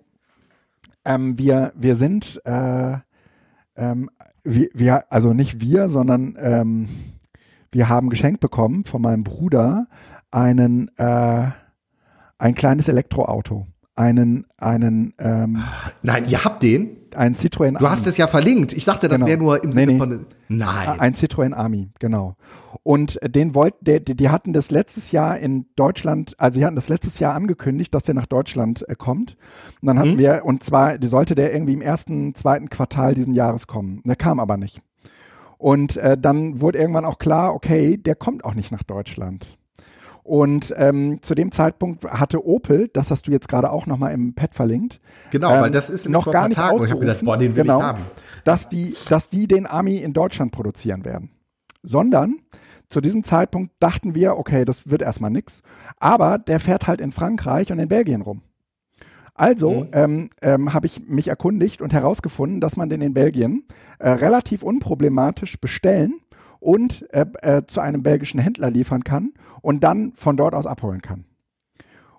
ähm, 1.04 1.38
wir, 1.38 1.74
wir 1.76 1.98
sind, 1.98 2.42
äh, 2.46 2.98
ähm, 3.76 4.10
wir, 4.46 4.70
wir, 4.74 5.12
also 5.12 5.34
nicht 5.34 5.60
wir, 5.60 5.90
sondern 5.90 6.38
ähm, 6.40 6.88
wir 7.74 7.90
haben 7.90 8.10
geschenkt 8.10 8.40
bekommen 8.40 8.86
von 8.86 9.02
meinem 9.02 9.26
Bruder 9.26 9.88
einen, 10.32 10.90
äh, 10.98 11.48
ein 12.38 12.56
kleines 12.56 12.88
Elektroauto 12.88 13.68
einen, 13.96 14.46
einen 14.58 15.14
ähm, 15.20 15.64
Nein, 16.02 16.26
ihr 16.28 16.44
habt 16.44 16.64
den? 16.64 16.98
Ein 17.16 17.36
Citroën 17.36 17.78
Du 17.78 17.90
hast 17.90 18.08
es 18.08 18.18
ja 18.18 18.26
verlinkt. 18.26 18.74
Ich 18.74 18.86
dachte, 18.86 19.08
das 19.08 19.18
genau. 19.18 19.28
wäre 19.28 19.38
nur 19.38 19.64
im 19.64 19.72
Sinne 19.72 19.86
nee, 19.86 19.94
nee. 19.94 20.00
von. 20.00 20.26
Nein. 20.48 21.00
Ein 21.00 21.14
Citroën 21.14 21.54
Army, 21.54 21.92
genau. 22.00 22.36
Und 22.82 23.20
den 23.24 23.54
wollten, 23.54 23.86
die, 23.86 24.16
die 24.16 24.30
hatten 24.30 24.52
das 24.52 24.72
letztes 24.72 25.12
Jahr 25.12 25.38
in 25.38 25.68
Deutschland, 25.76 26.34
also 26.40 26.60
sie 26.60 26.66
hatten 26.66 26.76
das 26.76 26.90
letztes 26.90 27.20
Jahr 27.20 27.36
angekündigt, 27.36 27.94
dass 27.94 28.04
der 28.04 28.16
nach 28.16 28.26
Deutschland 28.26 28.88
äh, 28.90 28.96
kommt. 28.96 29.38
Und 29.82 29.88
dann 29.88 30.00
hatten 30.00 30.14
mhm. 30.14 30.20
wir, 30.20 30.42
und 30.44 30.64
zwar 30.64 30.98
die 30.98 31.08
sollte 31.08 31.36
der 31.36 31.54
irgendwie 31.54 31.74
im 31.74 31.82
ersten, 31.82 32.34
zweiten 32.34 32.70
Quartal 32.70 33.14
diesen 33.14 33.34
Jahres 33.34 33.68
kommen. 33.68 34.02
Der 34.06 34.16
kam 34.16 34.40
aber 34.40 34.58
nicht. 34.58 34.82
Und 35.58 35.98
äh, 35.98 36.18
dann 36.18 36.62
wurde 36.62 36.80
irgendwann 36.80 37.06
auch 37.06 37.20
klar, 37.20 37.54
okay, 37.54 37.98
der 37.98 38.16
kommt 38.16 38.44
auch 38.44 38.56
nicht 38.56 38.72
nach 38.72 38.84
Deutschland. 38.84 39.58
Und 40.24 40.74
ähm, 40.78 41.20
zu 41.22 41.36
dem 41.36 41.52
Zeitpunkt 41.52 42.06
hatte 42.06 42.46
Opel, 42.46 42.90
das 42.94 43.12
hast 43.12 43.28
du 43.28 43.32
jetzt 43.32 43.50
gerade 43.50 43.72
auch 43.72 43.86
nochmal 43.86 44.14
im 44.14 44.34
Pad 44.34 44.56
verlinkt. 44.56 45.02
Genau, 45.32 45.54
ähm, 45.54 45.62
weil 45.62 45.72
das 45.72 45.90
ist 45.90 46.08
noch 46.08 46.32
gar 46.32 46.48
nicht 46.48 46.56
Tagen, 46.56 46.84
ich 46.84 46.92
habe 46.92 47.02
gedacht, 47.02 47.24
boah, 47.26 47.38
den 47.38 47.56
will 47.56 47.64
genau, 47.64 47.80
ich 47.80 47.84
haben. 47.84 48.06
Dass 48.46 48.70
die, 48.70 48.96
dass 49.10 49.30
die 49.30 49.48
den 49.48 49.66
Army 49.66 49.98
in 49.98 50.14
Deutschland 50.14 50.54
produzieren 50.54 51.04
werden. 51.04 51.30
Sondern 51.82 52.38
zu 52.90 53.02
diesem 53.02 53.24
Zeitpunkt 53.24 53.74
dachten 53.80 54.16
wir, 54.16 54.38
okay, 54.38 54.64
das 54.64 54.90
wird 54.90 55.02
erstmal 55.02 55.32
nix. 55.32 55.62
Aber 56.00 56.38
der 56.38 56.60
fährt 56.60 56.88
halt 56.88 57.02
in 57.02 57.12
Frankreich 57.12 57.72
und 57.72 57.80
in 57.80 57.90
Belgien 57.90 58.22
rum. 58.22 58.44
Also 59.36 59.72
Mhm. 59.72 59.90
ähm, 59.94 60.30
ähm, 60.42 60.74
habe 60.74 60.86
ich 60.86 61.10
mich 61.10 61.28
erkundigt 61.28 61.82
und 61.82 61.92
herausgefunden, 61.92 62.62
dass 62.62 62.78
man 62.78 62.90
den 62.90 63.02
in 63.02 63.14
Belgien 63.14 63.64
äh, 63.98 64.10
relativ 64.10 64.62
unproblematisch 64.62 65.60
bestellen 65.60 66.20
und 66.64 67.06
äh, 67.14 67.26
äh, 67.42 67.66
zu 67.68 67.82
einem 67.82 68.04
belgischen 68.04 68.40
Händler 68.40 68.72
liefern 68.72 69.04
kann 69.04 69.34
und 69.62 69.84
dann 69.84 70.14
von 70.16 70.38
dort 70.38 70.56
aus 70.56 70.66
abholen 70.66 71.02
kann. 71.02 71.26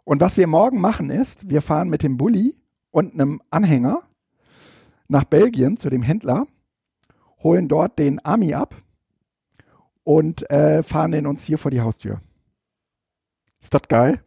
Und 0.05 0.21
was 0.21 0.37
wir 0.37 0.47
morgen 0.47 0.81
machen 0.81 1.09
ist, 1.11 1.49
wir 1.49 1.63
fahren 1.63 1.89
mit 1.89 2.03
dem 2.03 2.19
Bulli 2.19 2.57
und 2.91 3.15
einem 3.15 3.41
Anhänger 3.51 4.03
nach 5.09 5.25
Belgien 5.25 5.77
zu 5.77 5.89
dem 5.89 6.03
Händler, 6.03 6.47
holen 7.43 7.69
dort 7.69 7.99
den 7.99 8.25
Army 8.25 8.55
ab 8.55 8.75
und 10.03 10.49
äh, 10.51 10.83
fahren 10.83 11.13
den 11.13 11.27
uns 11.27 11.45
hier 11.45 11.57
vor 11.59 11.71
die 11.71 11.81
Haustür. 11.81 12.21
Ist 13.63 13.73
das 13.73 13.83
geil? 13.89 14.21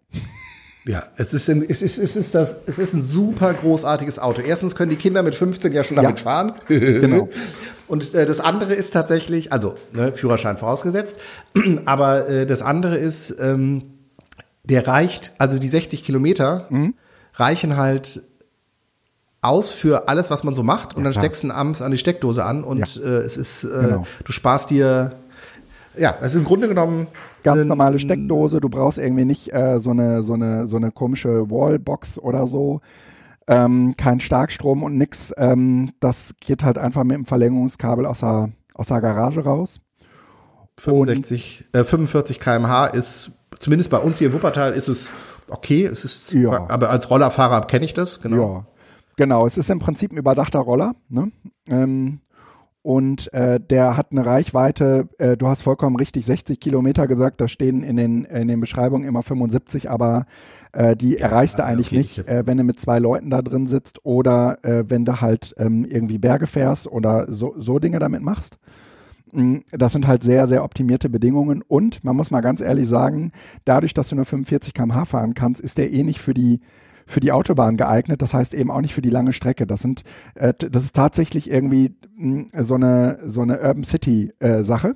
Ja, 0.85 1.03
es 1.17 1.33
ist, 1.33 1.47
ein, 1.49 1.61
es, 1.67 1.81
ist, 1.81 1.97
es, 1.99 2.15
ist 2.15 2.33
das, 2.33 2.55
es 2.65 2.79
ist 2.79 2.93
ein 2.93 3.01
super 3.01 3.53
großartiges 3.53 4.19
Auto. 4.19 4.41
Erstens 4.41 4.75
können 4.75 4.89
die 4.89 4.95
Kinder 4.97 5.21
mit 5.21 5.35
15 5.35 5.73
ja 5.73 5.83
schon 5.83 5.97
damit 5.97 6.17
Ja. 6.19 6.23
fahren. 6.23 6.53
Genau. 6.67 7.29
Und 7.87 8.13
äh, 8.13 8.25
das 8.25 8.39
andere 8.39 8.73
ist 8.73 8.91
tatsächlich, 8.91 9.53
also 9.53 9.75
ne, 9.93 10.11
Führerschein 10.13 10.57
vorausgesetzt, 10.57 11.19
aber 11.85 12.27
äh, 12.27 12.45
das 12.45 12.61
andere 12.61 12.97
ist, 12.97 13.35
ähm, 13.39 13.83
der 14.63 14.85
reicht, 14.87 15.31
also 15.37 15.59
die 15.59 15.67
60 15.69 16.03
Kilometer 16.03 16.67
Mhm. 16.69 16.93
reichen 17.35 17.77
halt 17.77 18.21
aus 19.41 19.71
für 19.71 20.09
alles, 20.09 20.29
was 20.29 20.43
man 20.43 20.53
so 20.53 20.63
macht. 20.63 20.95
Und 20.95 21.03
dann 21.03 21.13
klar. 21.13 21.23
steckst 21.23 21.43
du 21.43 21.51
abends 21.51 21.81
an 21.81 21.91
die 21.91 21.97
Steckdose 21.97 22.43
an 22.43 22.63
und 22.63 23.01
äh, 23.03 23.19
es 23.19 23.37
ist, 23.37 23.63
äh, 23.63 23.67
Genau. 23.69 24.05
du 24.25 24.31
sparst 24.31 24.69
dir, 24.71 25.13
ja, 25.97 26.15
es 26.21 26.31
ist 26.33 26.35
im 26.37 26.43
Grunde 26.45 26.67
genommen 26.67 27.07
Ganz 27.43 27.65
normale 27.65 27.97
Steckdose, 27.97 28.59
du 28.59 28.67
brauchst 28.67 28.97
irgendwie 28.97 29.23
nicht 29.23 29.53
äh, 29.53 29.79
so, 29.79 29.91
eine, 29.91 30.21
so, 30.21 30.33
eine, 30.33 30.67
so 30.67 30.75
eine 30.75 30.91
komische 30.91 31.49
Wallbox 31.49 32.19
oder 32.19 32.45
so. 32.45 32.81
Ähm, 33.47 33.95
kein 33.97 34.19
Starkstrom 34.19 34.83
und 34.83 34.97
nix. 34.97 35.33
Ähm, 35.37 35.91
das 35.99 36.35
geht 36.39 36.63
halt 36.63 36.77
einfach 36.77 37.03
mit 37.03 37.15
dem 37.15 37.25
Verlängerungskabel 37.25 38.05
aus 38.05 38.19
der, 38.19 38.49
aus 38.73 38.87
der 38.87 38.99
Garage 39.01 39.43
raus. 39.43 39.79
65, 40.79 41.65
äh, 41.73 41.83
45 41.83 42.39
km/h 42.39 42.87
ist, 42.87 43.31
zumindest 43.59 43.89
bei 43.89 43.97
uns 43.97 44.19
hier 44.19 44.27
in 44.27 44.33
Wuppertal 44.33 44.73
ist 44.73 44.87
es 44.87 45.11
okay. 45.49 45.85
Es 45.85 46.05
ist, 46.05 46.31
Ja. 46.33 46.69
aber 46.69 46.89
als 46.89 47.09
Rollerfahrer 47.09 47.65
kenne 47.67 47.85
ich 47.85 47.93
das, 47.93 48.21
genau. 48.21 48.35
Ja, 48.35 48.65
genau. 49.15 49.47
Es 49.47 49.57
ist 49.57 49.69
im 49.69 49.79
Prinzip 49.79 50.11
ein 50.11 50.17
überdachter 50.17 50.59
Roller. 50.59 50.93
Ne? 51.09 51.31
Ähm, 51.67 52.19
und 52.87 53.33
äh, 53.33 53.59
der 53.59 53.97
hat 53.97 54.13
eine 54.13 54.25
Reichweite, 54.25 55.09
äh, 55.17 55.35
du 55.35 55.49
hast 55.49 55.61
vollkommen 55.61 55.97
richtig, 55.97 56.25
60 56.25 56.57
Kilometer 56.57 57.05
gesagt, 57.05 57.41
da 57.41 57.49
stehen 57.49 57.83
in 57.83 57.97
den, 57.97 58.23
in 58.23 58.47
den 58.47 58.61
Beschreibungen 58.61 59.05
immer 59.05 59.23
75, 59.23 59.89
aber 59.89 60.25
äh, 60.71 60.95
die 60.95 61.17
erreichst 61.17 61.59
du 61.59 61.63
ah, 61.63 61.65
eigentlich 61.65 61.87
okay. 61.87 61.97
nicht, 61.97 62.19
äh, 62.29 62.47
wenn 62.47 62.55
du 62.55 62.63
mit 62.63 62.79
zwei 62.79 62.99
Leuten 62.99 63.29
da 63.29 63.41
drin 63.41 63.67
sitzt 63.67 64.05
oder 64.05 64.63
äh, 64.63 64.89
wenn 64.89 65.03
du 65.03 65.19
halt 65.19 65.53
ähm, 65.57 65.83
irgendwie 65.83 66.17
Berge 66.17 66.47
fährst 66.47 66.87
oder 66.87 67.29
so, 67.29 67.55
so 67.57 67.77
Dinge 67.77 67.99
damit 67.99 68.21
machst. 68.21 68.57
Mm, 69.33 69.57
Das 69.73 69.91
sind 69.91 70.07
halt 70.07 70.23
sehr, 70.23 70.47
sehr 70.47 70.63
optimierte 70.63 71.09
Bedingungen 71.09 71.63
und 71.67 72.05
man 72.05 72.15
muss 72.15 72.31
mal 72.31 72.39
ganz 72.39 72.61
ehrlich 72.61 72.87
sagen, 72.87 73.33
dadurch, 73.65 73.95
dass 73.95 74.07
du 74.07 74.15
nur 74.15 74.23
45 74.23 74.73
km/h 74.73 75.03
fahren 75.03 75.33
kannst, 75.33 75.59
ist 75.59 75.77
der 75.77 75.91
eh 75.91 76.03
nicht 76.03 76.21
für 76.21 76.33
die 76.33 76.61
für 77.07 77.19
die 77.19 77.31
Autobahn 77.31 77.77
geeignet, 77.77 78.21
das 78.21 78.33
heißt 78.35 78.53
eben 78.53 78.69
auch 78.69 78.81
nicht 78.81 78.93
für 78.93 79.01
die 79.01 79.09
lange 79.09 79.33
Strecke. 79.33 79.65
Das 79.65 79.81
sind, 79.81 80.03
äh, 80.35 80.53
das 80.53 80.83
ist 80.83 80.95
tatsächlich 80.95 81.49
irgendwie 81.49 81.95
mh, 82.17 82.63
so 82.63 82.75
eine 82.75 83.17
so 83.25 83.41
eine 83.41 83.59
Urban 83.59 83.83
City 83.83 84.33
äh, 84.39 84.61
Sache. 84.61 84.95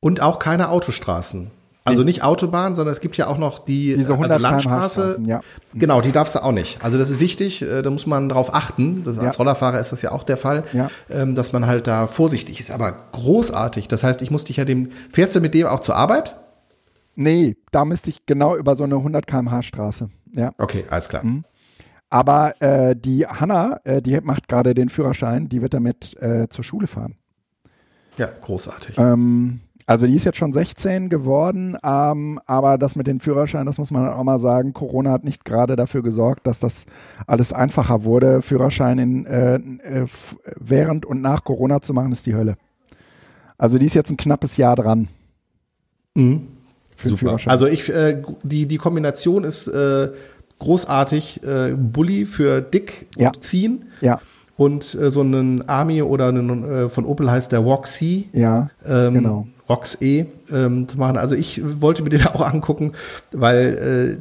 Und 0.00 0.20
auch 0.20 0.38
keine 0.38 0.68
Autostraßen. 0.68 1.50
Also 1.84 2.02
nicht 2.02 2.24
Autobahn, 2.24 2.74
sondern 2.74 2.92
es 2.92 3.00
gibt 3.00 3.16
ja 3.16 3.28
auch 3.28 3.38
noch 3.38 3.60
die 3.60 3.94
Diese 3.96 4.10
äh, 4.14 4.16
100 4.16 4.32
also 4.32 4.42
Landstraße. 4.42 5.20
ja. 5.24 5.40
Genau, 5.72 6.00
die 6.00 6.10
darfst 6.10 6.34
du 6.34 6.42
auch 6.42 6.50
nicht. 6.50 6.82
Also 6.82 6.98
das 6.98 7.10
ist 7.10 7.20
wichtig, 7.20 7.62
äh, 7.62 7.82
da 7.82 7.90
muss 7.90 8.06
man 8.06 8.28
drauf 8.28 8.52
achten. 8.52 9.04
Das, 9.04 9.18
als 9.20 9.36
Ja. 9.36 9.38
Rollerfahrer 9.38 9.78
ist 9.78 9.92
das 9.92 10.02
ja 10.02 10.10
auch 10.10 10.24
der 10.24 10.36
Fall, 10.36 10.64
Ja. 10.72 10.90
ähm, 11.10 11.36
dass 11.36 11.52
man 11.52 11.66
halt 11.68 11.86
da 11.86 12.08
vorsichtig 12.08 12.58
ist. 12.58 12.72
Aber 12.72 12.92
großartig. 13.12 13.86
Das 13.86 14.02
heißt, 14.02 14.20
ich 14.22 14.32
muss 14.32 14.42
dich 14.42 14.56
ja 14.56 14.64
dem. 14.64 14.88
Fährst 15.10 15.36
du 15.36 15.40
mit 15.40 15.54
dem 15.54 15.68
auch 15.68 15.78
zur 15.78 15.94
Arbeit? 15.94 16.34
Nee, 17.16 17.56
da 17.70 17.84
müsste 17.84 18.10
ich 18.10 18.26
genau 18.26 18.56
über 18.56 18.76
so 18.76 18.84
eine 18.84 18.96
100 18.96 19.26
km/h 19.26 19.62
Straße. 19.62 20.08
Ja. 20.32 20.52
Okay, 20.58 20.84
alles 20.88 21.08
klar. 21.08 21.24
Mhm. 21.24 21.44
Aber 22.08 22.60
äh, 22.60 22.94
die 22.94 23.26
Hanna, 23.26 23.80
äh, 23.84 24.00
die 24.00 24.20
macht 24.20 24.48
gerade 24.48 24.74
den 24.74 24.88
Führerschein, 24.88 25.48
die 25.48 25.60
wird 25.60 25.74
damit 25.74 26.16
äh, 26.20 26.48
zur 26.48 26.62
Schule 26.62 26.86
fahren. 26.86 27.16
Ja, 28.16 28.28
großartig. 28.40 28.96
Ähm, 28.98 29.60
also 29.86 30.06
die 30.06 30.14
ist 30.14 30.24
jetzt 30.24 30.38
schon 30.38 30.52
16 30.52 31.08
geworden, 31.08 31.76
ähm, 31.82 32.40
aber 32.46 32.76
das 32.76 32.96
mit 32.96 33.06
dem 33.06 33.20
Führerschein, 33.20 33.66
das 33.66 33.78
muss 33.78 33.90
man 33.90 34.08
auch 34.08 34.24
mal 34.24 34.38
sagen, 34.38 34.72
Corona 34.72 35.10
hat 35.12 35.24
nicht 35.24 35.44
gerade 35.44 35.76
dafür 35.76 36.02
gesorgt, 36.02 36.46
dass 36.46 36.60
das 36.60 36.86
alles 37.26 37.52
einfacher 37.52 38.04
wurde. 38.04 38.42
Führerschein 38.42 38.98
in, 38.98 39.26
äh, 39.26 39.56
äh, 39.56 40.06
während 40.56 41.06
und 41.06 41.20
nach 41.20 41.44
Corona 41.44 41.80
zu 41.80 41.94
machen, 41.94 42.12
ist 42.12 42.26
die 42.26 42.34
Hölle. 42.34 42.56
Also 43.58 43.78
die 43.78 43.86
ist 43.86 43.94
jetzt 43.94 44.10
ein 44.10 44.16
knappes 44.16 44.56
Jahr 44.56 44.76
dran. 44.76 45.08
Den 46.16 46.55
Super. 46.96 47.36
Also 47.46 47.66
ich, 47.66 47.88
äh, 47.88 48.22
die, 48.42 48.66
die 48.66 48.78
Kombination 48.78 49.44
ist 49.44 49.68
äh, 49.68 50.08
großartig. 50.58 51.42
Äh, 51.44 51.74
Bulli 51.76 52.24
für 52.24 52.60
dick 52.60 53.06
und 53.16 53.22
Ja. 53.22 53.32
ziehen 53.38 53.86
ja, 54.00 54.20
und 54.56 54.94
äh, 54.94 55.10
so 55.10 55.20
einen 55.20 55.68
Army 55.68 56.02
oder 56.02 56.28
einen, 56.28 56.64
äh, 56.64 56.88
von 56.88 57.04
Opel 57.04 57.30
heißt 57.30 57.52
der 57.52 57.60
Roxy. 57.60 58.28
ja, 58.32 58.70
Ähm, 58.86 59.14
genau. 59.14 59.46
Rox 59.68 59.98
E 60.00 60.26
ähm, 60.52 60.86
zu 60.86 60.96
machen. 60.96 61.16
Also 61.16 61.34
ich 61.34 61.60
wollte 61.80 62.02
mir 62.04 62.10
den 62.10 62.24
auch 62.26 62.40
angucken, 62.46 62.92
weil 63.32 64.18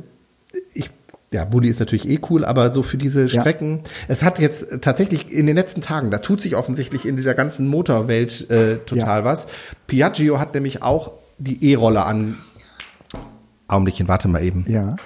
äh, 0.53 0.57
ich 0.73 0.89
ja, 1.31 1.43
Bulli 1.45 1.67
ist 1.69 1.79
natürlich 1.79 2.07
eh 2.07 2.19
cool, 2.29 2.45
aber 2.45 2.71
so 2.71 2.81
für 2.81 2.97
diese 2.97 3.25
Ja. 3.25 3.41
Strecken, 3.41 3.81
es 4.07 4.23
hat 4.23 4.39
jetzt 4.39 4.81
tatsächlich 4.81 5.31
in 5.33 5.47
den 5.47 5.55
letzten 5.55 5.81
Tagen, 5.81 6.09
da 6.09 6.19
tut 6.19 6.39
sich 6.41 6.55
offensichtlich 6.55 7.05
in 7.05 7.15
dieser 7.17 7.33
ganzen 7.33 7.67
Motorwelt 7.67 8.49
äh, 8.49 8.77
total 8.77 9.25
was. 9.25 9.47
Piaggio 9.87 10.39
hat 10.39 10.53
nämlich 10.53 10.81
auch 10.81 11.13
die 11.37 11.71
E-Roller 11.71 12.05
an. 12.05 12.37
Augenblickchen, 13.67 14.07
warte 14.07 14.27
mal 14.27 14.43
eben. 14.43 14.65
Ja, 14.67 14.81
Da 14.81 14.91
ist 14.91 14.97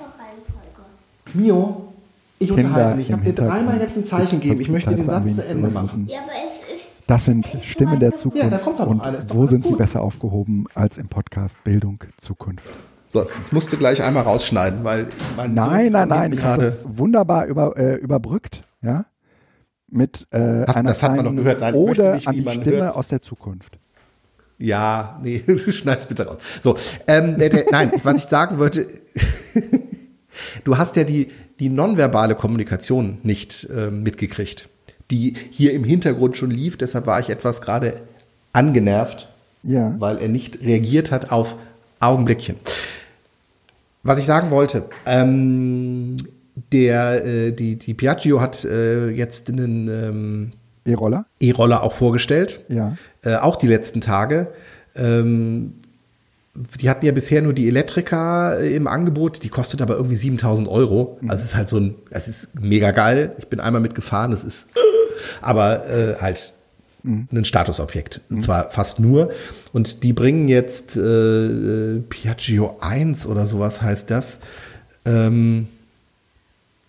doch 0.00 0.18
Reihenfolge. 0.18 1.34
Mio, 1.34 1.92
ich 2.38 2.48
Kinder 2.48 2.64
unterhalte 2.64 2.96
mich. 2.96 3.06
Ich 3.08 3.12
habe 3.12 3.24
dir 3.24 3.32
dreimal 3.34 3.80
jetzt 3.80 3.96
ein 3.96 4.04
Zeichen 4.04 4.40
gegeben. 4.40 4.60
Ich 4.60 4.68
möchte 4.68 4.94
den 4.94 5.04
Satz 5.04 5.34
zu 5.36 5.46
Ende 5.46 5.68
machen. 5.68 6.06
Ja, 6.10 6.20
aber 6.20 6.30
es 6.32 6.74
ist. 6.76 6.86
Das 7.06 7.24
sind 7.24 7.46
Stimmen 7.62 8.00
der 8.00 8.16
Zukunft. 8.16 8.44
Ja, 8.44 8.50
da 8.50 8.58
kommt 8.58 8.80
und 8.80 8.98
doch 8.98 9.04
wo 9.34 9.40
alles 9.42 9.50
sind 9.50 9.62
sie 9.64 9.70
gut. 9.70 9.78
besser 9.78 10.00
aufgehoben 10.02 10.64
als 10.74 10.98
im 10.98 11.08
Podcast 11.08 11.62
Bildung 11.64 12.02
Zukunft? 12.16 12.66
So, 13.08 13.24
das 13.38 13.52
musst 13.52 13.72
du 13.72 13.76
gleich 13.76 14.02
einmal 14.02 14.24
rausschneiden, 14.24 14.82
weil 14.82 15.06
mein 15.36 15.54
Nein, 15.54 15.84
Sohn 15.84 15.92
nein, 15.92 16.08
nein, 16.08 16.32
ich 16.32 16.42
habe 16.42 16.62
gerade. 16.62 16.64
das 16.64 16.80
wunderbar 16.98 17.46
über, 17.46 17.76
äh, 17.78 17.94
überbrückt, 17.96 18.62
ja, 18.82 19.06
mit 19.88 20.26
äh, 20.32 20.64
Hast- 20.66 20.76
einer 20.76 20.88
das 20.88 21.02
hat 21.04 21.14
man 21.14 21.24
doch 21.24 21.34
gehört. 21.36 21.60
Nein, 21.60 21.74
ich 21.74 21.80
möchte 21.86 22.02
Ode 22.02 22.14
nicht, 22.16 22.26
an 22.28 22.34
die 22.34 22.50
Stimme 22.50 22.76
hört. 22.78 22.96
aus 22.96 23.08
der 23.08 23.22
Zukunft. 23.22 23.78
Ja, 24.58 25.20
nee, 25.22 25.42
schneid's 25.70 26.06
bitte 26.06 26.26
raus. 26.26 26.38
So, 26.62 26.76
ähm, 27.06 27.38
der, 27.38 27.50
der, 27.50 27.64
nein, 27.70 27.92
was 28.02 28.18
ich 28.18 28.24
sagen 28.24 28.58
wollte, 28.58 28.86
du 30.64 30.78
hast 30.78 30.96
ja 30.96 31.04
die, 31.04 31.28
die 31.60 31.68
nonverbale 31.68 32.34
Kommunikation 32.34 33.18
nicht 33.22 33.68
ähm, 33.74 34.02
mitgekriegt, 34.02 34.68
die 35.10 35.34
hier 35.50 35.72
im 35.72 35.84
Hintergrund 35.84 36.36
schon 36.36 36.50
lief. 36.50 36.76
Deshalb 36.76 37.06
war 37.06 37.20
ich 37.20 37.30
etwas 37.30 37.60
gerade 37.60 38.00
angenervt, 38.52 39.28
Ja. 39.62 39.94
weil 39.98 40.18
er 40.18 40.28
nicht 40.28 40.60
reagiert 40.62 41.10
hat 41.10 41.30
auf 41.30 41.56
Augenblickchen. 42.00 42.56
Was 44.02 44.18
ich 44.18 44.24
sagen 44.26 44.50
wollte, 44.50 44.84
ähm, 45.04 46.16
der, 46.72 47.24
äh, 47.24 47.52
die, 47.52 47.76
die 47.76 47.92
Piaggio 47.94 48.40
hat 48.40 48.64
äh, 48.64 49.10
jetzt 49.10 49.50
einen 49.50 49.88
ähm, 49.88 50.50
E-Roller? 50.86 51.26
E-Roller 51.40 51.82
auch 51.82 51.92
vorgestellt. 51.92 52.60
Ja. 52.68 52.96
Äh, 53.26 53.36
auch 53.36 53.56
die 53.56 53.66
letzten 53.66 54.00
Tage. 54.00 54.46
Ähm, 54.94 55.74
die 56.80 56.88
hatten 56.88 57.04
ja 57.04 57.10
bisher 57.10 57.42
nur 57.42 57.52
die 57.52 57.66
Elektrika 57.66 58.54
äh, 58.54 58.74
im 58.76 58.86
Angebot, 58.86 59.42
die 59.42 59.48
kostet 59.48 59.82
aber 59.82 59.96
irgendwie 59.96 60.14
7000 60.14 60.68
Euro. 60.68 61.18
Also 61.22 61.42
es 61.42 61.48
ist 61.48 61.56
halt 61.56 61.68
so 61.68 61.78
ein, 61.78 61.96
es 62.10 62.28
ist 62.28 62.60
mega 62.60 62.92
geil. 62.92 63.32
Ich 63.38 63.48
bin 63.48 63.58
einmal 63.58 63.82
mitgefahren, 63.82 64.32
es 64.32 64.44
ist, 64.44 64.68
aber 65.42 65.88
äh, 65.88 66.14
halt 66.20 66.54
ein 67.04 67.44
Statusobjekt. 67.44 68.20
Und 68.30 68.42
zwar 68.42 68.70
fast 68.70 69.00
nur. 69.00 69.30
Und 69.72 70.04
die 70.04 70.12
bringen 70.12 70.48
jetzt 70.48 70.96
äh, 70.96 71.00
äh, 71.00 72.00
Piaggio 72.00 72.76
1 72.80 73.26
oder 73.26 73.46
sowas 73.46 73.82
heißt 73.82 74.10
das. 74.10 74.40
Ähm, 75.04 75.66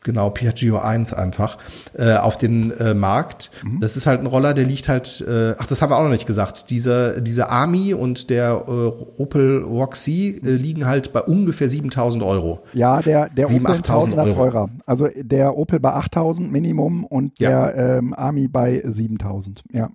Genau, 0.04 0.30
Piaggio 0.30 0.78
1 0.80 1.14
einfach, 1.14 1.58
äh, 1.94 2.16
auf 2.16 2.38
den 2.38 2.72
äh, 2.72 2.94
Markt. 2.94 3.52
Mhm. 3.64 3.80
Das 3.82 3.98
ist 3.98 4.08
halt 4.08 4.22
ein 4.22 4.26
Roller, 4.26 4.54
der 4.54 4.64
liegt 4.64 4.88
halt, 4.88 5.20
äh, 5.28 5.54
ach, 5.58 5.68
das 5.68 5.82
haben 5.82 5.92
wir 5.92 5.98
auch 5.98 6.04
noch 6.04 6.12
nicht 6.12 6.28
gesagt. 6.28 6.70
Diese, 6.70 7.22
diese 7.22 7.50
Army 7.50 7.94
und 7.94 8.30
der 8.30 8.64
äh, 8.68 9.22
Opel 9.22 9.64
Roxy 9.64 10.40
äh, 10.44 10.52
liegen 10.52 10.86
halt 10.86 11.12
bei 11.12 11.22
ungefähr 11.22 11.68
7000 11.68 12.24
Euro. 12.24 12.64
Ja, 12.74 13.02
der, 13.02 13.30
der 13.30 13.50
7, 13.50 13.66
Opel 13.66 13.76
1000 13.76 14.18
Euro. 14.18 14.34
teurer. 14.34 14.70
Also 14.86 15.10
der 15.16 15.58
Opel 15.58 15.80
bei 15.80 15.92
8000 15.92 16.52
Minimum 16.52 17.04
und 17.04 17.38
ja. 17.40 17.72
der 17.72 17.98
ähm, 17.98 18.14
Army 18.14 18.48
bei 18.48 18.82
7000, 18.86 19.64
ja. 19.74 19.90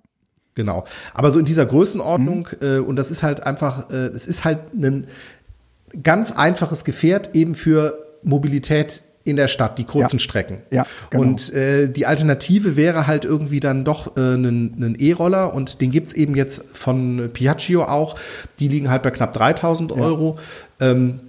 Genau. 0.55 0.83
Aber 1.15 1.31
so 1.31 1.39
in 1.39 1.45
dieser 1.45 1.65
Größenordnung, 1.65 2.49
mhm. 2.61 2.67
äh, 2.67 2.77
und 2.77 2.97
das 2.97 3.09
ist 3.09 3.23
halt 3.23 3.45
einfach, 3.45 3.89
äh, 3.89 4.07
es 4.07 4.27
ist 4.27 4.45
halt 4.45 4.73
ein 4.75 5.07
ganz 6.01 6.31
einfaches 6.31 6.85
Gefährt 6.85 7.33
eben 7.33 7.55
für 7.55 7.97
Mobilität 8.23 9.01
in 9.25 9.35
der 9.35 9.47
Stadt, 9.47 9.77
die 9.77 9.85
kurzen 9.85 10.17
ja. 10.17 10.19
Strecken. 10.19 10.57
Ja, 10.69 10.85
genau. 11.09 11.23
Und 11.23 11.53
äh, 11.53 11.87
die 11.89 12.05
Alternative 12.05 12.75
wäre 12.75 13.07
halt 13.07 13.25
irgendwie 13.25 13.59
dann 13.59 13.85
doch 13.85 14.17
äh, 14.17 14.35
ein 14.35 14.95
E-Roller 14.99 15.53
und 15.53 15.81
den 15.81 15.91
gibt's 15.91 16.13
eben 16.13 16.35
jetzt 16.35 16.65
von 16.73 17.29
Piaggio 17.31 17.83
auch. 17.83 18.17
Die 18.59 18.67
liegen 18.67 18.89
halt 18.89 19.03
bei 19.03 19.11
knapp 19.11 19.33
3000 19.33 19.91
ja. 19.91 19.97
Euro. 19.97 20.37
Ähm, 20.79 21.19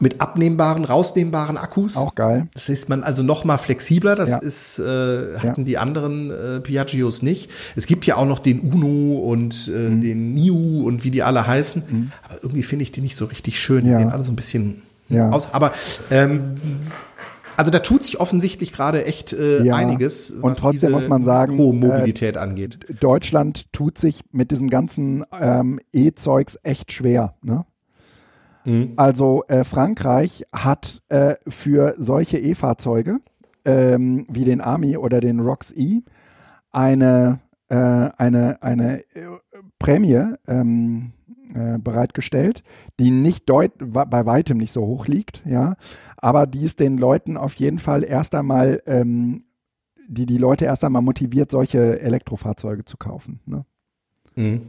mit 0.00 0.20
abnehmbaren, 0.20 0.84
rausnehmbaren 0.84 1.56
Akkus. 1.56 1.96
Auch 1.96 2.14
geil. 2.14 2.48
Das 2.52 2.68
ist 2.68 2.88
man 2.88 3.04
also 3.04 3.22
noch 3.22 3.44
mal 3.44 3.58
flexibler. 3.58 4.16
Das 4.16 4.30
ja. 4.30 4.38
ist 4.38 4.78
äh, 4.78 5.38
hatten 5.38 5.60
ja. 5.60 5.64
die 5.64 5.78
anderen 5.78 6.30
äh, 6.30 6.60
Piaggios 6.60 7.22
nicht. 7.22 7.50
Es 7.76 7.86
gibt 7.86 8.04
ja 8.04 8.16
auch 8.16 8.26
noch 8.26 8.40
den 8.40 8.60
Uno 8.60 9.18
und 9.18 9.70
äh, 9.72 9.88
mhm. 9.88 10.00
den 10.00 10.34
Niu 10.34 10.84
und 10.84 11.04
wie 11.04 11.10
die 11.10 11.22
alle 11.22 11.46
heißen. 11.46 11.82
Mhm. 11.88 12.12
Aber 12.24 12.42
irgendwie 12.42 12.64
finde 12.64 12.82
ich 12.82 12.92
die 12.92 13.02
nicht 13.02 13.16
so 13.16 13.26
richtig 13.26 13.60
schön. 13.60 13.84
Die 13.84 13.90
ja. 13.90 14.00
sehen 14.00 14.10
alle 14.10 14.24
so 14.24 14.32
ein 14.32 14.36
bisschen 14.36 14.82
ja. 15.08 15.30
aus. 15.30 15.52
Aber 15.52 15.72
ähm, 16.10 16.56
also 17.56 17.70
da 17.70 17.78
tut 17.78 18.02
sich 18.02 18.20
offensichtlich 18.20 18.72
gerade 18.72 19.04
echt 19.04 19.32
äh, 19.32 19.62
ja. 19.62 19.74
einiges, 19.74 20.34
was 20.36 20.42
Und 20.42 20.58
trotzdem 20.58 20.92
muss 20.92 21.08
man 21.08 21.22
sagen, 21.22 21.56
Mobilität 21.56 22.36
äh, 22.36 22.40
angeht. 22.40 22.78
Deutschland 23.00 23.72
tut 23.72 23.98
sich 23.98 24.22
mit 24.32 24.50
diesem 24.50 24.68
ganzen 24.68 25.24
ähm, 25.38 25.78
E-Zeugs 25.92 26.58
echt 26.62 26.92
schwer. 26.92 27.34
Ne? 27.42 27.64
Mhm. 28.64 28.94
Also 28.96 29.44
äh, 29.48 29.64
Frankreich 29.64 30.44
hat 30.52 31.02
äh, 31.08 31.36
für 31.46 31.94
solche 31.98 32.38
E-Fahrzeuge 32.38 33.18
ähm, 33.64 34.26
wie 34.28 34.44
den 34.44 34.60
Army 34.60 34.96
oder 34.96 35.20
den 35.20 35.40
Rox 35.40 35.72
E 35.72 36.02
eine, 36.72 37.40
äh, 37.68 37.76
eine, 37.76 38.62
eine 38.62 39.00
äh, 39.14 39.26
Prämie 39.78 40.34
ähm, 40.48 41.12
äh, 41.54 41.78
bereitgestellt, 41.78 42.62
die 42.98 43.10
nicht 43.10 43.48
deut 43.48 43.72
bei 43.78 44.26
weitem 44.26 44.58
nicht 44.58 44.72
so 44.72 44.86
hoch 44.86 45.06
liegt, 45.06 45.42
ja, 45.46 45.76
aber 46.16 46.46
die 46.46 46.64
es 46.64 46.76
den 46.76 46.96
Leuten 46.96 47.36
auf 47.36 47.54
jeden 47.54 47.78
Fall 47.78 48.04
erst 48.04 48.34
einmal, 48.34 48.82
ähm, 48.86 49.44
die 50.08 50.26
die 50.26 50.38
Leute 50.38 50.64
erst 50.64 50.84
einmal 50.84 51.02
motiviert, 51.02 51.50
solche 51.50 52.00
Elektrofahrzeuge 52.00 52.84
zu 52.84 52.96
kaufen. 52.96 53.40
Ne? 53.46 53.64
Mhm. 54.34 54.62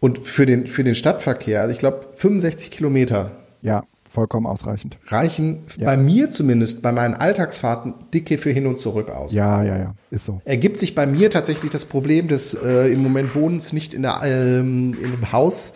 Und 0.00 0.18
für 0.18 0.46
den, 0.46 0.66
für 0.66 0.84
den 0.84 0.94
Stadtverkehr, 0.94 1.62
also 1.62 1.72
ich 1.72 1.78
glaube 1.78 2.06
65 2.14 2.70
Kilometer. 2.70 3.32
Ja, 3.62 3.84
vollkommen 4.16 4.46
ausreichend. 4.46 4.96
Reichen 5.08 5.58
ja. 5.76 5.84
bei 5.84 5.98
mir 5.98 6.30
zumindest, 6.30 6.80
bei 6.80 6.90
meinen 6.90 7.12
Alltagsfahrten, 7.12 7.92
dicke 8.14 8.38
für 8.38 8.50
hin 8.50 8.66
und 8.66 8.80
zurück 8.80 9.10
aus. 9.10 9.30
Ja, 9.30 9.62
ja, 9.62 9.76
ja, 9.76 9.94
ist 10.10 10.24
so. 10.24 10.40
Ergibt 10.46 10.80
sich 10.80 10.94
bei 10.94 11.06
mir 11.06 11.30
tatsächlich 11.30 11.70
das 11.70 11.84
Problem 11.84 12.26
des 12.26 12.54
äh, 12.54 12.90
im 12.90 13.02
Moment 13.02 13.34
Wohnens 13.34 13.74
nicht 13.74 13.92
in, 13.92 14.00
der, 14.00 14.22
ähm, 14.24 14.96
in 14.98 15.12
einem 15.12 15.32
Haus 15.32 15.74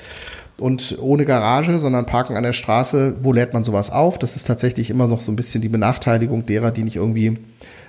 und 0.57 0.97
ohne 1.03 1.26
Garage, 1.26 1.78
sondern 1.78 2.07
parken 2.07 2.38
an 2.38 2.43
der 2.43 2.55
Straße. 2.55 3.16
Wo 3.20 3.34
lädt 3.34 3.53
man 3.53 3.62
sowas 3.62 3.91
auf? 3.91 4.18
Das 4.18 4.36
ist 4.36 4.47
tatsächlich 4.47 4.88
immer 4.88 5.07
noch 5.07 5.20
so 5.20 5.30
ein 5.30 5.36
bisschen 5.36 5.61
die 5.61 5.68
Benachteiligung 5.68 6.47
derer, 6.47 6.70
die 6.70 6.82
nicht 6.82 6.97
irgendwie 6.97 7.36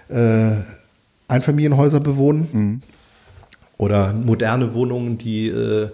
äh, 0.10 0.52
Einfamilienhäuser 1.30 2.02
bewohnen. 2.02 2.48
Mhm. 2.52 2.82
Oder 3.78 4.12
moderne 4.12 4.74
Wohnungen, 4.74 5.18
die 5.18 5.48
äh, 5.48 5.92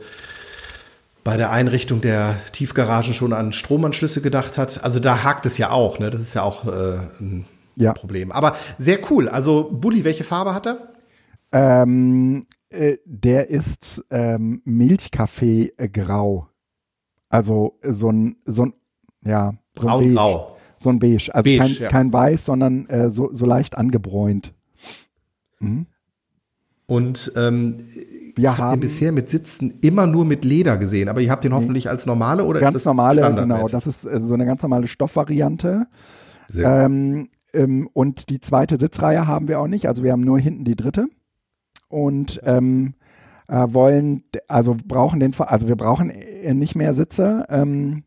bei 1.27 1.35
der 1.35 1.51
Einrichtung 1.51 1.99
der 1.99 2.37
Tiefgaragen 2.53 3.13
schon 3.13 3.33
an 3.33 3.51
Stromanschlüsse 3.51 4.21
gedacht 4.21 4.57
hat. 4.57 4.81
Also 4.85 5.01
da 5.01 5.25
hakt 5.25 5.45
es 5.45 5.57
ja 5.57 5.71
auch, 5.71 5.99
ne? 5.99 6.09
Das 6.09 6.21
ist 6.21 6.35
ja 6.35 6.43
auch 6.43 6.65
äh, 6.65 6.99
ein 7.19 7.43
ja. 7.75 7.91
Problem. 7.91 8.31
Aber 8.31 8.55
sehr 8.77 8.99
cool. 9.11 9.27
Also 9.27 9.69
Bulli, 9.69 10.05
welche 10.05 10.23
Farbe 10.23 10.53
hat 10.53 10.67
er? 10.67 10.93
Ähm, 11.51 12.45
äh, 12.69 12.95
der 13.03 13.49
ist 13.49 14.05
ähm, 14.09 14.61
Milchkaffee 14.63 15.73
äh, 15.75 15.89
grau. 15.89 16.47
Also 17.27 17.77
so 17.83 18.09
ein, 18.09 18.37
so 18.45 18.67
ein, 18.67 18.73
ja, 19.25 19.53
so 19.77 19.85
ein 19.89 19.99
Beige. 19.99 20.13
Grau. 20.13 20.57
So 20.77 20.89
ein 20.91 20.99
Beige. 20.99 21.35
Also 21.35 21.43
Beige, 21.43 21.59
kein, 21.59 21.71
ja. 21.73 21.89
kein 21.89 22.13
Weiß, 22.13 22.45
sondern 22.45 22.85
äh, 22.85 23.09
so, 23.09 23.33
so 23.33 23.45
leicht 23.45 23.77
angebräunt. 23.77 24.53
Mhm. 25.59 25.87
Und 26.85 27.33
ähm, 27.35 27.85
wir 28.37 28.51
ich 28.51 28.57
haben 28.57 28.79
bisher 28.79 29.11
mit 29.11 29.29
Sitzen 29.29 29.79
immer 29.81 30.07
nur 30.07 30.25
mit 30.25 30.45
Leder 30.45 30.77
gesehen, 30.77 31.09
aber 31.09 31.21
ihr 31.21 31.31
habt 31.31 31.43
den 31.43 31.53
hoffentlich 31.53 31.89
als 31.89 32.05
normale 32.05 32.45
oder 32.45 32.59
ganz 32.59 32.75
ist 32.75 32.85
das 32.85 32.85
normale, 32.85 33.21
genau. 33.33 33.67
Das 33.67 33.87
ist 33.87 34.05
äh, 34.05 34.21
so 34.21 34.33
eine 34.33 34.45
ganz 34.45 34.61
normale 34.61 34.87
Stoffvariante. 34.87 35.87
Ähm, 36.53 37.29
ähm, 37.53 37.89
und 37.93 38.29
die 38.29 38.39
zweite 38.39 38.79
Sitzreihe 38.79 39.27
haben 39.27 39.47
wir 39.47 39.59
auch 39.59 39.67
nicht, 39.67 39.87
also 39.87 40.03
wir 40.03 40.11
haben 40.11 40.21
nur 40.21 40.39
hinten 40.39 40.63
die 40.63 40.75
dritte 40.75 41.07
und 41.89 42.39
ähm, 42.43 42.93
äh, 43.47 43.65
wollen, 43.69 44.23
also 44.47 44.75
brauchen 44.85 45.19
den, 45.19 45.33
also 45.39 45.67
wir 45.67 45.75
brauchen 45.75 46.09
äh, 46.09 46.53
nicht 46.53 46.75
mehr 46.75 46.93
Sitze. 46.93 47.45
Ähm, 47.49 48.03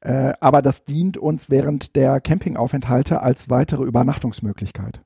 äh, 0.00 0.34
aber 0.40 0.60
das 0.60 0.84
dient 0.84 1.16
uns 1.16 1.50
während 1.50 1.96
der 1.96 2.20
Campingaufenthalte 2.20 3.22
als 3.22 3.48
weitere 3.48 3.84
Übernachtungsmöglichkeit. 3.84 5.02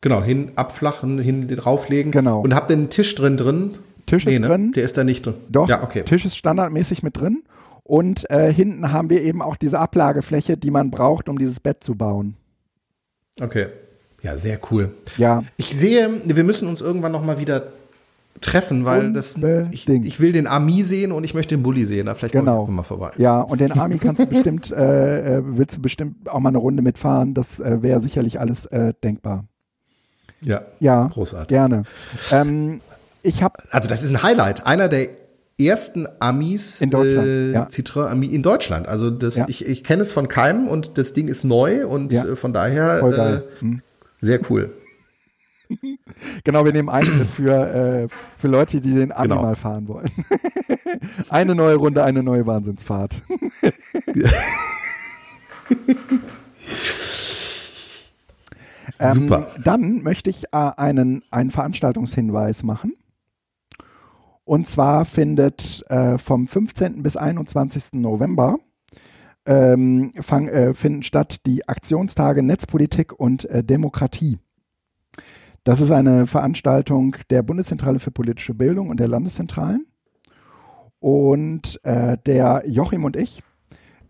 Genau, 0.00 0.22
hin 0.22 0.52
abflachen, 0.54 1.18
hin 1.18 1.48
drauflegen. 1.48 2.12
Genau. 2.12 2.40
Und 2.40 2.54
habt 2.54 2.70
ihr 2.70 2.76
einen 2.76 2.90
Tisch 2.90 3.14
drin 3.14 3.36
drin? 3.36 3.72
Tisch 4.06 4.26
nee, 4.26 4.34
ist 4.34 4.40
ne? 4.40 4.46
drin. 4.46 4.72
Der 4.72 4.84
ist 4.84 4.96
da 4.96 5.04
nicht 5.04 5.26
drin. 5.26 5.34
Doch, 5.48 5.68
ja, 5.68 5.82
okay. 5.82 6.02
Tisch 6.04 6.24
ist 6.24 6.36
standardmäßig 6.36 7.02
mit 7.02 7.16
drin. 7.16 7.42
Und 7.82 8.30
äh, 8.30 8.52
hinten 8.52 8.92
haben 8.92 9.10
wir 9.10 9.22
eben 9.22 9.40
auch 9.40 9.56
diese 9.56 9.78
Ablagefläche, 9.78 10.56
die 10.56 10.70
man 10.70 10.90
braucht, 10.90 11.28
um 11.28 11.38
dieses 11.38 11.58
Bett 11.58 11.82
zu 11.82 11.94
bauen. 11.94 12.36
Okay. 13.40 13.66
Ja, 14.22 14.36
sehr 14.36 14.58
cool. 14.70 14.90
Ja. 15.16 15.44
Ich 15.56 15.76
sehe, 15.76 16.20
wir 16.24 16.44
müssen 16.44 16.68
uns 16.68 16.80
irgendwann 16.80 17.12
noch 17.12 17.24
mal 17.24 17.38
wieder 17.38 17.72
treffen, 18.40 18.84
weil 18.84 19.12
das 19.12 19.38
ich, 19.70 19.88
ich, 19.88 20.20
will 20.20 20.32
den 20.32 20.46
Army 20.46 20.82
sehen 20.82 21.12
und 21.12 21.24
ich 21.24 21.34
möchte 21.34 21.56
den 21.56 21.62
Bulli 21.62 21.84
sehen. 21.84 22.06
Da 22.06 22.14
vielleicht 22.14 22.32
genau. 22.32 22.66
wir 22.66 22.72
mal 22.72 22.82
vorbei. 22.82 23.10
Ja, 23.16 23.40
und 23.40 23.60
den 23.60 23.72
Army 23.72 23.98
kannst 23.98 24.20
du 24.20 24.26
bestimmt, 24.26 24.70
äh, 24.70 25.38
äh, 25.38 25.42
willst 25.44 25.78
du 25.78 25.82
bestimmt 25.82 26.28
auch 26.28 26.40
mal 26.40 26.50
eine 26.50 26.58
Runde 26.58 26.82
mitfahren. 26.82 27.34
Das 27.34 27.60
äh, 27.60 27.82
wäre 27.82 28.00
sicherlich 28.00 28.40
alles 28.40 28.66
äh, 28.66 28.92
denkbar. 29.02 29.44
Ja, 30.40 30.62
ja 30.80 31.08
großartig. 31.08 31.48
Gerne. 31.48 31.84
Ähm, 32.30 32.80
ich 33.22 33.42
habe 33.42 33.62
also 33.70 33.88
das 33.88 34.02
ist 34.02 34.10
ein 34.10 34.22
Highlight, 34.22 34.66
einer 34.66 34.88
der 34.88 35.08
ersten 35.60 36.06
Amis 36.20 36.80
in 36.80 36.90
Deutschland, 36.90 37.26
äh, 37.26 37.52
ja. 37.52 37.66
Citroën 37.66 38.06
Ami 38.06 38.26
in 38.26 38.42
Deutschland. 38.42 38.86
Also 38.86 39.10
das 39.10 39.36
ja. 39.36 39.46
ich, 39.48 39.66
ich 39.66 39.82
kenne 39.82 40.02
es 40.02 40.12
von 40.12 40.28
keinem 40.28 40.68
und 40.68 40.98
das 40.98 41.14
Ding 41.14 41.28
ist 41.28 41.44
neu 41.44 41.86
und 41.86 42.12
ja. 42.12 42.24
äh, 42.24 42.36
von 42.36 42.52
daher 42.52 43.02
äh, 43.02 43.60
hm. 43.60 43.82
sehr 44.20 44.40
cool. 44.50 44.72
Genau, 46.44 46.64
wir 46.64 46.72
nehmen 46.72 46.88
einen 46.88 47.28
für, 47.28 47.52
äh, 47.52 48.08
für 48.38 48.48
Leute, 48.48 48.80
die 48.80 48.94
den 48.94 49.12
Ami 49.12 49.28
genau. 49.28 49.42
mal 49.42 49.54
fahren 49.54 49.86
wollen. 49.86 50.10
eine 51.28 51.54
neue 51.54 51.76
Runde, 51.76 52.02
eine 52.02 52.22
neue 52.22 52.46
Wahnsinnsfahrt. 52.46 53.22
Ähm, 59.00 59.12
Super. 59.12 59.48
Dann 59.62 60.02
möchte 60.02 60.30
ich 60.30 60.44
äh, 60.52 60.56
einen, 60.76 61.22
einen 61.30 61.50
Veranstaltungshinweis 61.50 62.62
machen. 62.62 62.94
Und 64.44 64.66
zwar 64.66 65.04
findet 65.04 65.84
äh, 65.88 66.16
vom 66.16 66.46
15. 66.46 67.02
bis 67.02 67.16
21. 67.16 67.94
November 67.94 68.58
ähm, 69.46 70.12
fang, 70.20 70.48
äh, 70.48 70.74
finden 70.74 71.02
statt 71.02 71.46
die 71.46 71.68
Aktionstage 71.68 72.42
Netzpolitik 72.42 73.18
und 73.18 73.44
äh, 73.46 73.62
Demokratie. 73.62 74.38
Das 75.64 75.80
ist 75.80 75.90
eine 75.90 76.26
Veranstaltung 76.26 77.16
der 77.30 77.42
Bundeszentrale 77.42 77.98
für 77.98 78.10
politische 78.10 78.54
Bildung 78.54 78.88
und 78.88 79.00
der 79.00 79.08
Landeszentralen. 79.08 79.86
Und 80.98 81.80
äh, 81.84 82.16
der 82.24 82.62
Joachim 82.66 83.04
und 83.04 83.16
ich, 83.16 83.42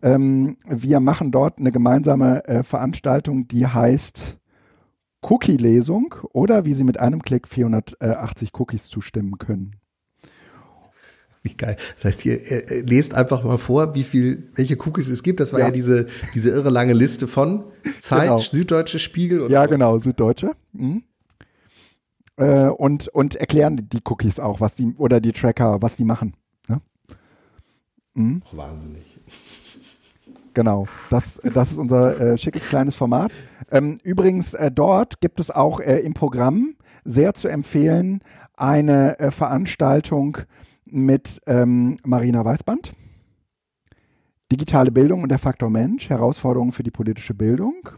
ähm, 0.03 0.57
wir 0.69 1.01
machen 1.01 1.33
dort 1.33 1.59
eine 1.59 1.71
gemeinsame 1.71 2.45
äh, 2.47 2.63
Veranstaltung, 2.63 3.49
die 3.49 3.67
heißt 3.67 4.39
Cookie-Lesung 5.23 6.15
oder 6.33 6.65
wie 6.65 6.75
Sie 6.75 6.85
mit 6.85 7.01
einem 7.01 7.23
Klick 7.23 7.49
480 7.49 8.51
Cookies 8.59 8.89
zustimmen 8.89 9.39
können. 9.39 9.77
Wie 11.43 11.55
geil. 11.55 11.77
Das 11.97 12.05
heißt, 12.05 12.25
ihr 12.27 12.41
äh, 12.51 12.81
lest 12.81 13.15
einfach 13.15 13.45
mal 13.45 13.59
vor, 13.59 13.95
wie 13.95 14.05
viel, 14.05 14.51
welche 14.55 14.77
Cookies 14.81 15.09
es 15.09 15.23
gibt. 15.23 15.41
Das 15.41 15.53
war 15.53 15.61
ja, 15.61 15.67
ja 15.67 15.71
diese, 15.73 16.07
diese 16.35 16.51
irre 16.51 16.71
lange 16.71 16.93
Liste 16.93 17.27
von 17.29 17.65
Zeit, 18.01 18.23
genau. 18.23 18.39
Süddeutsche 18.39 18.99
Spiegel 18.99 19.43
und 19.43 19.51
Ja, 19.51 19.65
so. 19.65 19.71
genau, 19.71 19.99
Süddeutsche. 19.99 20.53
Mhm. 20.73 21.05
Äh, 22.37 22.69
und, 22.69 23.09
und 23.09 23.37
erklären 23.37 23.89
die 23.89 24.01
Cookies 24.05 24.41
auch, 24.41 24.61
was 24.61 24.75
die, 24.75 24.95
oder 24.97 25.21
die 25.21 25.33
Tracker, 25.33 25.81
was 25.81 25.97
die 25.97 26.05
machen. 26.05 26.35
Ne? 26.69 26.81
Mhm. 28.15 28.43
Wahnsinnig. 28.53 29.18
Genau, 30.59 30.89
das, 31.09 31.41
das 31.55 31.71
ist 31.71 31.79
unser 31.79 32.21
äh, 32.21 32.37
schickes 32.37 32.69
kleines 32.69 32.97
Format. 32.97 33.31
Ähm, 33.71 33.97
übrigens, 34.03 34.55
äh, 34.55 34.73
dort 34.73 35.21
gibt 35.21 35.39
es 35.39 35.53
auch 35.53 35.79
äh, 35.79 36.01
im 36.01 36.15
Programm 36.15 36.75
sehr 37.05 37.33
zu 37.35 37.47
empfehlen 37.47 38.25
eine 38.57 39.21
äh, 39.21 39.31
Veranstaltung 39.31 40.39
mit 40.85 41.41
ähm, 41.47 41.99
Marina 42.05 42.45
Weißband. 42.45 42.93
Digitale 44.51 44.91
Bildung 44.91 45.23
und 45.23 45.29
der 45.29 45.39
Faktor 45.39 45.71
Mensch, 45.71 46.11
Herausforderungen 46.11 46.73
für 46.73 46.83
die 46.83 46.91
politische 46.91 47.35
Bildung. 47.35 47.91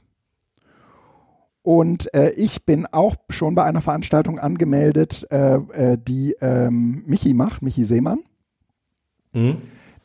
Und 1.62 2.12
äh, 2.12 2.32
ich 2.32 2.66
bin 2.66 2.84
auch 2.84 3.16
schon 3.30 3.54
bei 3.54 3.64
einer 3.64 3.80
Veranstaltung 3.80 4.38
angemeldet, 4.38 5.26
äh, 5.30 5.54
äh, 5.54 5.96
die 5.98 6.36
ähm, 6.42 7.04
Michi 7.06 7.32
macht, 7.32 7.62
Michi 7.62 7.86
Seemann, 7.86 8.18
Mhm. 9.32 9.58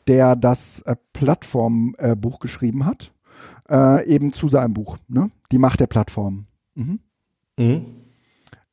Der 0.06 0.36
das 0.36 0.80
äh, 0.82 0.96
Plattformbuch 1.12 2.40
geschrieben 2.40 2.84
hat, 2.86 3.12
äh, 3.68 4.06
eben 4.06 4.32
zu 4.32 4.48
seinem 4.48 4.74
Buch, 4.74 4.98
ne? 5.08 5.30
Die 5.52 5.58
Macht 5.58 5.80
der 5.80 5.86
Plattform. 5.86 6.44
Mhm. 6.74 7.00
Mhm. 7.58 7.84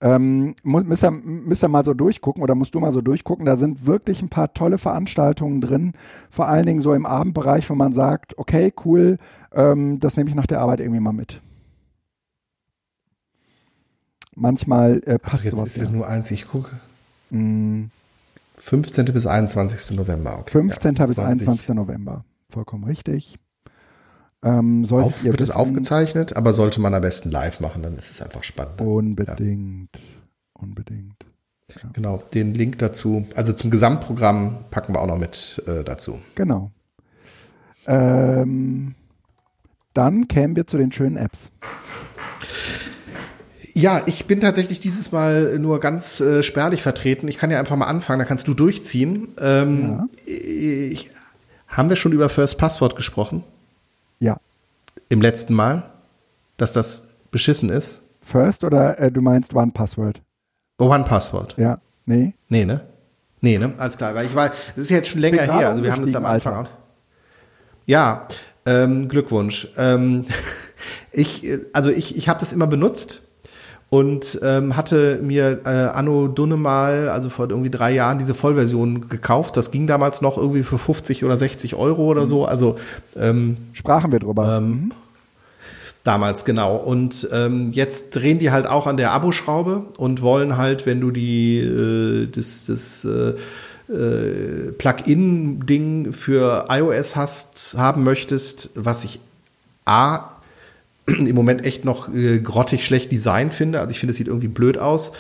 Ähm, 0.02 0.56
muss, 0.64 0.84
müsst, 0.84 1.04
ihr, 1.06 1.12
müsst 1.12 1.64
ihr 1.64 1.70
mal 1.70 1.86
so 1.86 1.94
durchgucken 1.94 2.44
oder 2.44 2.56
musst 2.56 2.76
du 2.76 2.80
mal 2.82 2.92
so 2.92 3.00
durchgucken. 3.00 3.46
Da 3.46 3.56
sind 3.56 3.86
wirklich 3.86 4.22
ein 4.22 4.28
paar 4.28 4.54
tolle 4.54 4.78
Veranstaltungen 4.78 5.62
drin, 5.62 5.94
vor 6.30 6.48
allen 6.50 6.66
Dingen 6.66 6.82
so 6.82 6.94
im 6.94 7.06
Abendbereich, 7.06 7.70
wo 7.70 7.76
man 7.76 7.94
sagt, 7.94 8.38
okay, 8.38 8.74
cool, 8.84 9.18
ähm, 9.54 10.02
das 10.02 10.18
nehme 10.18 10.30
ich 10.30 10.36
nach 10.36 10.46
der 10.48 10.60
Arbeit 10.60 10.82
irgendwie 10.82 11.00
mal 11.00 11.14
mit. 11.14 11.42
Manchmal 14.36 15.02
äh, 15.06 15.20
Ach, 15.24 15.30
passt 15.32 15.44
jetzt 15.46 15.56
sowas. 15.56 15.78
ist 15.78 15.84
Ja. 15.86 15.90
nur 15.90 16.08
eins, 16.08 16.32
ich 16.32 16.48
gucke. 16.48 16.72
Mm, 17.30 17.86
15. 18.64 19.06
bis 19.06 19.28
21. 19.28 19.98
November. 19.98 20.40
Okay. 20.40 20.52
15. 20.52 20.96
Ja, 20.96 21.06
bis 21.06 21.16
20. 21.16 21.48
21. 21.50 21.70
November. 21.76 22.24
Vollkommen 22.48 22.86
richtig. 22.86 23.38
Ähm, 24.42 24.86
Auf, 24.90 25.26
wird 25.26 25.42
es 25.42 25.52
aufgezeichnet, 25.52 26.38
aber 26.38 26.54
sollte 26.54 26.80
man 26.80 26.94
am 26.94 27.02
besten 27.02 27.30
live 27.30 27.60
machen, 27.60 27.84
dann 27.84 27.98
ist 27.98 28.10
es 28.10 28.22
einfach 28.22 28.44
spannend. 28.44 28.80
Unbedingt. 28.80 29.90
Unbedingt. 30.54 31.16
Genau, 31.92 32.24
den 32.34 32.54
Link 32.54 32.80
dazu, 32.80 33.26
also 33.36 33.52
zum 33.52 33.70
Gesamtprogramm 33.70 34.66
packen 34.72 34.94
wir 34.94 35.02
auch 35.02 35.08
noch 35.08 35.18
mit 35.18 35.62
äh, 35.68 35.84
dazu. 35.84 36.22
Genau. 36.36 36.72
Ähm, 37.86 38.96
dann 39.94 40.28
kämen 40.30 40.56
wir 40.56 40.68
zu 40.68 40.78
den 40.78 40.92
schönen 40.94 41.18
Apps. 41.18 41.52
Ja, 43.74 44.04
ich 44.06 44.26
bin 44.26 44.40
tatsächlich 44.40 44.80
dieses 44.80 45.12
Mal 45.12 45.58
nur 45.58 45.80
ganz 45.80 46.20
äh, 46.20 46.44
spärlich 46.44 46.84
vertreten. 46.84 47.28
Ich 47.28 47.38
kann 47.38 47.50
ja 47.50 47.60
einfach 47.60 47.76
mal 47.76 47.88
anfangen, 47.88 48.20
da 48.20 48.26
kannst 48.26 48.48
du 48.48 48.54
durchziehen. 48.54 49.30
Ähm, 49.40 50.10
ich, 50.26 51.10
haben 51.68 51.90
wir 51.90 51.96
schon 51.96 52.12
über 52.12 52.30
First 52.30 52.60
Password 52.60 52.96
gesprochen? 52.96 53.44
Ja. 54.20 54.38
Im 55.10 55.22
letzten 55.22 55.56
Mal? 55.56 55.90
Dass 56.58 56.72
das 56.72 57.10
beschissen 57.32 57.70
ist? 57.70 58.02
First 58.22 58.64
oder 58.64 59.00
äh, 59.00 59.12
du 59.12 59.22
meinst 59.22 59.56
One 59.56 59.72
Password? 59.72 60.22
One 60.78 61.04
Password. 61.04 61.56
Ja. 61.58 61.80
Nee. 62.06 62.34
Nee, 62.50 62.66
ne? 62.66 62.82
Nee, 63.42 63.58
ne? 63.58 63.74
Alles 63.78 63.98
klar. 63.98 64.14
Weil 64.14 64.28
ich 64.28 64.36
war, 64.36 64.50
das 64.50 64.84
ist 64.84 64.90
jetzt 64.92 65.10
schon 65.10 65.20
länger 65.20 65.42
her. 65.42 65.70
Also 65.70 65.84
wir 65.84 65.92
haben 65.92 66.06
das 66.06 66.14
am 66.14 66.26
Anfang 66.26 66.66
auch. 66.66 66.70
Ja, 67.88 68.28
ähm, 68.68 69.10
Glückwunsch. 69.10 69.68
Ähm, 69.78 70.26
ich, 71.12 71.44
äh, 71.44 71.66
also 71.74 71.90
ich, 71.90 72.16
ich 72.16 72.30
habe 72.30 72.40
das 72.40 72.54
immer 72.54 72.68
benutzt 72.68 73.24
und 73.94 74.40
ähm, 74.42 74.76
hatte 74.76 75.20
mir 75.22 75.60
äh, 75.66 75.70
Anno 75.70 76.28
Dunne 76.28 76.58
mal, 76.58 77.10
also 77.10 77.30
vor 77.30 77.48
irgendwie 77.48 77.70
drei 77.70 77.92
Jahren, 77.92 78.18
diese 78.18 78.34
Vollversion 78.34 79.08
gekauft. 79.08 79.56
Das 79.56 79.70
ging 79.70 79.86
damals 79.86 80.20
noch 80.20 80.36
irgendwie 80.36 80.64
für 80.64 80.80
50 80.80 81.24
oder 81.24 81.38
60 81.38 81.76
Euro 81.76 82.06
oder 82.06 82.26
so. 82.26 82.48
Also 82.48 82.80
ähm, 83.16 83.58
Sprachen 83.74 84.12
wir 84.12 84.18
drüber. 84.18 84.58
ähm, 84.58 84.94
Damals, 86.04 86.44
genau. 86.44 86.76
Und 86.76 87.30
ähm, 87.32 87.70
jetzt 87.70 88.16
drehen 88.16 88.40
die 88.40 88.50
halt 88.50 88.66
auch 88.66 88.88
an 88.88 88.98
der 88.98 89.12
Abo-Schraube 89.12 89.84
und 89.98 90.24
wollen 90.24 90.58
halt, 90.58 90.88
wenn 90.88 91.00
du 91.00 91.12
die 91.12 91.60
äh, 91.60 92.26
das, 92.26 92.66
das 92.66 93.06
äh, 93.06 93.36
äh, 93.94 94.72
Plugin-Ding 94.72 96.14
für 96.14 96.66
iOS 96.68 97.16
hast, 97.16 97.76
haben 97.78 98.04
möchtest, 98.04 98.72
was 98.74 99.04
ich 99.04 99.20
A 99.86 100.33
im 101.08 101.36
Moment 101.36 101.66
echt 101.66 101.84
noch 101.84 102.14
äh, 102.14 102.40
grottig 102.40 102.86
schlecht 102.86 103.12
Design 103.12 103.52
finde. 103.52 103.80
Also 103.82 103.92
ich 103.92 104.00
finde, 104.00 104.12
es 104.12 104.18
sieht 104.18 104.28
irgendwie 104.28 104.48
blöd 104.48 104.78
aus. 104.78 105.12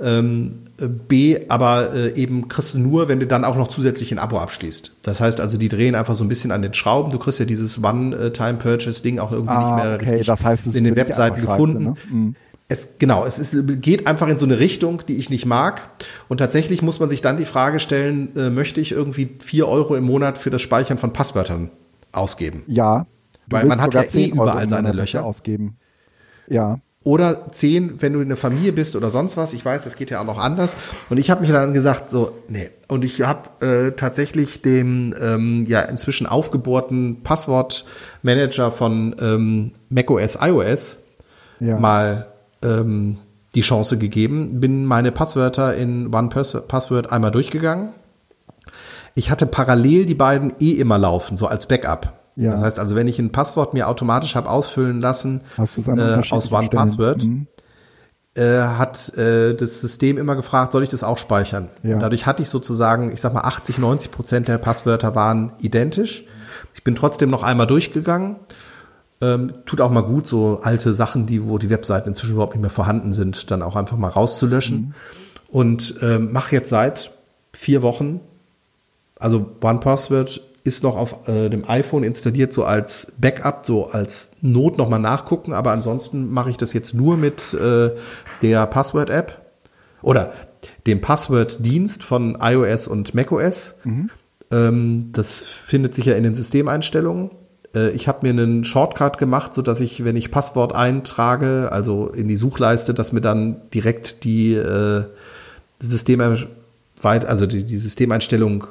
Ähm, 0.00 0.60
äh, 0.80 0.86
B, 0.86 1.40
aber 1.48 1.92
äh, 1.94 2.14
eben 2.14 2.48
kriegst 2.48 2.74
du 2.74 2.78
nur, 2.78 3.08
wenn 3.08 3.20
du 3.20 3.26
dann 3.26 3.44
auch 3.44 3.56
noch 3.56 3.68
zusätzlich 3.68 4.12
ein 4.12 4.18
Abo 4.18 4.38
abschließt. 4.38 4.92
Das 5.02 5.20
heißt 5.20 5.40
also, 5.40 5.58
die 5.58 5.68
drehen 5.68 5.94
einfach 5.94 6.14
so 6.14 6.24
ein 6.24 6.28
bisschen 6.28 6.52
an 6.52 6.62
den 6.62 6.72
Schrauben. 6.72 7.12
Du 7.12 7.18
kriegst 7.18 7.38
ja 7.38 7.44
dieses 7.44 7.82
One-Time-Purchase-Ding 7.82 9.18
auch 9.18 9.32
irgendwie 9.32 9.52
Ah, 9.54 9.76
nicht 9.76 9.84
mehr 9.84 9.94
okay, 9.96 10.10
richtig 10.10 10.26
das 10.26 10.44
heißt, 10.44 10.66
es 10.66 10.74
in 10.74 10.84
den 10.84 10.96
Webseiten 10.96 11.40
gefunden. 11.40 11.82
ne? 11.84 11.94
Mhm. 12.10 12.34
Es, 12.68 12.94
genau, 12.98 13.24
es 13.24 13.38
ist, 13.38 13.54
geht 13.80 14.08
einfach 14.08 14.26
in 14.26 14.38
so 14.38 14.44
eine 14.44 14.58
Richtung, 14.58 15.02
die 15.06 15.16
ich 15.16 15.30
nicht 15.30 15.46
mag. 15.46 15.82
Und 16.28 16.38
tatsächlich 16.38 16.82
muss 16.82 16.98
man 16.98 17.08
sich 17.08 17.22
dann 17.22 17.36
die 17.36 17.44
Frage 17.44 17.78
stellen, 17.78 18.34
äh, 18.36 18.50
möchte 18.50 18.80
ich 18.80 18.90
irgendwie 18.90 19.28
vier 19.38 19.68
Euro 19.68 19.94
im 19.94 20.02
Monat 20.04 20.36
für 20.36 20.50
das 20.50 20.62
Speichern 20.62 20.98
von 20.98 21.12
Passwörtern 21.12 21.70
ausgeben? 22.12 22.62
ja. 22.66 23.06
Du 23.48 23.56
Weil 23.56 23.66
man 23.66 23.80
hat 23.80 23.94
ja 23.94 24.02
eh 24.02 24.08
10 24.08 24.32
Euro 24.38 24.50
überall 24.50 24.68
seine 24.68 24.92
Löcher. 24.92 25.24
ausgeben. 25.24 25.76
Ja. 26.48 26.80
Oder 27.04 27.52
zehn, 27.52 28.02
wenn 28.02 28.14
du 28.14 28.20
in 28.20 28.26
der 28.28 28.36
Familie 28.36 28.72
bist 28.72 28.96
oder 28.96 29.10
sonst 29.10 29.36
was. 29.36 29.52
Ich 29.52 29.64
weiß, 29.64 29.84
das 29.84 29.94
geht 29.94 30.10
ja 30.10 30.20
auch 30.20 30.24
noch 30.24 30.38
anders. 30.38 30.76
Und 31.08 31.18
ich 31.18 31.30
habe 31.30 31.42
mich 31.42 31.50
dann 31.52 31.72
gesagt, 31.72 32.10
so, 32.10 32.32
nee. 32.48 32.68
Und 32.88 33.04
ich 33.04 33.22
habe 33.22 33.64
äh, 33.64 33.92
tatsächlich 33.92 34.60
dem 34.60 35.14
ähm, 35.20 35.66
ja 35.68 35.82
inzwischen 35.82 36.26
aufgebohrten 36.26 37.22
Passwortmanager 37.22 38.72
von 38.72 39.14
ähm, 39.20 39.72
macOS 39.88 40.36
iOS 40.40 40.98
Ja. 41.60 41.78
mal 41.78 42.26
ähm, 42.64 43.18
die 43.54 43.60
Chance 43.60 43.98
gegeben, 43.98 44.58
bin 44.60 44.84
meine 44.84 45.12
Passwörter 45.12 45.76
in 45.76 46.12
One 46.12 46.28
Password 46.28 47.12
einmal 47.12 47.30
durchgegangen. 47.30 47.94
Ich 49.14 49.30
hatte 49.30 49.46
parallel 49.46 50.06
die 50.06 50.14
beiden 50.16 50.52
eh 50.60 50.72
immer 50.72 50.98
laufen, 50.98 51.36
so 51.36 51.46
als 51.46 51.66
Backup. 51.66 52.12
Ja. 52.36 52.50
Das 52.52 52.60
heißt 52.60 52.78
also, 52.78 52.94
wenn 52.96 53.08
ich 53.08 53.18
ein 53.18 53.32
Passwort 53.32 53.72
mir 53.74 53.88
automatisch 53.88 54.36
habe 54.36 54.50
ausfüllen 54.50 55.00
lassen 55.00 55.42
äh, 55.58 55.62
aus 56.30 56.52
One 56.52 56.66
Stellen? 56.66 56.70
Password, 56.70 57.24
Mhm. 57.24 57.46
äh, 58.34 58.60
hat 58.60 59.16
äh, 59.16 59.54
das 59.54 59.80
System 59.80 60.18
immer 60.18 60.36
gefragt, 60.36 60.72
soll 60.72 60.82
ich 60.82 60.90
das 60.90 61.02
auch 61.02 61.16
speichern? 61.18 61.70
Ja. 61.82 61.98
Dadurch 61.98 62.26
hatte 62.26 62.42
ich 62.42 62.48
sozusagen, 62.50 63.10
ich 63.12 63.20
sag 63.22 63.32
mal, 63.32 63.40
80, 63.40 63.78
90 63.78 64.10
Prozent 64.10 64.48
der 64.48 64.58
Passwörter 64.58 65.14
waren 65.14 65.52
identisch. 65.60 66.24
Ich 66.74 66.84
bin 66.84 66.94
trotzdem 66.94 67.30
noch 67.30 67.42
einmal 67.42 67.66
durchgegangen. 67.66 68.36
Ähm, 69.22 69.54
tut 69.64 69.80
auch 69.80 69.90
mal 69.90 70.02
gut, 70.02 70.26
so 70.26 70.60
alte 70.62 70.92
Sachen, 70.92 71.24
die, 71.24 71.48
wo 71.48 71.56
die 71.56 71.70
Webseiten 71.70 72.10
inzwischen 72.10 72.32
überhaupt 72.34 72.52
nicht 72.52 72.60
mehr 72.60 72.68
vorhanden 72.70 73.14
sind, 73.14 73.50
dann 73.50 73.62
auch 73.62 73.74
einfach 73.76 73.96
mal 73.96 74.08
rauszulöschen. 74.10 74.94
Und 75.48 75.94
ähm, 76.02 76.32
mache 76.32 76.54
jetzt 76.54 76.68
seit 76.68 77.12
vier 77.54 77.80
Wochen, 77.80 78.20
also 79.18 79.46
OnePassword 79.62 80.42
ist 80.66 80.82
noch 80.82 80.96
auf 80.96 81.28
äh, 81.28 81.48
dem 81.48 81.68
iPhone 81.68 82.02
installiert, 82.02 82.52
so 82.52 82.64
als 82.64 83.12
Backup, 83.18 83.64
so 83.64 83.86
als 83.86 84.32
Not 84.40 84.78
nochmal 84.78 85.00
nachgucken, 85.00 85.52
aber 85.52 85.72
ansonsten 85.72 86.32
mache 86.32 86.50
ich 86.50 86.56
das 86.56 86.72
jetzt 86.72 86.94
nur 86.94 87.16
mit 87.16 87.54
äh, 87.54 87.90
der 88.42 88.66
Password-App 88.66 89.40
oder 90.02 90.32
dem 90.86 91.00
Password-Dienst 91.00 92.02
von 92.02 92.38
iOS 92.40 92.88
und 92.88 93.14
macOS. 93.14 93.76
Ähm, 94.50 95.10
das 95.12 95.42
findet 95.42 95.94
sich 95.94 96.06
ja 96.06 96.14
in 96.14 96.22
den 96.22 96.34
Systemeinstellungen. 96.34 97.30
Äh, 97.74 97.90
ich 97.90 98.08
habe 98.08 98.26
mir 98.26 98.30
einen 98.30 98.64
Shortcut 98.64 99.18
gemacht, 99.18 99.54
so 99.54 99.62
dass 99.62 99.80
ich, 99.80 100.04
wenn 100.04 100.16
ich 100.16 100.30
Passwort 100.30 100.74
eintrage, 100.74 101.70
also 101.72 102.08
in 102.08 102.28
die 102.28 102.36
Suchleiste, 102.36 102.94
dass 102.94 103.12
mir 103.12 103.20
dann 103.20 103.68
direkt 103.70 104.24
die 104.24 104.54
äh, 104.54 105.04
Systeme 105.80 106.46
also 107.02 107.46
die, 107.46 107.64
die 107.64 107.78
Systemeinstellung 107.78 108.66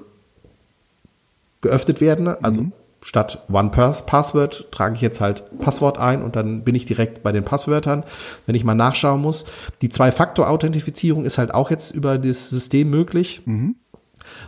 geöffnet 1.66 2.00
werden. 2.02 2.28
Also 2.28 2.68
statt 3.02 3.44
One 3.52 3.70
Pass 3.70 4.06
Password 4.06 4.68
trage 4.72 4.96
ich 4.96 5.02
jetzt 5.02 5.22
halt 5.22 5.44
Passwort 5.60 6.00
ein 6.00 6.24
und 6.24 6.36
dann 6.36 6.64
bin 6.64 6.76
ich 6.76 6.86
direkt 6.86 7.24
bei 7.24 7.32
den 7.32 7.44
Passwörtern, 7.44 8.04
wenn 8.46 8.56
ich 8.56 8.64
mal 8.64 8.76
nachschauen 8.76 9.22
muss. 9.22 9.46
Die 9.82 9.90
Zwei-Faktor-Authentifizierung 9.90 11.26
ist 11.26 11.38
halt 11.38 11.54
auch 11.54 11.70
jetzt 11.70 11.92
über 11.92 12.18
das 12.18 12.50
System 12.50 12.90
möglich. 12.90 13.42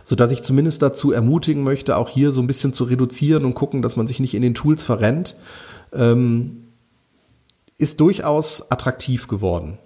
So 0.02 0.16
dass 0.16 0.32
ich 0.32 0.42
zumindest 0.42 0.82
dazu 0.82 1.12
ermutigen 1.12 1.62
möchte, 1.62 1.96
auch 1.96 2.08
hier 2.08 2.32
so 2.32 2.40
ein 2.40 2.48
bisschen 2.48 2.72
zu 2.72 2.84
reduzieren 2.84 3.44
und 3.44 3.54
gucken, 3.54 3.80
dass 3.82 3.96
man 3.96 4.08
sich 4.08 4.18
nicht 4.18 4.34
in 4.34 4.42
den 4.42 4.54
Tools 4.54 4.82
verrennt, 4.82 5.36
ähm, 5.92 6.64
ist 7.76 8.00
durchaus 8.00 8.70
attraktiv 8.72 9.28
geworden. 9.28 9.78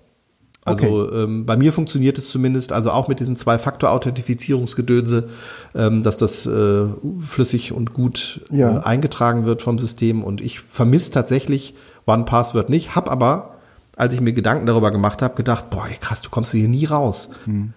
Also 0.65 1.13
ähm, 1.13 1.45
bei 1.45 1.57
mir 1.57 1.73
funktioniert 1.73 2.19
es 2.19 2.29
zumindest, 2.29 2.73
also 2.73 2.91
auch 2.93 3.09
mit 3.09 3.19
diesem 3.19 3.35
Zwei-Faktor-Authentifizierungsgedönse, 3.35 5.29
ähm, 5.75 6.03
dass 6.03 6.17
das 6.17 6.47
äh, 6.47 6.85
flüssig 7.25 7.73
und 7.73 7.93
gut 7.95 8.41
Ja. 8.51 8.79
äh, 8.79 8.83
eingetragen 8.85 9.45
wird 9.45 9.63
vom 9.63 9.79
System. 9.79 10.23
Und 10.23 10.41
ich 10.41 10.61
vermisse 10.61 11.11
tatsächlich 11.11 11.75
One-Password 12.07 12.69
nicht, 12.71 12.95
hab 12.95 13.11
aber, 13.11 13.57
als 13.97 14.15
ich 14.15 14.21
mir 14.21 14.33
Gedanken 14.33 14.67
darüber 14.67 14.91
gemacht 14.91 15.21
habe, 15.23 15.35
gedacht, 15.35 15.69
boah, 15.71 15.87
ey, 15.89 15.97
krass, 16.01 16.23
du 16.23 16.31
kommst 16.31 16.53
hier 16.53 16.69
nie 16.69 16.85
raus. 16.85 17.31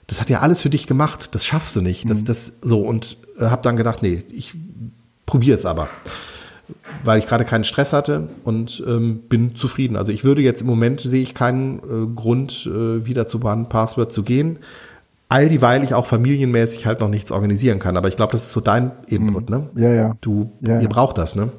Das 0.07 0.21
hat 0.21 0.29
ja 0.29 0.39
alles 0.39 0.61
für 0.61 0.69
dich 0.69 0.86
gemacht, 0.88 1.29
das 1.31 1.45
schaffst 1.45 1.75
du 1.75 1.81
nicht. 1.81 2.09
Das, 2.09 2.23
das 2.23 2.53
so 2.61 2.81
und 2.81 3.17
äh, 3.39 3.45
habe 3.47 3.61
dann 3.63 3.75
gedacht, 3.77 4.03
nee, 4.03 4.23
ich 4.31 4.53
probiere 5.25 5.55
es 5.55 5.65
aber. 5.65 5.89
Weil 7.03 7.20
ich 7.20 7.28
gerade 7.28 7.45
keinen 7.45 7.63
Stress 7.63 7.93
hatte 7.93 8.30
und 8.43 8.84
ähm, 8.88 9.22
bin 9.30 9.55
zufrieden. 9.55 9.95
Also 9.95 10.11
ich 10.11 10.24
würde 10.24 10.41
jetzt 10.41 10.61
im 10.61 10.68
Moment 10.68 11.01
sehe 11.01 11.22
ich 11.22 11.34
keinen 11.34 11.80
äh, 11.80 12.13
Grund, 12.13 12.66
äh, 12.66 13.05
wieder 13.05 13.28
zu 13.28 13.39
Bahn 13.39 13.70
Password 13.70 14.11
zu 14.11 14.24
gehen. 14.24 14.59
All 15.30 15.49
dieweil 15.49 15.84
ich 15.84 15.93
auch 15.93 16.05
familienmäßig 16.05 16.86
halt 16.86 16.99
noch 16.99 17.09
nichts 17.09 17.32
organisieren 17.32 17.80
kann. 17.80 17.97
Aber 17.97 18.07
ich 18.07 18.16
glaube, 18.16 18.32
das 18.32 18.45
ist 18.45 18.51
so 18.51 18.61
dein 18.61 18.91
Input, 19.07 19.49
ne? 19.49 19.70
Ja, 19.76 19.91
ja. 19.91 20.13
Du, 20.22 20.51
Ja, 20.61 20.76
ihr 20.76 20.84
ja. 20.84 20.88
braucht 20.88 21.18
das, 21.18 21.36
ne? 21.36 21.49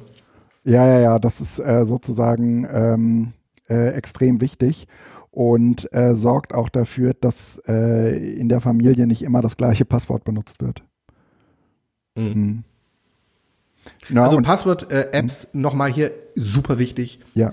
Ja, 0.63 0.85
ja, 0.85 0.99
ja, 0.99 1.19
das 1.19 1.39
ist 1.41 1.59
äh, 1.59 1.85
sozusagen 1.85 2.67
ähm, 2.71 3.33
äh, 3.69 3.89
extrem 3.89 4.41
wichtig 4.41 4.87
und 5.31 5.93
äh, 5.93 6.15
sorgt 6.15 6.53
auch 6.53 6.67
dafür, 6.67 7.13
dass 7.13 7.61
äh, 7.67 8.35
in 8.37 8.49
der 8.49 8.59
Familie 8.59 9.07
nicht 9.07 9.21
immer 9.21 9.41
das 9.41 9.55
gleiche 9.55 9.85
Passwort 9.85 10.23
benutzt 10.23 10.61
wird. 10.61 10.83
Mhm. 12.17 12.63
Na, 14.09 14.23
also 14.23 14.39
Passwort-Apps 14.41 15.49
nochmal 15.53 15.91
hier 15.91 16.11
super 16.35 16.77
wichtig. 16.79 17.19
ja, 17.33 17.51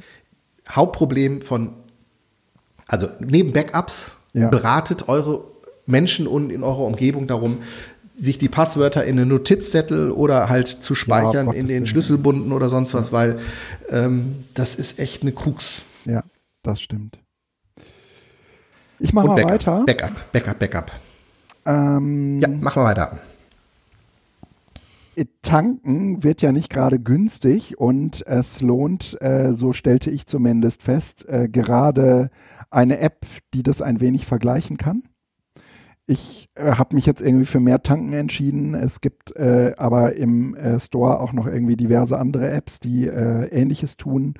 Hauptproblem 0.68 1.42
von, 1.42 1.74
also 2.88 3.08
neben 3.20 3.52
Backups, 3.52 4.16
Ja. 4.32 4.48
beratet 4.48 5.08
eure 5.08 5.44
Menschen 5.86 6.26
und 6.26 6.50
in 6.50 6.62
eurer 6.62 6.80
Umgebung 6.84 7.26
darum, 7.26 7.58
sich 8.16 8.38
die 8.38 8.48
Passwörter 8.48 9.04
in 9.04 9.18
einen 9.18 9.28
Notizzettel 9.28 10.10
oder 10.10 10.48
halt 10.48 10.68
zu 10.68 10.94
speichern 10.94 11.46
Gottes 11.46 11.60
in 11.60 11.66
den. 11.66 11.86
Schlüsselbunden 11.86 12.52
oder 12.52 12.68
sonst 12.68 12.94
was, 12.94 13.12
weil 13.12 13.40
ähm, 13.90 14.44
das 14.54 14.76
ist 14.76 14.98
echt 15.00 15.22
eine 15.22 15.32
Krux. 15.32 15.82
ja, 16.04 16.22
das 16.62 16.80
stimmt. 16.80 17.18
Ich 19.00 19.12
mache 19.12 19.26
mal 19.26 19.34
Backup, 19.34 19.50
weiter. 19.50 19.82
Backup, 19.86 20.32
Backup, 20.32 20.58
Backup. 20.60 20.92
Ähm, 21.66 22.40
Ja, 22.40 22.48
machen 22.48 22.82
wir 22.82 22.86
weiter. 22.86 23.18
Tanken 25.42 26.24
wird 26.24 26.42
ja 26.42 26.52
nicht 26.52 26.70
gerade 26.70 26.98
günstig 26.98 27.78
und 27.78 28.26
es 28.26 28.60
lohnt, 28.60 29.20
äh, 29.20 29.52
so 29.52 29.72
stellte 29.72 30.10
ich 30.10 30.26
zumindest 30.26 30.82
fest, 30.82 31.28
äh, 31.28 31.48
gerade 31.48 32.30
eine 32.70 32.98
App, 32.98 33.26
die 33.52 33.62
das 33.62 33.82
ein 33.82 34.00
wenig 34.00 34.26
vergleichen 34.26 34.76
kann. 34.76 35.04
Ich 36.06 36.50
äh, 36.54 36.72
habe 36.72 36.96
mich 36.96 37.06
jetzt 37.06 37.22
irgendwie 37.22 37.46
für 37.46 37.60
mehr 37.60 37.82
Tanken 37.82 38.12
entschieden. 38.12 38.74
Es 38.74 39.00
gibt 39.00 39.38
aber 39.38 40.16
im 40.16 40.56
Store 40.78 41.20
auch 41.20 41.32
noch 41.32 41.46
irgendwie 41.46 41.76
diverse 41.76 42.18
andere 42.18 42.50
Apps, 42.50 42.80
die 42.80 43.06
äh, 43.06 43.46
ähnliches 43.48 43.96
tun 43.96 44.34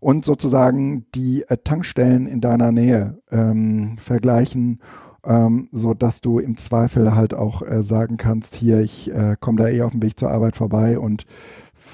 und 0.00 0.24
sozusagen 0.24 1.06
die 1.14 1.44
Tankstellen 1.64 2.26
in 2.26 2.40
deiner 2.40 2.70
Nähe 2.70 3.20
ähm, 3.30 3.96
vergleichen, 3.98 4.80
ähm, 5.24 5.68
so 5.72 5.94
dass 5.94 6.20
du 6.20 6.38
im 6.38 6.56
Zweifel 6.56 7.14
halt 7.14 7.34
auch 7.34 7.62
äh, 7.62 7.82
sagen 7.82 8.16
kannst, 8.16 8.54
hier, 8.54 8.80
ich 8.80 9.12
äh, 9.12 9.36
komme 9.38 9.62
da 9.62 9.68
eh 9.68 9.82
auf 9.82 9.92
dem 9.92 10.02
Weg 10.02 10.18
zur 10.18 10.30
Arbeit 10.30 10.56
vorbei 10.56 10.98
und 10.98 11.26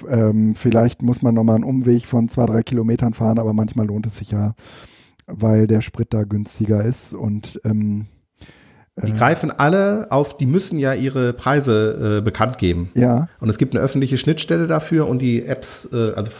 ähm, 0.09 0.55
vielleicht 0.55 1.03
muss 1.03 1.23
man 1.23 1.35
nochmal 1.35 1.57
einen 1.57 1.65
Umweg 1.65 2.07
von 2.07 2.29
zwei, 2.29 2.47
drei 2.47 2.63
Kilometern 2.63 3.15
fahren, 3.15 3.39
aber 3.39 3.53
manchmal 3.53 3.87
lohnt 3.87 4.07
es 4.07 4.19
sich 4.19 4.31
ja, 4.33 4.55
weil 5.27 5.67
der 5.67 5.81
Sprit 5.81 6.13
da 6.13 6.25
günstiger 6.25 6.85
ist 6.85 7.15
und 7.15 7.61
ähm, 7.65 8.07
Die 9.03 9.13
greifen 9.13 9.51
alle 9.51 10.09
auf, 10.11 10.37
die 10.37 10.47
müssen 10.47 10.79
ja 10.79 10.95
ihre 10.95 11.33
Preise 11.33 12.19
äh, 12.19 12.23
bekannt 12.23 12.59
geben. 12.59 12.91
ja, 12.95 13.29
Und 13.41 13.49
es 13.49 13.59
gibt 13.59 13.75
eine 13.75 13.85
öffentliche 13.85 14.19
Schnittstelle 14.19 14.67
dafür 14.67 15.09
und 15.09 15.21
die 15.21 15.45
Apps, 15.45 15.89
äh, 15.93 16.13
also 16.15 16.31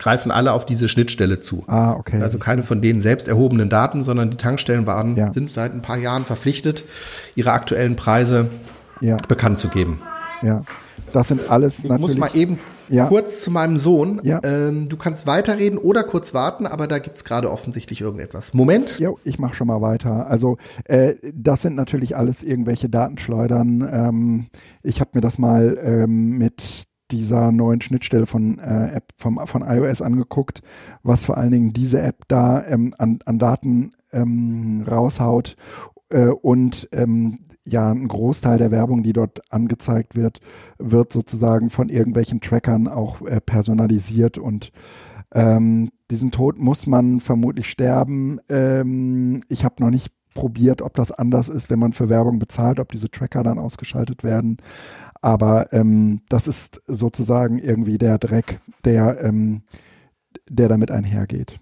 greifen 0.00 0.32
alle 0.32 0.52
auf 0.52 0.66
diese 0.66 0.88
Schnittstelle 0.88 1.38
zu. 1.40 1.62
ah, 1.68 1.92
okay. 1.92 2.20
Also 2.20 2.38
keine 2.38 2.64
von 2.64 2.82
denen 2.82 3.00
selbst 3.00 3.28
erhobenen 3.28 3.68
Daten, 3.68 4.02
sondern 4.02 4.30
die 4.30 4.36
Tankstellen 4.38 4.86
waren, 4.86 5.14
Ja. 5.14 5.32
sind 5.32 5.50
seit 5.52 5.72
ein 5.74 5.82
paar 5.82 5.98
Jahren 5.98 6.24
verpflichtet, 6.24 6.84
ihre 7.36 7.52
aktuellen 7.52 7.94
Preise 7.96 8.48
ja, 9.00 9.16
bekannt 9.28 9.58
zu 9.58 9.68
geben. 9.68 10.00
ja. 10.42 10.62
Das 11.12 11.28
sind 11.28 11.50
alles 11.50 11.78
Ich 11.78 11.84
natürlich. 11.90 12.00
muss 12.00 12.18
mal 12.18 12.30
eben 12.34 12.58
Ja. 12.88 13.06
kurz 13.06 13.42
zu 13.42 13.50
meinem 13.50 13.76
Sohn. 13.76 14.20
Ja. 14.22 14.40
Ähm, 14.44 14.88
du 14.88 14.96
kannst 14.96 15.26
weiterreden 15.26 15.76
oder 15.78 16.02
kurz 16.04 16.34
warten, 16.34 16.66
aber 16.66 16.86
da 16.86 16.98
gibt's 16.98 17.24
gerade 17.24 17.50
offensichtlich 17.50 18.00
irgendetwas. 18.00 18.54
Moment. 18.54 18.98
Jo, 19.00 19.18
ich 19.24 19.38
mache 19.40 19.54
schon 19.56 19.66
mal 19.66 19.80
weiter. 19.80 20.28
Also 20.28 20.56
äh, 20.84 21.14
das 21.34 21.62
sind 21.62 21.74
natürlich 21.76 22.16
alles 22.16 22.42
irgendwelche 22.44 22.88
Datenschleudern. 22.88 23.88
Ähm, 23.92 24.46
ich 24.82 25.00
habe 25.00 25.10
mir 25.14 25.20
das 25.20 25.38
mal 25.38 25.76
ähm, 25.82 26.38
mit 26.38 26.84
dieser 27.10 27.52
neuen 27.52 27.80
Schnittstelle 27.80 28.26
von 28.26 28.58
äh, 28.58 28.92
App 28.92 29.12
vom, 29.16 29.38
von 29.46 29.62
iOS 29.62 30.02
angeguckt, 30.02 30.62
was 31.02 31.24
vor 31.24 31.36
allen 31.36 31.50
Dingen 31.50 31.72
diese 31.72 32.00
App 32.00 32.24
da 32.28 32.64
ähm, 32.66 32.94
an, 32.98 33.20
an 33.24 33.38
Daten 33.38 33.92
ähm, 34.12 34.84
raushaut 34.88 35.56
äh, 36.10 36.26
und 36.26 36.88
ähm, 36.92 37.40
ja, 37.64 37.90
ein 37.90 38.08
Großteil 38.08 38.58
der 38.58 38.70
Werbung, 38.70 39.02
die 39.02 39.12
dort 39.12 39.40
angezeigt 39.52 40.16
wird, 40.16 40.40
wird 40.78 41.12
sozusagen 41.12 41.70
von 41.70 41.88
irgendwelchen 41.88 42.40
Trackern 42.40 42.88
auch 42.88 43.22
äh, 43.22 43.40
personalisiert 43.40 44.38
und 44.38 44.72
ähm, 45.32 45.90
diesen 46.10 46.32
Tod 46.32 46.58
muss 46.58 46.86
man 46.86 47.20
vermutlich 47.20 47.70
sterben. 47.70 48.40
Ähm, 48.48 49.42
ich 49.48 49.64
habe 49.64 49.76
noch 49.78 49.90
nicht 49.90 50.12
probiert, 50.34 50.82
ob 50.82 50.94
das 50.94 51.12
anders 51.12 51.48
ist, 51.48 51.70
wenn 51.70 51.78
man 51.78 51.92
für 51.92 52.08
Werbung 52.08 52.38
bezahlt, 52.38 52.80
ob 52.80 52.90
diese 52.90 53.10
Tracker 53.10 53.42
dann 53.42 53.58
ausgeschaltet 53.58 54.24
werden. 54.24 54.58
Aber 55.22 55.72
ähm, 55.72 56.22
das 56.28 56.48
ist 56.48 56.82
sozusagen 56.86 57.58
irgendwie 57.58 57.98
der 57.98 58.18
Dreck, 58.18 58.60
der, 58.84 59.22
ähm, 59.22 59.62
der 60.48 60.68
damit 60.68 60.90
einhergeht. 60.90 61.58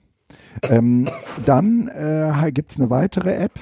Ähm, 0.68 1.06
dann 1.44 1.88
äh, 1.88 2.52
gibt 2.52 2.72
es 2.72 2.78
eine 2.78 2.90
weitere 2.90 3.34
App. 3.34 3.52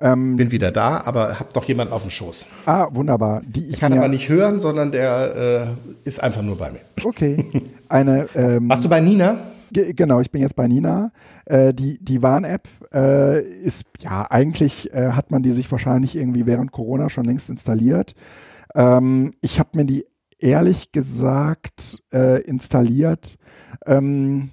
Ähm, 0.00 0.36
Bin 0.36 0.50
wieder 0.50 0.70
da, 0.70 1.00
aber 1.04 1.40
hab 1.40 1.52
doch 1.54 1.64
jemanden 1.64 1.92
auf 1.92 2.02
dem 2.02 2.10
Schoß. 2.10 2.46
ah, 2.66 2.88
wunderbar. 2.90 3.42
Die 3.46 3.70
ich 3.70 3.80
kann 3.80 3.92
aber 3.92 4.08
nicht 4.08 4.28
hören, 4.28 4.60
sondern 4.60 4.92
der 4.92 5.76
äh, 6.04 6.08
ist 6.08 6.22
einfach 6.22 6.42
nur 6.42 6.58
bei 6.58 6.70
mir. 6.70 6.80
Okay. 7.04 7.46
Eine, 7.88 8.28
ähm, 8.34 8.68
Warst 8.68 8.84
du 8.84 8.88
bei 8.88 9.00
Nina? 9.00 9.38
Ge 9.72 9.92
genau, 9.92 10.20
ich 10.20 10.30
bin 10.30 10.40
jetzt 10.40 10.56
bei 10.56 10.68
Nina. 10.68 11.12
Äh, 11.44 11.74
die 11.74 11.98
die 12.02 12.22
Warn-App 12.22 12.68
äh, 12.92 13.42
ist, 13.42 13.84
ja, 14.00 14.26
eigentlich 14.30 14.92
äh, 14.92 15.12
hat 15.12 15.30
man 15.30 15.42
die 15.42 15.52
sich 15.52 15.70
wahrscheinlich 15.70 16.16
irgendwie 16.16 16.46
während 16.46 16.72
Corona 16.72 17.08
schon 17.08 17.24
längst 17.24 17.50
installiert. 17.50 18.14
Ähm, 18.74 19.32
ich 19.40 19.58
habe 19.58 19.70
mir 19.74 19.84
die 19.84 20.04
ehrlich 20.38 20.92
gesagt 20.92 22.02
äh, 22.12 22.42
installiert, 22.42 23.36
ähm, 23.86 24.50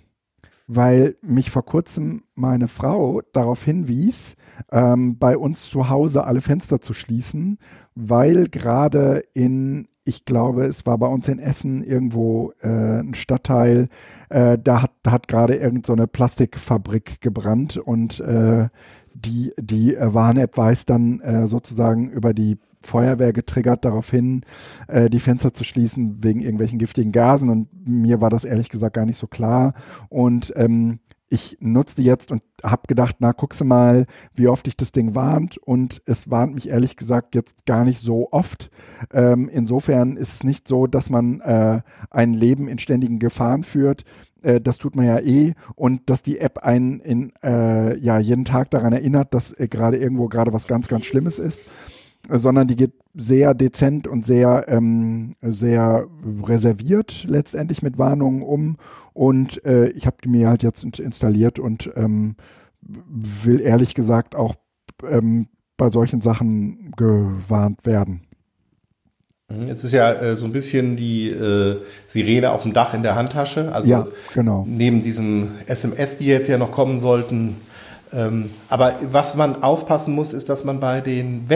weil 0.67 1.15
mich 1.21 1.51
vor 1.51 1.63
kurzem 1.63 2.23
meine 2.33 2.67
Frau 2.67 3.21
darauf 3.33 3.63
hinwies, 3.63 4.35
ähm, 4.71 5.17
bei 5.19 5.37
uns 5.37 5.69
zu 5.69 5.89
Hause 5.89 6.23
alle 6.23 6.41
Fenster 6.41 6.81
zu 6.81 6.93
schließen, 6.93 7.59
weil 7.93 8.47
gerade 8.47 9.23
in, 9.33 9.87
ich 10.05 10.23
glaube, 10.23 10.65
es 10.65 10.85
war 10.85 10.97
bei 10.97 11.07
uns 11.07 11.27
in 11.27 11.39
Essen 11.39 11.83
irgendwo 11.83 12.53
äh, 12.61 12.99
ein 12.99 13.15
Stadtteil, 13.15 13.89
äh, 14.29 14.57
da 14.57 14.83
hat, 14.83 14.91
hat 15.07 15.27
gerade 15.27 15.55
irgend 15.55 15.85
so 15.87 15.95
Plastikfabrik 15.95 17.21
gebrannt 17.21 17.77
und 17.77 18.19
äh, 18.19 18.69
die, 19.13 19.51
die 19.57 19.95
äh, 19.95 20.13
Warn-App 20.13 20.57
weist 20.57 20.89
dann 20.89 21.19
äh, 21.21 21.47
sozusagen 21.47 22.09
über 22.09 22.33
die 22.33 22.57
Feuerwehr 22.81 23.33
getriggert 23.33 23.83
darauf 23.83 24.11
hin, 24.11 24.43
äh, 24.87 25.09
die 25.09 25.19
Fenster 25.19 25.53
zu 25.53 25.63
schließen 25.63 26.23
wegen 26.23 26.41
irgendwelchen 26.41 26.77
giftigen 26.77 27.11
Gasen. 27.11 27.49
Und 27.49 27.67
mir 27.87 28.21
war 28.21 28.29
das 28.29 28.45
ehrlich 28.45 28.69
gesagt 28.69 28.95
gar 28.95 29.05
nicht 29.05 29.17
so 29.17 29.25
klar. 29.25 29.73
Und 30.09 30.53
ähm, 30.55 30.99
ich 31.27 31.57
nutze 31.59 31.95
die 31.95 32.03
jetzt 32.03 32.31
und 32.31 32.41
habe 32.63 32.83
gedacht, 32.87 33.17
na, 33.19 33.31
guckst 33.31 33.61
du 33.61 33.65
mal, 33.65 34.05
wie 34.33 34.47
oft 34.47 34.65
dich 34.65 34.77
das 34.77 34.91
Ding 34.91 35.15
warnt. 35.15 35.57
Und 35.57 36.01
es 36.05 36.29
warnt 36.29 36.53
mich 36.53 36.69
ehrlich 36.69 36.97
gesagt 36.97 37.35
jetzt 37.35 37.65
gar 37.65 37.83
nicht 37.83 37.99
so 37.99 38.29
oft. 38.31 38.69
Ähm, 39.11 39.49
insofern 39.49 40.17
ist 40.17 40.33
es 40.33 40.43
nicht 40.43 40.67
so, 40.67 40.87
dass 40.87 41.09
man 41.09 41.41
äh, 41.41 41.81
ein 42.11 42.33
Leben 42.33 42.67
in 42.67 42.77
ständigen 42.77 43.19
Gefahren 43.19 43.63
führt. 43.63 44.03
Äh, 44.43 44.61
das 44.61 44.77
tut 44.77 44.95
man 44.95 45.05
ja 45.05 45.19
eh. 45.19 45.55
Und 45.75 46.09
dass 46.09 46.21
die 46.21 46.39
App 46.39 46.59
einen 46.59 46.99
in, 46.99 47.33
äh, 47.43 47.97
ja, 47.97 48.19
jeden 48.19 48.45
Tag 48.45 48.69
daran 48.69 48.93
erinnert, 48.93 49.33
dass 49.33 49.51
äh, 49.53 49.67
gerade 49.67 49.97
irgendwo 49.97 50.27
gerade 50.27 50.53
was 50.53 50.67
ganz, 50.67 50.87
ganz 50.87 51.05
Schlimmes 51.05 51.39
ist 51.39 51.61
sondern 52.29 52.67
die 52.67 52.75
geht 52.75 52.93
sehr 53.13 53.53
dezent 53.53 54.07
und 54.07 54.25
sehr, 54.25 54.65
ähm, 54.67 55.35
sehr 55.41 56.05
reserviert 56.43 57.25
letztendlich 57.27 57.81
mit 57.81 57.97
Warnungen 57.97 58.41
um. 58.41 58.77
Und 59.13 59.63
äh, 59.65 59.89
ich 59.89 60.05
habe 60.05 60.17
die 60.23 60.29
mir 60.29 60.49
halt 60.49 60.63
jetzt 60.63 60.83
in- 60.83 60.91
installiert 60.93 61.59
und 61.59 61.89
ähm, 61.95 62.35
will 62.81 63.61
ehrlich 63.61 63.93
gesagt 63.93 64.35
auch 64.35 64.55
ähm, 65.09 65.47
bei 65.77 65.89
solchen 65.89 66.21
Sachen 66.21 66.91
gewarnt 66.95 67.85
werden. 67.85 68.21
Es 69.69 69.83
ist 69.83 69.91
ja 69.91 70.11
äh, 70.11 70.35
so 70.35 70.45
ein 70.45 70.51
bisschen 70.51 70.95
die 70.95 71.29
äh, 71.29 71.77
Sirene 72.07 72.51
auf 72.51 72.63
dem 72.63 72.73
Dach 72.73 72.93
in 72.95 73.03
der 73.03 73.15
Handtasche. 73.15 73.71
Also 73.73 73.87
Ja, 73.87 74.07
genau. 74.33 74.65
neben 74.67 75.03
diesem 75.03 75.49
SMS, 75.67 76.17
die 76.17 76.25
jetzt 76.25 76.47
ja 76.47 76.57
noch 76.57 76.71
kommen 76.71 76.99
sollten. 76.99 77.57
Ähm, 78.11 78.49
aber 78.69 78.95
was 79.11 79.35
man 79.35 79.61
aufpassen 79.61 80.15
muss, 80.15 80.33
ist, 80.33 80.49
dass 80.49 80.63
man 80.63 80.79
bei 80.79 81.01
den 81.01 81.47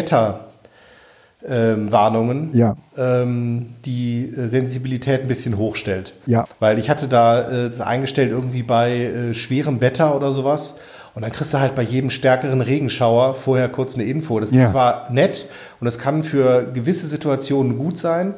Wetterwarnungen 1.42 2.50
Ja. 2.54 2.76
ähm, 2.98 3.68
die 3.86 4.32
äh, 4.36 4.48
Sensibilität 4.48 5.22
ein 5.22 5.28
bisschen 5.28 5.58
hochstellt. 5.58 6.14
Ja. 6.26 6.46
Weil 6.60 6.80
ich 6.80 6.90
hatte 6.90 7.08
da 7.08 7.42
äh, 7.50 7.70
das 7.70 7.82
eingestellt 7.82 8.32
irgendwie 8.32 8.64
bei 8.64 8.92
äh, 8.92 9.34
schwerem 9.34 9.82
Wetter 9.82 10.16
oder 10.16 10.32
sowas. 10.32 10.78
Und 11.16 11.24
dann 11.24 11.32
kriegst 11.32 11.54
du 11.54 11.60
halt 11.60 11.76
bei 11.76 11.82
jedem 11.82 12.10
stärkeren 12.10 12.62
Regenschauer 12.62 13.34
vorher 13.34 13.68
kurz 13.68 13.96
eine 13.96 14.04
Info. 14.04 14.40
Das 14.40 14.52
Ja. 14.52 14.64
ist 14.66 14.72
zwar 14.72 15.12
nett 15.12 15.48
und 15.80 15.86
das 15.86 15.98
kann 16.00 16.24
für 16.24 16.68
gewisse 16.74 17.08
Situationen 17.08 17.78
gut 17.78 17.98
sein, 17.98 18.34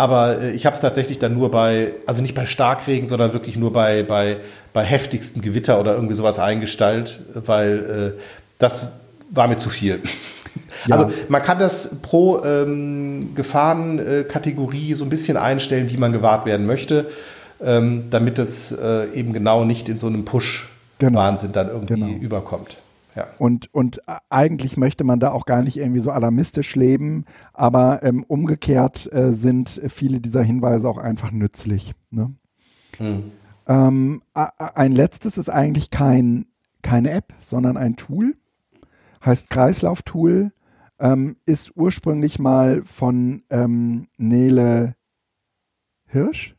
Aber 0.00 0.40
äh, 0.40 0.52
ich 0.52 0.64
habe 0.64 0.74
es 0.76 0.80
tatsächlich 0.80 1.18
dann 1.18 1.34
nur 1.34 1.50
bei, 1.50 1.90
also 2.06 2.22
nicht 2.22 2.36
bei 2.36 2.46
Starkregen, 2.46 3.08
sondern 3.08 3.32
wirklich 3.32 3.56
nur 3.56 3.72
bei, 3.72 4.04
bei, 4.04 4.36
bei 4.72 4.84
heftigsten 4.84 5.42
Gewitter 5.42 5.80
oder 5.80 5.94
irgendwie 5.96 6.14
sowas 6.14 6.38
eingestellt, 6.38 7.18
weil 7.34 8.14
äh, 8.16 8.20
das 8.58 8.88
war 9.32 9.48
mir 9.48 9.56
zu 9.56 9.68
viel. 9.70 10.00
Ja. 10.86 10.96
Also 10.96 11.10
man 11.28 11.42
kann 11.42 11.58
das 11.58 12.02
pro 12.02 12.44
ähm, 12.44 13.34
Gefahrenkategorie 13.34 14.94
so 14.94 15.04
ein 15.04 15.10
bisschen 15.10 15.36
einstellen, 15.36 15.90
wie 15.90 15.96
man 15.96 16.12
gewahrt 16.12 16.46
werden 16.46 16.66
möchte, 16.66 17.10
ähm, 17.60 18.04
damit 18.10 18.38
es 18.38 18.72
äh, 18.72 19.10
eben 19.12 19.32
genau 19.32 19.64
nicht 19.64 19.88
in 19.88 19.98
so 19.98 20.06
einem 20.06 20.24
Push-Wahnsinn 20.24 21.52
genau. 21.52 21.64
dann 21.64 21.68
irgendwie 21.74 21.94
genau. 21.94 22.22
überkommt. 22.22 22.76
Ja. 23.16 23.26
Und, 23.38 23.74
und 23.74 24.00
eigentlich 24.30 24.76
möchte 24.76 25.02
man 25.02 25.18
da 25.18 25.32
auch 25.32 25.44
gar 25.44 25.62
nicht 25.62 25.76
irgendwie 25.76 25.98
so 25.98 26.12
alarmistisch 26.12 26.76
leben, 26.76 27.24
aber 27.52 28.04
ähm, 28.04 28.22
umgekehrt 28.22 29.12
äh, 29.12 29.32
sind 29.32 29.80
viele 29.88 30.20
dieser 30.20 30.42
Hinweise 30.42 30.88
auch 30.88 30.98
einfach 30.98 31.32
nützlich. 31.32 31.94
Ne? 32.10 32.32
Hm. 32.98 33.32
Ähm, 33.66 34.22
ein 34.34 34.92
letztes 34.92 35.36
ist 35.36 35.50
eigentlich 35.50 35.90
kein, 35.90 36.46
keine 36.82 37.10
App, 37.10 37.34
sondern 37.40 37.76
ein 37.76 37.96
Tool. 37.96 38.34
Heißt 39.24 39.50
Kreislauftool, 39.50 40.52
ähm, 41.00 41.36
ist 41.44 41.72
ursprünglich 41.76 42.38
mal 42.38 42.82
von 42.82 43.42
ähm, 43.50 44.08
Nele 44.16 44.96
Hirsch. 46.06 46.56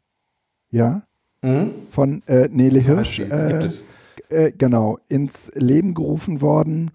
Ja. 0.70 1.04
Mhm. 1.42 1.72
Von 1.90 2.24
äh, 2.28 2.48
Nele 2.50 2.80
Hirsch. 2.80 3.20
Äh, 3.20 3.68
äh, 4.30 4.52
genau, 4.52 5.00
ins 5.08 5.52
Leben 5.56 5.94
gerufen 5.94 6.42
worden 6.42 6.92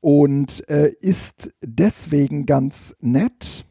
und 0.00 0.68
äh, 0.70 0.92
ist 1.00 1.50
deswegen 1.62 2.46
ganz 2.46 2.94
nett, 3.00 3.66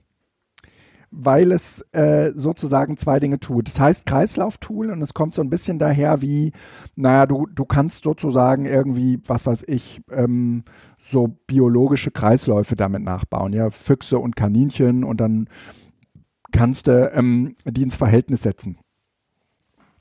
weil 1.11 1.51
es 1.51 1.81
äh, 1.91 2.31
sozusagen 2.35 2.97
zwei 2.97 3.19
Dinge 3.19 3.39
tut. 3.39 3.67
Das 3.67 3.79
heißt 3.79 4.05
Kreislauftool 4.05 4.91
und 4.91 5.01
es 5.01 5.13
kommt 5.13 5.33
so 5.33 5.41
ein 5.41 5.49
bisschen 5.49 5.79
daher 5.79 6.21
wie, 6.21 6.51
naja, 6.95 7.25
du, 7.25 7.47
du 7.47 7.65
kannst 7.65 8.03
sozusagen 8.03 8.65
irgendwie, 8.65 9.19
was 9.25 9.45
weiß 9.45 9.63
ich, 9.67 10.01
ähm, 10.11 10.63
so 11.01 11.27
biologische 11.47 12.11
Kreisläufe 12.11 12.75
damit 12.75 13.03
nachbauen, 13.03 13.53
ja, 13.53 13.69
Füchse 13.69 14.19
und 14.19 14.35
Kaninchen 14.35 15.03
und 15.03 15.19
dann 15.19 15.47
kannst 16.51 16.87
du 16.87 17.11
ähm, 17.13 17.55
die 17.65 17.83
ins 17.83 17.95
Verhältnis 17.95 18.43
setzen. 18.43 18.77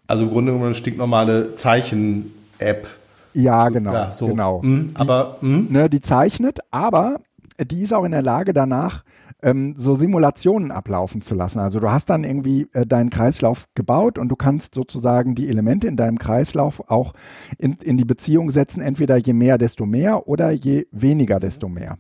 Also 0.07 0.25
im 0.25 0.31
Grunde 0.31 0.53
genommen 0.53 0.67
eine 0.67 0.75
stinknormale 0.75 1.55
Zeichen-App. 1.55 2.89
Ja, 3.35 3.69
genau. 3.69 3.93
Ja, 3.93 4.13
so. 4.13 4.29
genau. 4.29 4.63
Mhm, 4.63 4.93
aber 4.95 5.39
die, 5.41 5.47
mhm. 5.47 5.67
ne, 5.71 5.91
die 5.91 6.01
zeichnet, 6.01 6.61
aber 6.71 7.21
die 7.61 7.83
ist 7.83 7.93
auch 7.93 8.05
in 8.05 8.13
der 8.13 8.23
Lage 8.23 8.53
danach 8.53 9.05
ähm, 9.43 9.75
so 9.77 9.95
Simulationen 9.95 10.71
ablaufen 10.71 11.21
zu 11.21 11.35
lassen. 11.35 11.59
Also 11.59 11.81
du 11.81 11.91
hast 11.91 12.11
dann 12.11 12.25
irgendwie 12.25 12.69
äh, 12.73 12.87
deinen 12.87 13.11
Kreislauf 13.11 13.67
gebaut 13.75 14.19
und 14.19 14.29
du 14.29 14.37
kannst 14.37 14.75
sozusagen 14.75 15.35
die 15.35 15.49
Elemente 15.49 15.87
in 15.87 15.97
deinem 15.97 16.19
Kreislauf 16.19 16.83
auch 16.91 17.13
in, 17.59 17.75
in 17.75 17.97
die 17.97 18.05
Beziehung 18.05 18.51
setzen, 18.51 18.81
entweder 18.81 19.17
je 19.17 19.33
mehr, 19.33 19.59
desto 19.59 19.87
mehr 19.87 20.29
oder 20.29 20.51
je 20.51 20.87
weniger, 20.91 21.41
desto 21.41 21.69
mehr. 21.69 21.99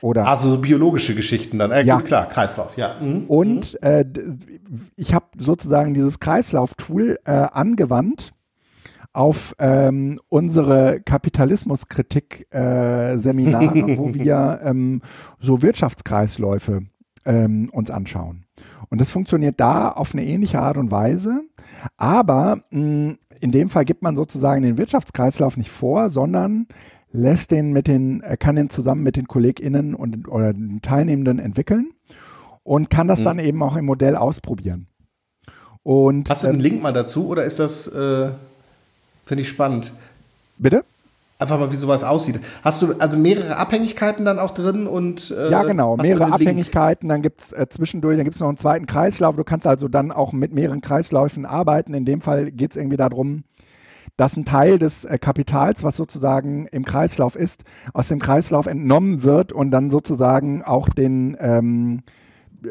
Oder 0.00 0.26
also 0.26 0.50
so 0.50 0.58
biologische 0.58 1.14
Geschichten 1.14 1.58
dann. 1.58 1.70
Äh, 1.70 1.84
ja, 1.84 2.00
klar, 2.00 2.28
Kreislauf, 2.28 2.76
ja. 2.76 2.96
Mhm. 3.00 3.24
Und 3.28 3.80
äh, 3.82 4.04
ich 4.96 5.14
habe 5.14 5.26
sozusagen 5.38 5.94
dieses 5.94 6.18
Kreislauf-Tool 6.18 7.20
äh, 7.24 7.30
angewandt 7.30 8.32
auf 9.12 9.54
ähm, 9.58 10.18
unsere 10.28 11.00
Kapitalismuskritik-Seminare, 11.00 13.78
äh, 13.78 13.98
wo 13.98 14.14
wir 14.14 14.60
ähm, 14.62 15.02
so 15.38 15.60
Wirtschaftskreisläufe 15.62 16.82
ähm, 17.24 17.70
uns 17.72 17.90
anschauen. 17.90 18.46
Und 18.88 19.00
das 19.00 19.10
funktioniert 19.10 19.60
da 19.60 19.90
auf 19.90 20.14
eine 20.14 20.24
ähnliche 20.24 20.60
Art 20.60 20.76
und 20.76 20.90
Weise, 20.90 21.42
aber 21.96 22.64
mh, 22.70 23.14
in 23.40 23.52
dem 23.52 23.70
Fall 23.70 23.84
gibt 23.84 24.02
man 24.02 24.16
sozusagen 24.16 24.62
den 24.62 24.78
Wirtschaftskreislauf 24.78 25.56
nicht 25.56 25.70
vor, 25.70 26.10
sondern 26.10 26.66
lässt 27.10 27.50
den 27.50 27.72
mit 27.72 27.88
den, 27.88 28.22
kann 28.38 28.56
den 28.56 28.70
zusammen 28.70 29.02
mit 29.02 29.16
den 29.16 29.26
KollegInnen 29.26 29.94
und 29.94 30.28
oder 30.28 30.52
den 30.52 30.80
Teilnehmenden 30.80 31.38
entwickeln 31.38 31.92
und 32.62 32.90
kann 32.90 33.08
das 33.08 33.20
mhm. 33.20 33.24
dann 33.24 33.38
eben 33.38 33.62
auch 33.62 33.76
im 33.76 33.84
Modell 33.84 34.16
ausprobieren. 34.16 34.88
Und, 35.82 36.30
Hast 36.30 36.44
du 36.44 36.48
einen 36.48 36.58
ähm, 36.58 36.62
Link 36.62 36.82
mal 36.82 36.92
dazu 36.92 37.28
oder 37.28 37.44
ist 37.44 37.58
das 37.58 37.88
äh 37.88 38.30
Finde 39.24 39.42
ich 39.42 39.48
spannend. 39.48 39.92
Bitte? 40.58 40.84
Einfach 41.38 41.58
mal, 41.58 41.72
wie 41.72 41.76
sowas 41.76 42.04
aussieht. 42.04 42.38
Hast 42.62 42.82
du 42.82 42.94
also 43.00 43.18
mehrere 43.18 43.56
Abhängigkeiten 43.56 44.24
dann 44.24 44.38
auch 44.38 44.52
drin 44.52 44.86
und 44.86 45.32
äh, 45.36 45.50
Ja, 45.50 45.64
genau, 45.64 45.96
mehrere 45.96 46.32
Abhängigkeiten, 46.32 47.08
dann 47.08 47.20
gibt 47.20 47.40
es 47.40 47.52
äh, 47.52 47.66
zwischendurch, 47.68 48.16
dann 48.16 48.24
gibt 48.24 48.36
es 48.36 48.40
noch 48.40 48.48
einen 48.48 48.56
zweiten 48.56 48.86
Kreislauf. 48.86 49.34
Du 49.34 49.42
kannst 49.42 49.66
also 49.66 49.88
dann 49.88 50.12
auch 50.12 50.32
mit 50.32 50.52
mehreren 50.52 50.80
Kreisläufen 50.80 51.44
arbeiten. 51.44 51.94
In 51.94 52.04
dem 52.04 52.20
Fall 52.20 52.52
geht 52.52 52.70
es 52.70 52.76
irgendwie 52.76 52.96
darum, 52.96 53.42
dass 54.16 54.36
ein 54.36 54.44
Teil 54.44 54.78
des 54.78 55.04
äh, 55.04 55.18
Kapitals, 55.18 55.82
was 55.82 55.96
sozusagen 55.96 56.66
im 56.66 56.84
Kreislauf 56.84 57.34
ist, 57.34 57.64
aus 57.92 58.06
dem 58.06 58.20
Kreislauf 58.20 58.66
entnommen 58.66 59.24
wird 59.24 59.52
und 59.52 59.72
dann 59.72 59.90
sozusagen 59.90 60.62
auch 60.62 60.88
den 60.88 61.36
ähm, 61.40 62.02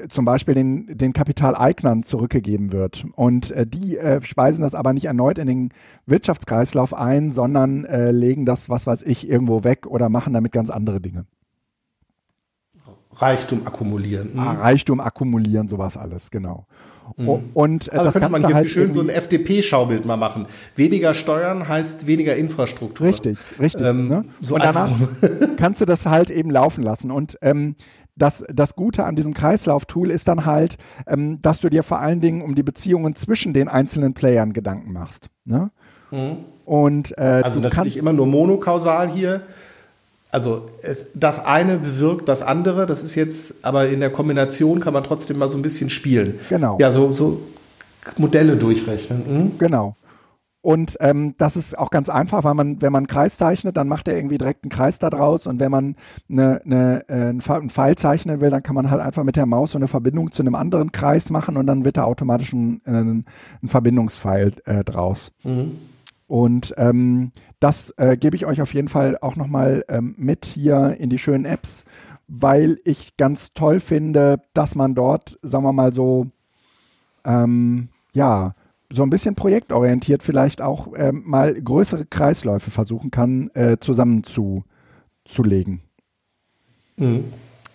zum 0.10 0.26
Beispiel 0.26 0.54
den, 0.54 0.98
den 0.98 1.14
Kapitaleignern 1.14 2.04
zurückgegeben 2.04 2.72
wird. 2.72 3.06
Und 3.14 3.52
äh, 3.52 3.66
die 3.68 3.98
äh, 3.98 4.22
speisen 4.22 4.62
das 4.62 4.76
aber 4.76 4.94
nicht 4.94 5.06
erneut 5.06 5.38
in 5.38 5.48
den 5.48 5.70
Wirtschaftskreislauf 6.06 6.94
ein, 6.94 7.32
sondern 7.32 7.86
äh, 7.86 8.12
legen 8.12 8.46
das, 8.46 8.70
was 8.70 8.88
weiß 8.88 9.04
ich, 9.04 9.28
irgendwo 9.28 9.64
weg 9.64 9.88
oder 9.88 10.10
machen 10.10 10.34
damit 10.34 10.52
ganz 10.52 10.70
andere 10.70 11.02
Dinge. 11.02 11.26
Reichtum 13.14 13.68
akkumulieren. 13.68 14.38
Ah, 14.38 14.54
Reichtum 14.54 15.02
akkumulieren, 15.02 15.68
sowas 15.68 15.98
alles, 15.98 16.32
genau. 16.32 16.66
Mhm. 17.18 17.50
Und 17.54 17.88
äh, 17.88 17.98
also 17.98 18.06
das 18.06 18.14
könnte 18.14 18.30
man 18.30 18.46
hier 18.46 18.56
halt 18.56 18.70
schön 18.70 18.94
so 18.94 19.02
ein 19.02 19.10
FDP-Schaubild 19.10 20.06
mal 20.06 20.18
machen. 20.18 20.46
Weniger 20.76 21.14
Steuern 21.14 21.68
heißt 21.68 22.08
weniger 22.08 22.36
Infrastruktur. 22.36 23.08
Richtig, 23.08 23.38
richtig. 23.60 23.86
Ähm, 23.86 24.08
ne? 24.08 24.26
so 24.40 24.56
und 24.56 24.64
danach 24.64 24.90
kannst 25.58 25.82
du 25.82 25.86
das 25.86 26.06
halt 26.06 26.30
eben 26.30 26.50
laufen 26.50 26.84
lassen. 26.84 27.12
Und 27.12 27.38
ähm, 27.42 27.76
das, 28.16 28.44
das 28.54 28.76
Gute 28.76 29.06
an 29.06 29.16
diesem 29.16 29.34
Kreislauf-Tool 29.34 30.12
ist 30.12 30.28
dann 30.28 30.46
halt, 30.46 30.78
ähm, 31.08 31.42
dass 31.42 31.60
du 31.60 31.70
dir 31.70 31.84
vor 31.84 32.00
allen 32.00 32.22
Dingen 32.22 32.42
um 32.42 32.56
die 32.56 32.64
Beziehungen 32.64 33.16
zwischen 33.16 33.54
den 33.54 33.68
einzelnen 33.68 34.14
Playern 34.14 34.54
Gedanken 34.54 34.94
machst. 34.94 35.30
Ne? 35.46 35.70
Mhm. 36.12 36.38
Und, 36.66 37.18
äh, 37.18 37.42
also 37.44 37.60
natürlich 37.60 37.98
immer 37.98 38.14
nur 38.14 38.28
monokausal 38.28 39.10
hier. 39.10 39.42
Also 40.32 40.70
es, 40.82 41.08
das 41.14 41.44
eine 41.46 41.78
bewirkt 41.78 42.30
das 42.30 42.42
andere, 42.42 42.86
das 42.86 43.04
ist 43.04 43.16
jetzt, 43.16 43.66
aber 43.66 43.90
in 43.90 44.00
der 44.00 44.12
Kombination 44.12 44.80
kann 44.80 44.94
man 44.94 45.04
trotzdem 45.04 45.38
mal 45.38 45.50
so 45.50 45.58
ein 45.58 45.62
bisschen 45.62 45.90
spielen. 45.90 46.40
Genau. 46.50 46.78
Ja, 46.80 46.92
so, 46.92 47.12
so 47.12 47.42
Modelle 48.18 48.56
durchrechnen. 48.56 49.24
Mhm. 49.28 49.58
Genau. 49.58 49.96
Und 50.62 50.96
ähm, 51.00 51.34
das 51.40 51.56
ist 51.56 51.76
auch 51.76 51.90
ganz 51.90 52.08
einfach, 52.08 52.44
weil 52.44 52.54
man, 52.54 52.82
wenn 52.82 52.92
man 52.92 53.02
einen 53.02 53.08
Kreis 53.08 53.38
zeichnet, 53.38 53.78
dann 53.78 53.88
macht 53.88 54.08
er 54.08 54.16
irgendwie 54.16 54.38
direkt 54.38 54.64
einen 54.64 54.70
Kreis 54.70 55.00
da 55.00 55.10
draus. 55.10 55.48
Und 55.48 55.60
wenn 55.60 55.72
man 55.72 55.96
eine, 56.30 56.62
eine, 56.64 57.10
äh, 57.10 57.14
einen 57.14 57.42
Pfeil 57.42 57.96
zeichnen 57.98 58.42
will, 58.42 58.52
dann 58.52 58.62
kann 58.62 58.76
man 58.76 58.92
halt 58.92 59.02
einfach 59.02 59.24
mit 59.24 59.36
der 59.36 59.48
Maus 59.48 59.72
so 59.72 59.80
eine 59.80 59.88
Verbindung 59.88 60.32
zu 60.32 60.44
einem 60.44 60.54
anderen 60.54 60.92
Kreis 60.92 61.32
machen 61.32 61.58
und 61.58 61.66
dann 61.66 61.84
wird 61.84 61.98
da 61.98 62.04
automatisch 62.04 62.54
ein, 62.54 62.80
ein, 62.86 63.26
ein 63.64 63.70
Verbindungspfeil 63.70 64.54
äh, 64.66 64.84
draus. 64.84 65.32
Mhm. 65.44 65.78
Und 66.28 66.76
ähm, 66.78 67.32
das 67.60 67.94
äh, 67.98 68.16
gebe 68.16 68.36
ich 68.36 68.46
euch 68.46 68.62
auf 68.62 68.74
jeden 68.74 68.88
Fall 68.88 69.18
auch 69.20 69.36
nochmal 69.36 69.84
ähm, 69.90 70.14
mit 70.18 70.46
hier 70.46 70.96
in 71.00 71.10
die 71.10 71.18
schönen 71.18 71.46
Apps, 71.46 71.86
weil 72.28 72.80
ich 72.86 73.18
ganz 73.18 73.54
toll 73.54 73.80
finde, 73.80 74.42
dass 74.54 74.76
man 74.76 74.96
dort, 74.96 75.38
sagen 75.42 75.64
wir 75.64 75.74
mal 75.74 75.92
so, 75.92 76.28
ähm, 77.26 77.90
ja, 78.14 78.54
so 78.94 79.04
ein 79.04 79.10
bisschen 79.10 79.36
projektorientiert 79.36 80.24
vielleicht 80.24 80.62
auch 80.62 80.88
ähm, 80.96 81.24
mal 81.26 81.54
größere 81.54 82.06
Kreisläufe 82.06 82.72
versuchen 82.72 83.12
kann, 83.12 83.50
äh, 83.54 83.78
zusammenzulegen. 83.80 85.82
Mhm. 86.98 87.26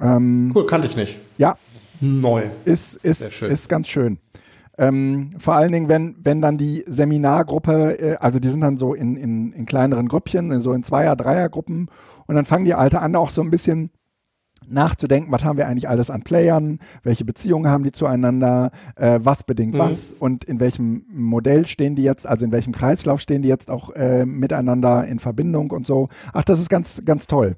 Ähm, 0.00 0.52
cool, 0.54 0.66
kannte 0.66 0.88
ich 0.88 0.96
nicht. 0.96 1.18
Ja. 1.38 1.56
Neu. 2.00 2.42
Ist, 2.64 2.96
ist, 2.96 3.42
ist 3.42 3.68
ganz 3.68 3.88
schön. 3.88 4.18
Ähm, 4.78 5.32
vor 5.38 5.54
allen 5.54 5.72
Dingen, 5.72 5.88
wenn, 5.88 6.16
wenn 6.22 6.42
dann 6.42 6.58
die 6.58 6.84
Seminargruppe, 6.86 7.98
äh, 7.98 8.16
also 8.16 8.38
die 8.38 8.50
sind 8.50 8.60
dann 8.60 8.76
so 8.76 8.92
in, 8.92 9.16
in, 9.16 9.52
in 9.52 9.64
kleineren 9.64 10.08
Grüppchen, 10.08 10.60
so 10.60 10.74
in 10.74 10.82
Zweier-, 10.82 11.16
Dreiergruppen 11.16 11.88
und 12.26 12.34
dann 12.34 12.44
fangen 12.44 12.66
die 12.66 12.74
Alte 12.74 13.00
an, 13.00 13.16
auch 13.16 13.30
so 13.30 13.40
ein 13.40 13.50
bisschen 13.50 13.90
nachzudenken, 14.68 15.32
was 15.32 15.44
haben 15.44 15.56
wir 15.56 15.66
eigentlich 15.66 15.88
alles 15.88 16.10
an 16.10 16.22
Playern, 16.22 16.78
welche 17.02 17.24
Beziehungen 17.24 17.68
haben 17.68 17.84
die 17.84 17.92
zueinander, 17.92 18.70
äh, 18.96 19.20
was 19.22 19.44
bedingt 19.44 19.74
mhm. 19.74 19.78
was 19.78 20.12
und 20.12 20.44
in 20.44 20.60
welchem 20.60 21.04
Modell 21.12 21.66
stehen 21.66 21.96
die 21.96 22.02
jetzt, 22.02 22.26
also 22.26 22.44
in 22.44 22.52
welchem 22.52 22.72
Kreislauf 22.72 23.20
stehen 23.20 23.42
die 23.42 23.48
jetzt 23.48 23.70
auch 23.70 23.90
äh, 23.90 24.24
miteinander 24.26 25.06
in 25.06 25.18
Verbindung 25.18 25.70
und 25.70 25.86
so. 25.86 26.08
Ach, 26.32 26.44
das 26.44 26.60
ist 26.60 26.70
ganz, 26.70 27.02
ganz 27.04 27.26
toll. 27.26 27.56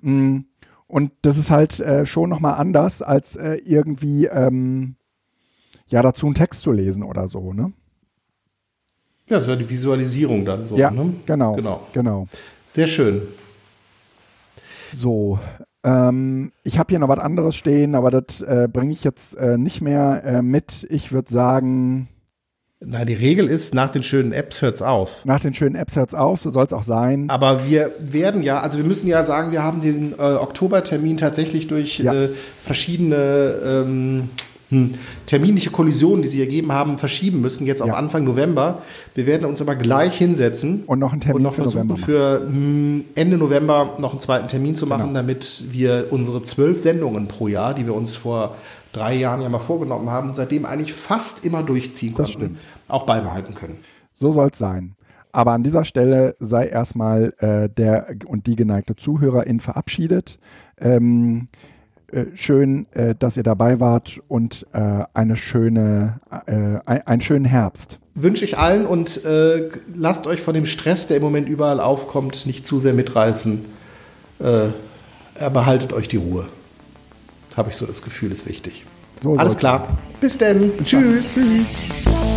Mm, 0.00 0.40
und 0.86 1.12
das 1.22 1.38
ist 1.38 1.50
halt 1.50 1.80
äh, 1.80 2.06
schon 2.06 2.30
nochmal 2.30 2.54
anders, 2.54 3.02
als 3.02 3.36
äh, 3.36 3.56
irgendwie 3.64 4.26
ähm, 4.26 4.96
ja 5.88 6.02
dazu 6.02 6.26
einen 6.26 6.34
Text 6.34 6.62
zu 6.62 6.72
lesen 6.72 7.02
oder 7.02 7.28
so, 7.28 7.52
ne? 7.52 7.72
Ja, 9.26 9.36
das 9.38 9.44
ist 9.44 9.48
ja 9.48 9.56
die 9.56 9.70
Visualisierung 9.70 10.44
dann 10.44 10.66
so. 10.66 10.76
Ja, 10.76 10.90
ne? 10.90 11.14
genau, 11.24 11.54
genau, 11.54 11.86
genau. 11.94 12.26
Sehr 12.66 12.86
schön. 12.86 13.22
So, 14.94 15.38
Ähm, 15.84 16.50
ich 16.62 16.78
habe 16.78 16.90
hier 16.90 16.98
noch 16.98 17.08
was 17.08 17.18
anderes 17.18 17.56
stehen, 17.56 17.94
aber 17.94 18.10
das 18.10 18.40
äh, 18.40 18.68
bringe 18.72 18.92
ich 18.92 19.04
jetzt 19.04 19.36
äh, 19.36 19.58
nicht 19.58 19.80
mehr 19.82 20.22
äh, 20.24 20.42
mit. 20.42 20.86
Ich 20.90 21.12
würde 21.12 21.30
sagen, 21.30 22.08
Na, 22.80 23.04
die 23.04 23.12
Regel 23.14 23.46
ist, 23.48 23.74
nach 23.74 23.92
den 23.92 24.02
schönen 24.02 24.32
Apps 24.32 24.62
hört's 24.62 24.80
auf. 24.82 25.24
nach 25.24 25.40
den 25.40 25.52
schönen 25.54 25.74
Apps 25.74 25.96
hört's 25.96 26.14
auf, 26.14 26.40
so 26.40 26.50
soll 26.50 26.64
es 26.64 26.72
auch 26.72 26.82
sein. 26.82 27.28
Aber 27.28 27.66
wir 27.66 27.92
werden 27.98 28.42
ja, 28.42 28.60
also 28.60 28.78
wir 28.78 28.84
müssen 28.84 29.06
ja 29.08 29.24
sagen, 29.24 29.52
wir 29.52 29.62
haben 29.62 29.80
den 29.82 30.12
äh, 30.12 30.22
Oktobertermin 30.22 31.16
tatsächlich 31.18 31.68
durch 31.68 31.98
Ja. 31.98 32.12
äh, 32.14 32.28
verschiedene 32.64 33.54
ähm, 33.64 33.84
hm, 33.86 34.28
terminliche 35.26 35.70
Kollisionen, 35.70 36.22
die 36.22 36.28
sie 36.28 36.40
ergeben 36.40 36.72
haben, 36.72 36.98
verschieben 36.98 37.40
müssen, 37.40 37.66
jetzt 37.66 37.80
auf 37.82 37.88
Ja. 37.88 37.94
Anfang 37.94 38.24
November. 38.24 38.82
Wir 39.14 39.26
werden 39.26 39.44
uns 39.46 39.60
aber 39.60 39.76
gleich 39.76 40.16
hinsetzen 40.18 40.82
Und 40.86 40.98
noch 40.98 41.12
einen 41.12 41.20
Termin 41.20 41.36
und 41.36 41.42
noch 41.42 41.54
für 41.54 41.62
versuchen, 41.62 41.88
November 41.88 42.06
für 42.06 42.40
hm, 42.46 43.04
Ende 43.14 43.38
November 43.38 43.96
noch 43.98 44.12
einen 44.12 44.20
zweiten 44.20 44.48
Termin 44.48 44.74
zu 44.74 44.86
machen, 44.86 45.08
Genau. 45.08 45.14
damit 45.20 45.64
wir 45.70 46.06
unsere 46.10 46.42
zwölf 46.42 46.78
Sendungen 46.78 47.28
pro 47.28 47.48
Jahr, 47.48 47.74
die 47.74 47.86
wir 47.86 47.94
uns 47.94 48.16
vor 48.16 48.56
drei 48.92 49.14
Jahren 49.14 49.40
ja 49.42 49.48
mal 49.48 49.58
vorgenommen 49.58 50.10
haben, 50.10 50.34
seitdem 50.34 50.64
eigentlich 50.64 50.92
fast 50.92 51.44
immer 51.44 51.62
durchziehen 51.62 52.14
Das 52.16 52.32
konnten, 52.32 52.58
auch 52.88 53.04
beibehalten 53.06 53.54
können. 53.54 53.76
So 54.12 54.32
soll 54.32 54.48
es 54.52 54.58
sein. 54.58 54.94
Aber 55.32 55.50
an 55.52 55.64
dieser 55.64 55.84
Stelle 55.84 56.36
sei 56.38 56.66
erstmal 56.68 57.34
äh, 57.38 57.68
der 57.68 58.14
und 58.26 58.46
die 58.46 58.54
geneigte 58.54 58.94
Zuhörerin 58.94 59.58
verabschiedet. 59.58 60.38
Ähm, 60.78 61.48
äh, 62.12 62.26
schön, 62.34 62.86
äh, 62.92 63.14
dass 63.14 63.36
ihr 63.36 63.42
dabei 63.42 63.80
wart 63.80 64.20
und 64.28 64.66
äh, 64.72 65.04
eine 65.14 65.36
schöne, 65.36 66.20
äh, 66.46 66.52
ein, 66.84 67.06
einen 67.06 67.20
schönen 67.20 67.44
Herbst. 67.44 67.98
wünsche 68.14 68.44
ich 68.44 68.58
allen 68.58 68.86
und 68.86 69.24
äh, 69.24 69.68
lasst 69.94 70.26
euch 70.26 70.40
von 70.40 70.54
dem 70.54 70.66
Stress, 70.66 71.06
der 71.06 71.18
im 71.18 71.22
Moment 71.22 71.48
überall 71.48 71.80
aufkommt, 71.80 72.46
nicht 72.46 72.64
zu 72.66 72.78
sehr 72.78 72.94
mitreißen. 72.94 73.64
Äh, 74.40 75.50
behaltet 75.50 75.92
euch 75.92 76.08
die 76.08 76.16
Ruhe. 76.16 76.46
Das 77.48 77.58
habe 77.58 77.70
ich 77.70 77.76
so 77.76 77.86
das 77.86 78.02
Gefühl, 78.02 78.32
ist 78.32 78.48
wichtig. 78.48 78.84
So 79.22 79.36
Alles 79.36 79.56
klar. 79.56 79.98
Bis 80.20 80.38
denn. 80.38 80.72
Tschüss. 80.82 81.34
Tschüss. 81.34 82.33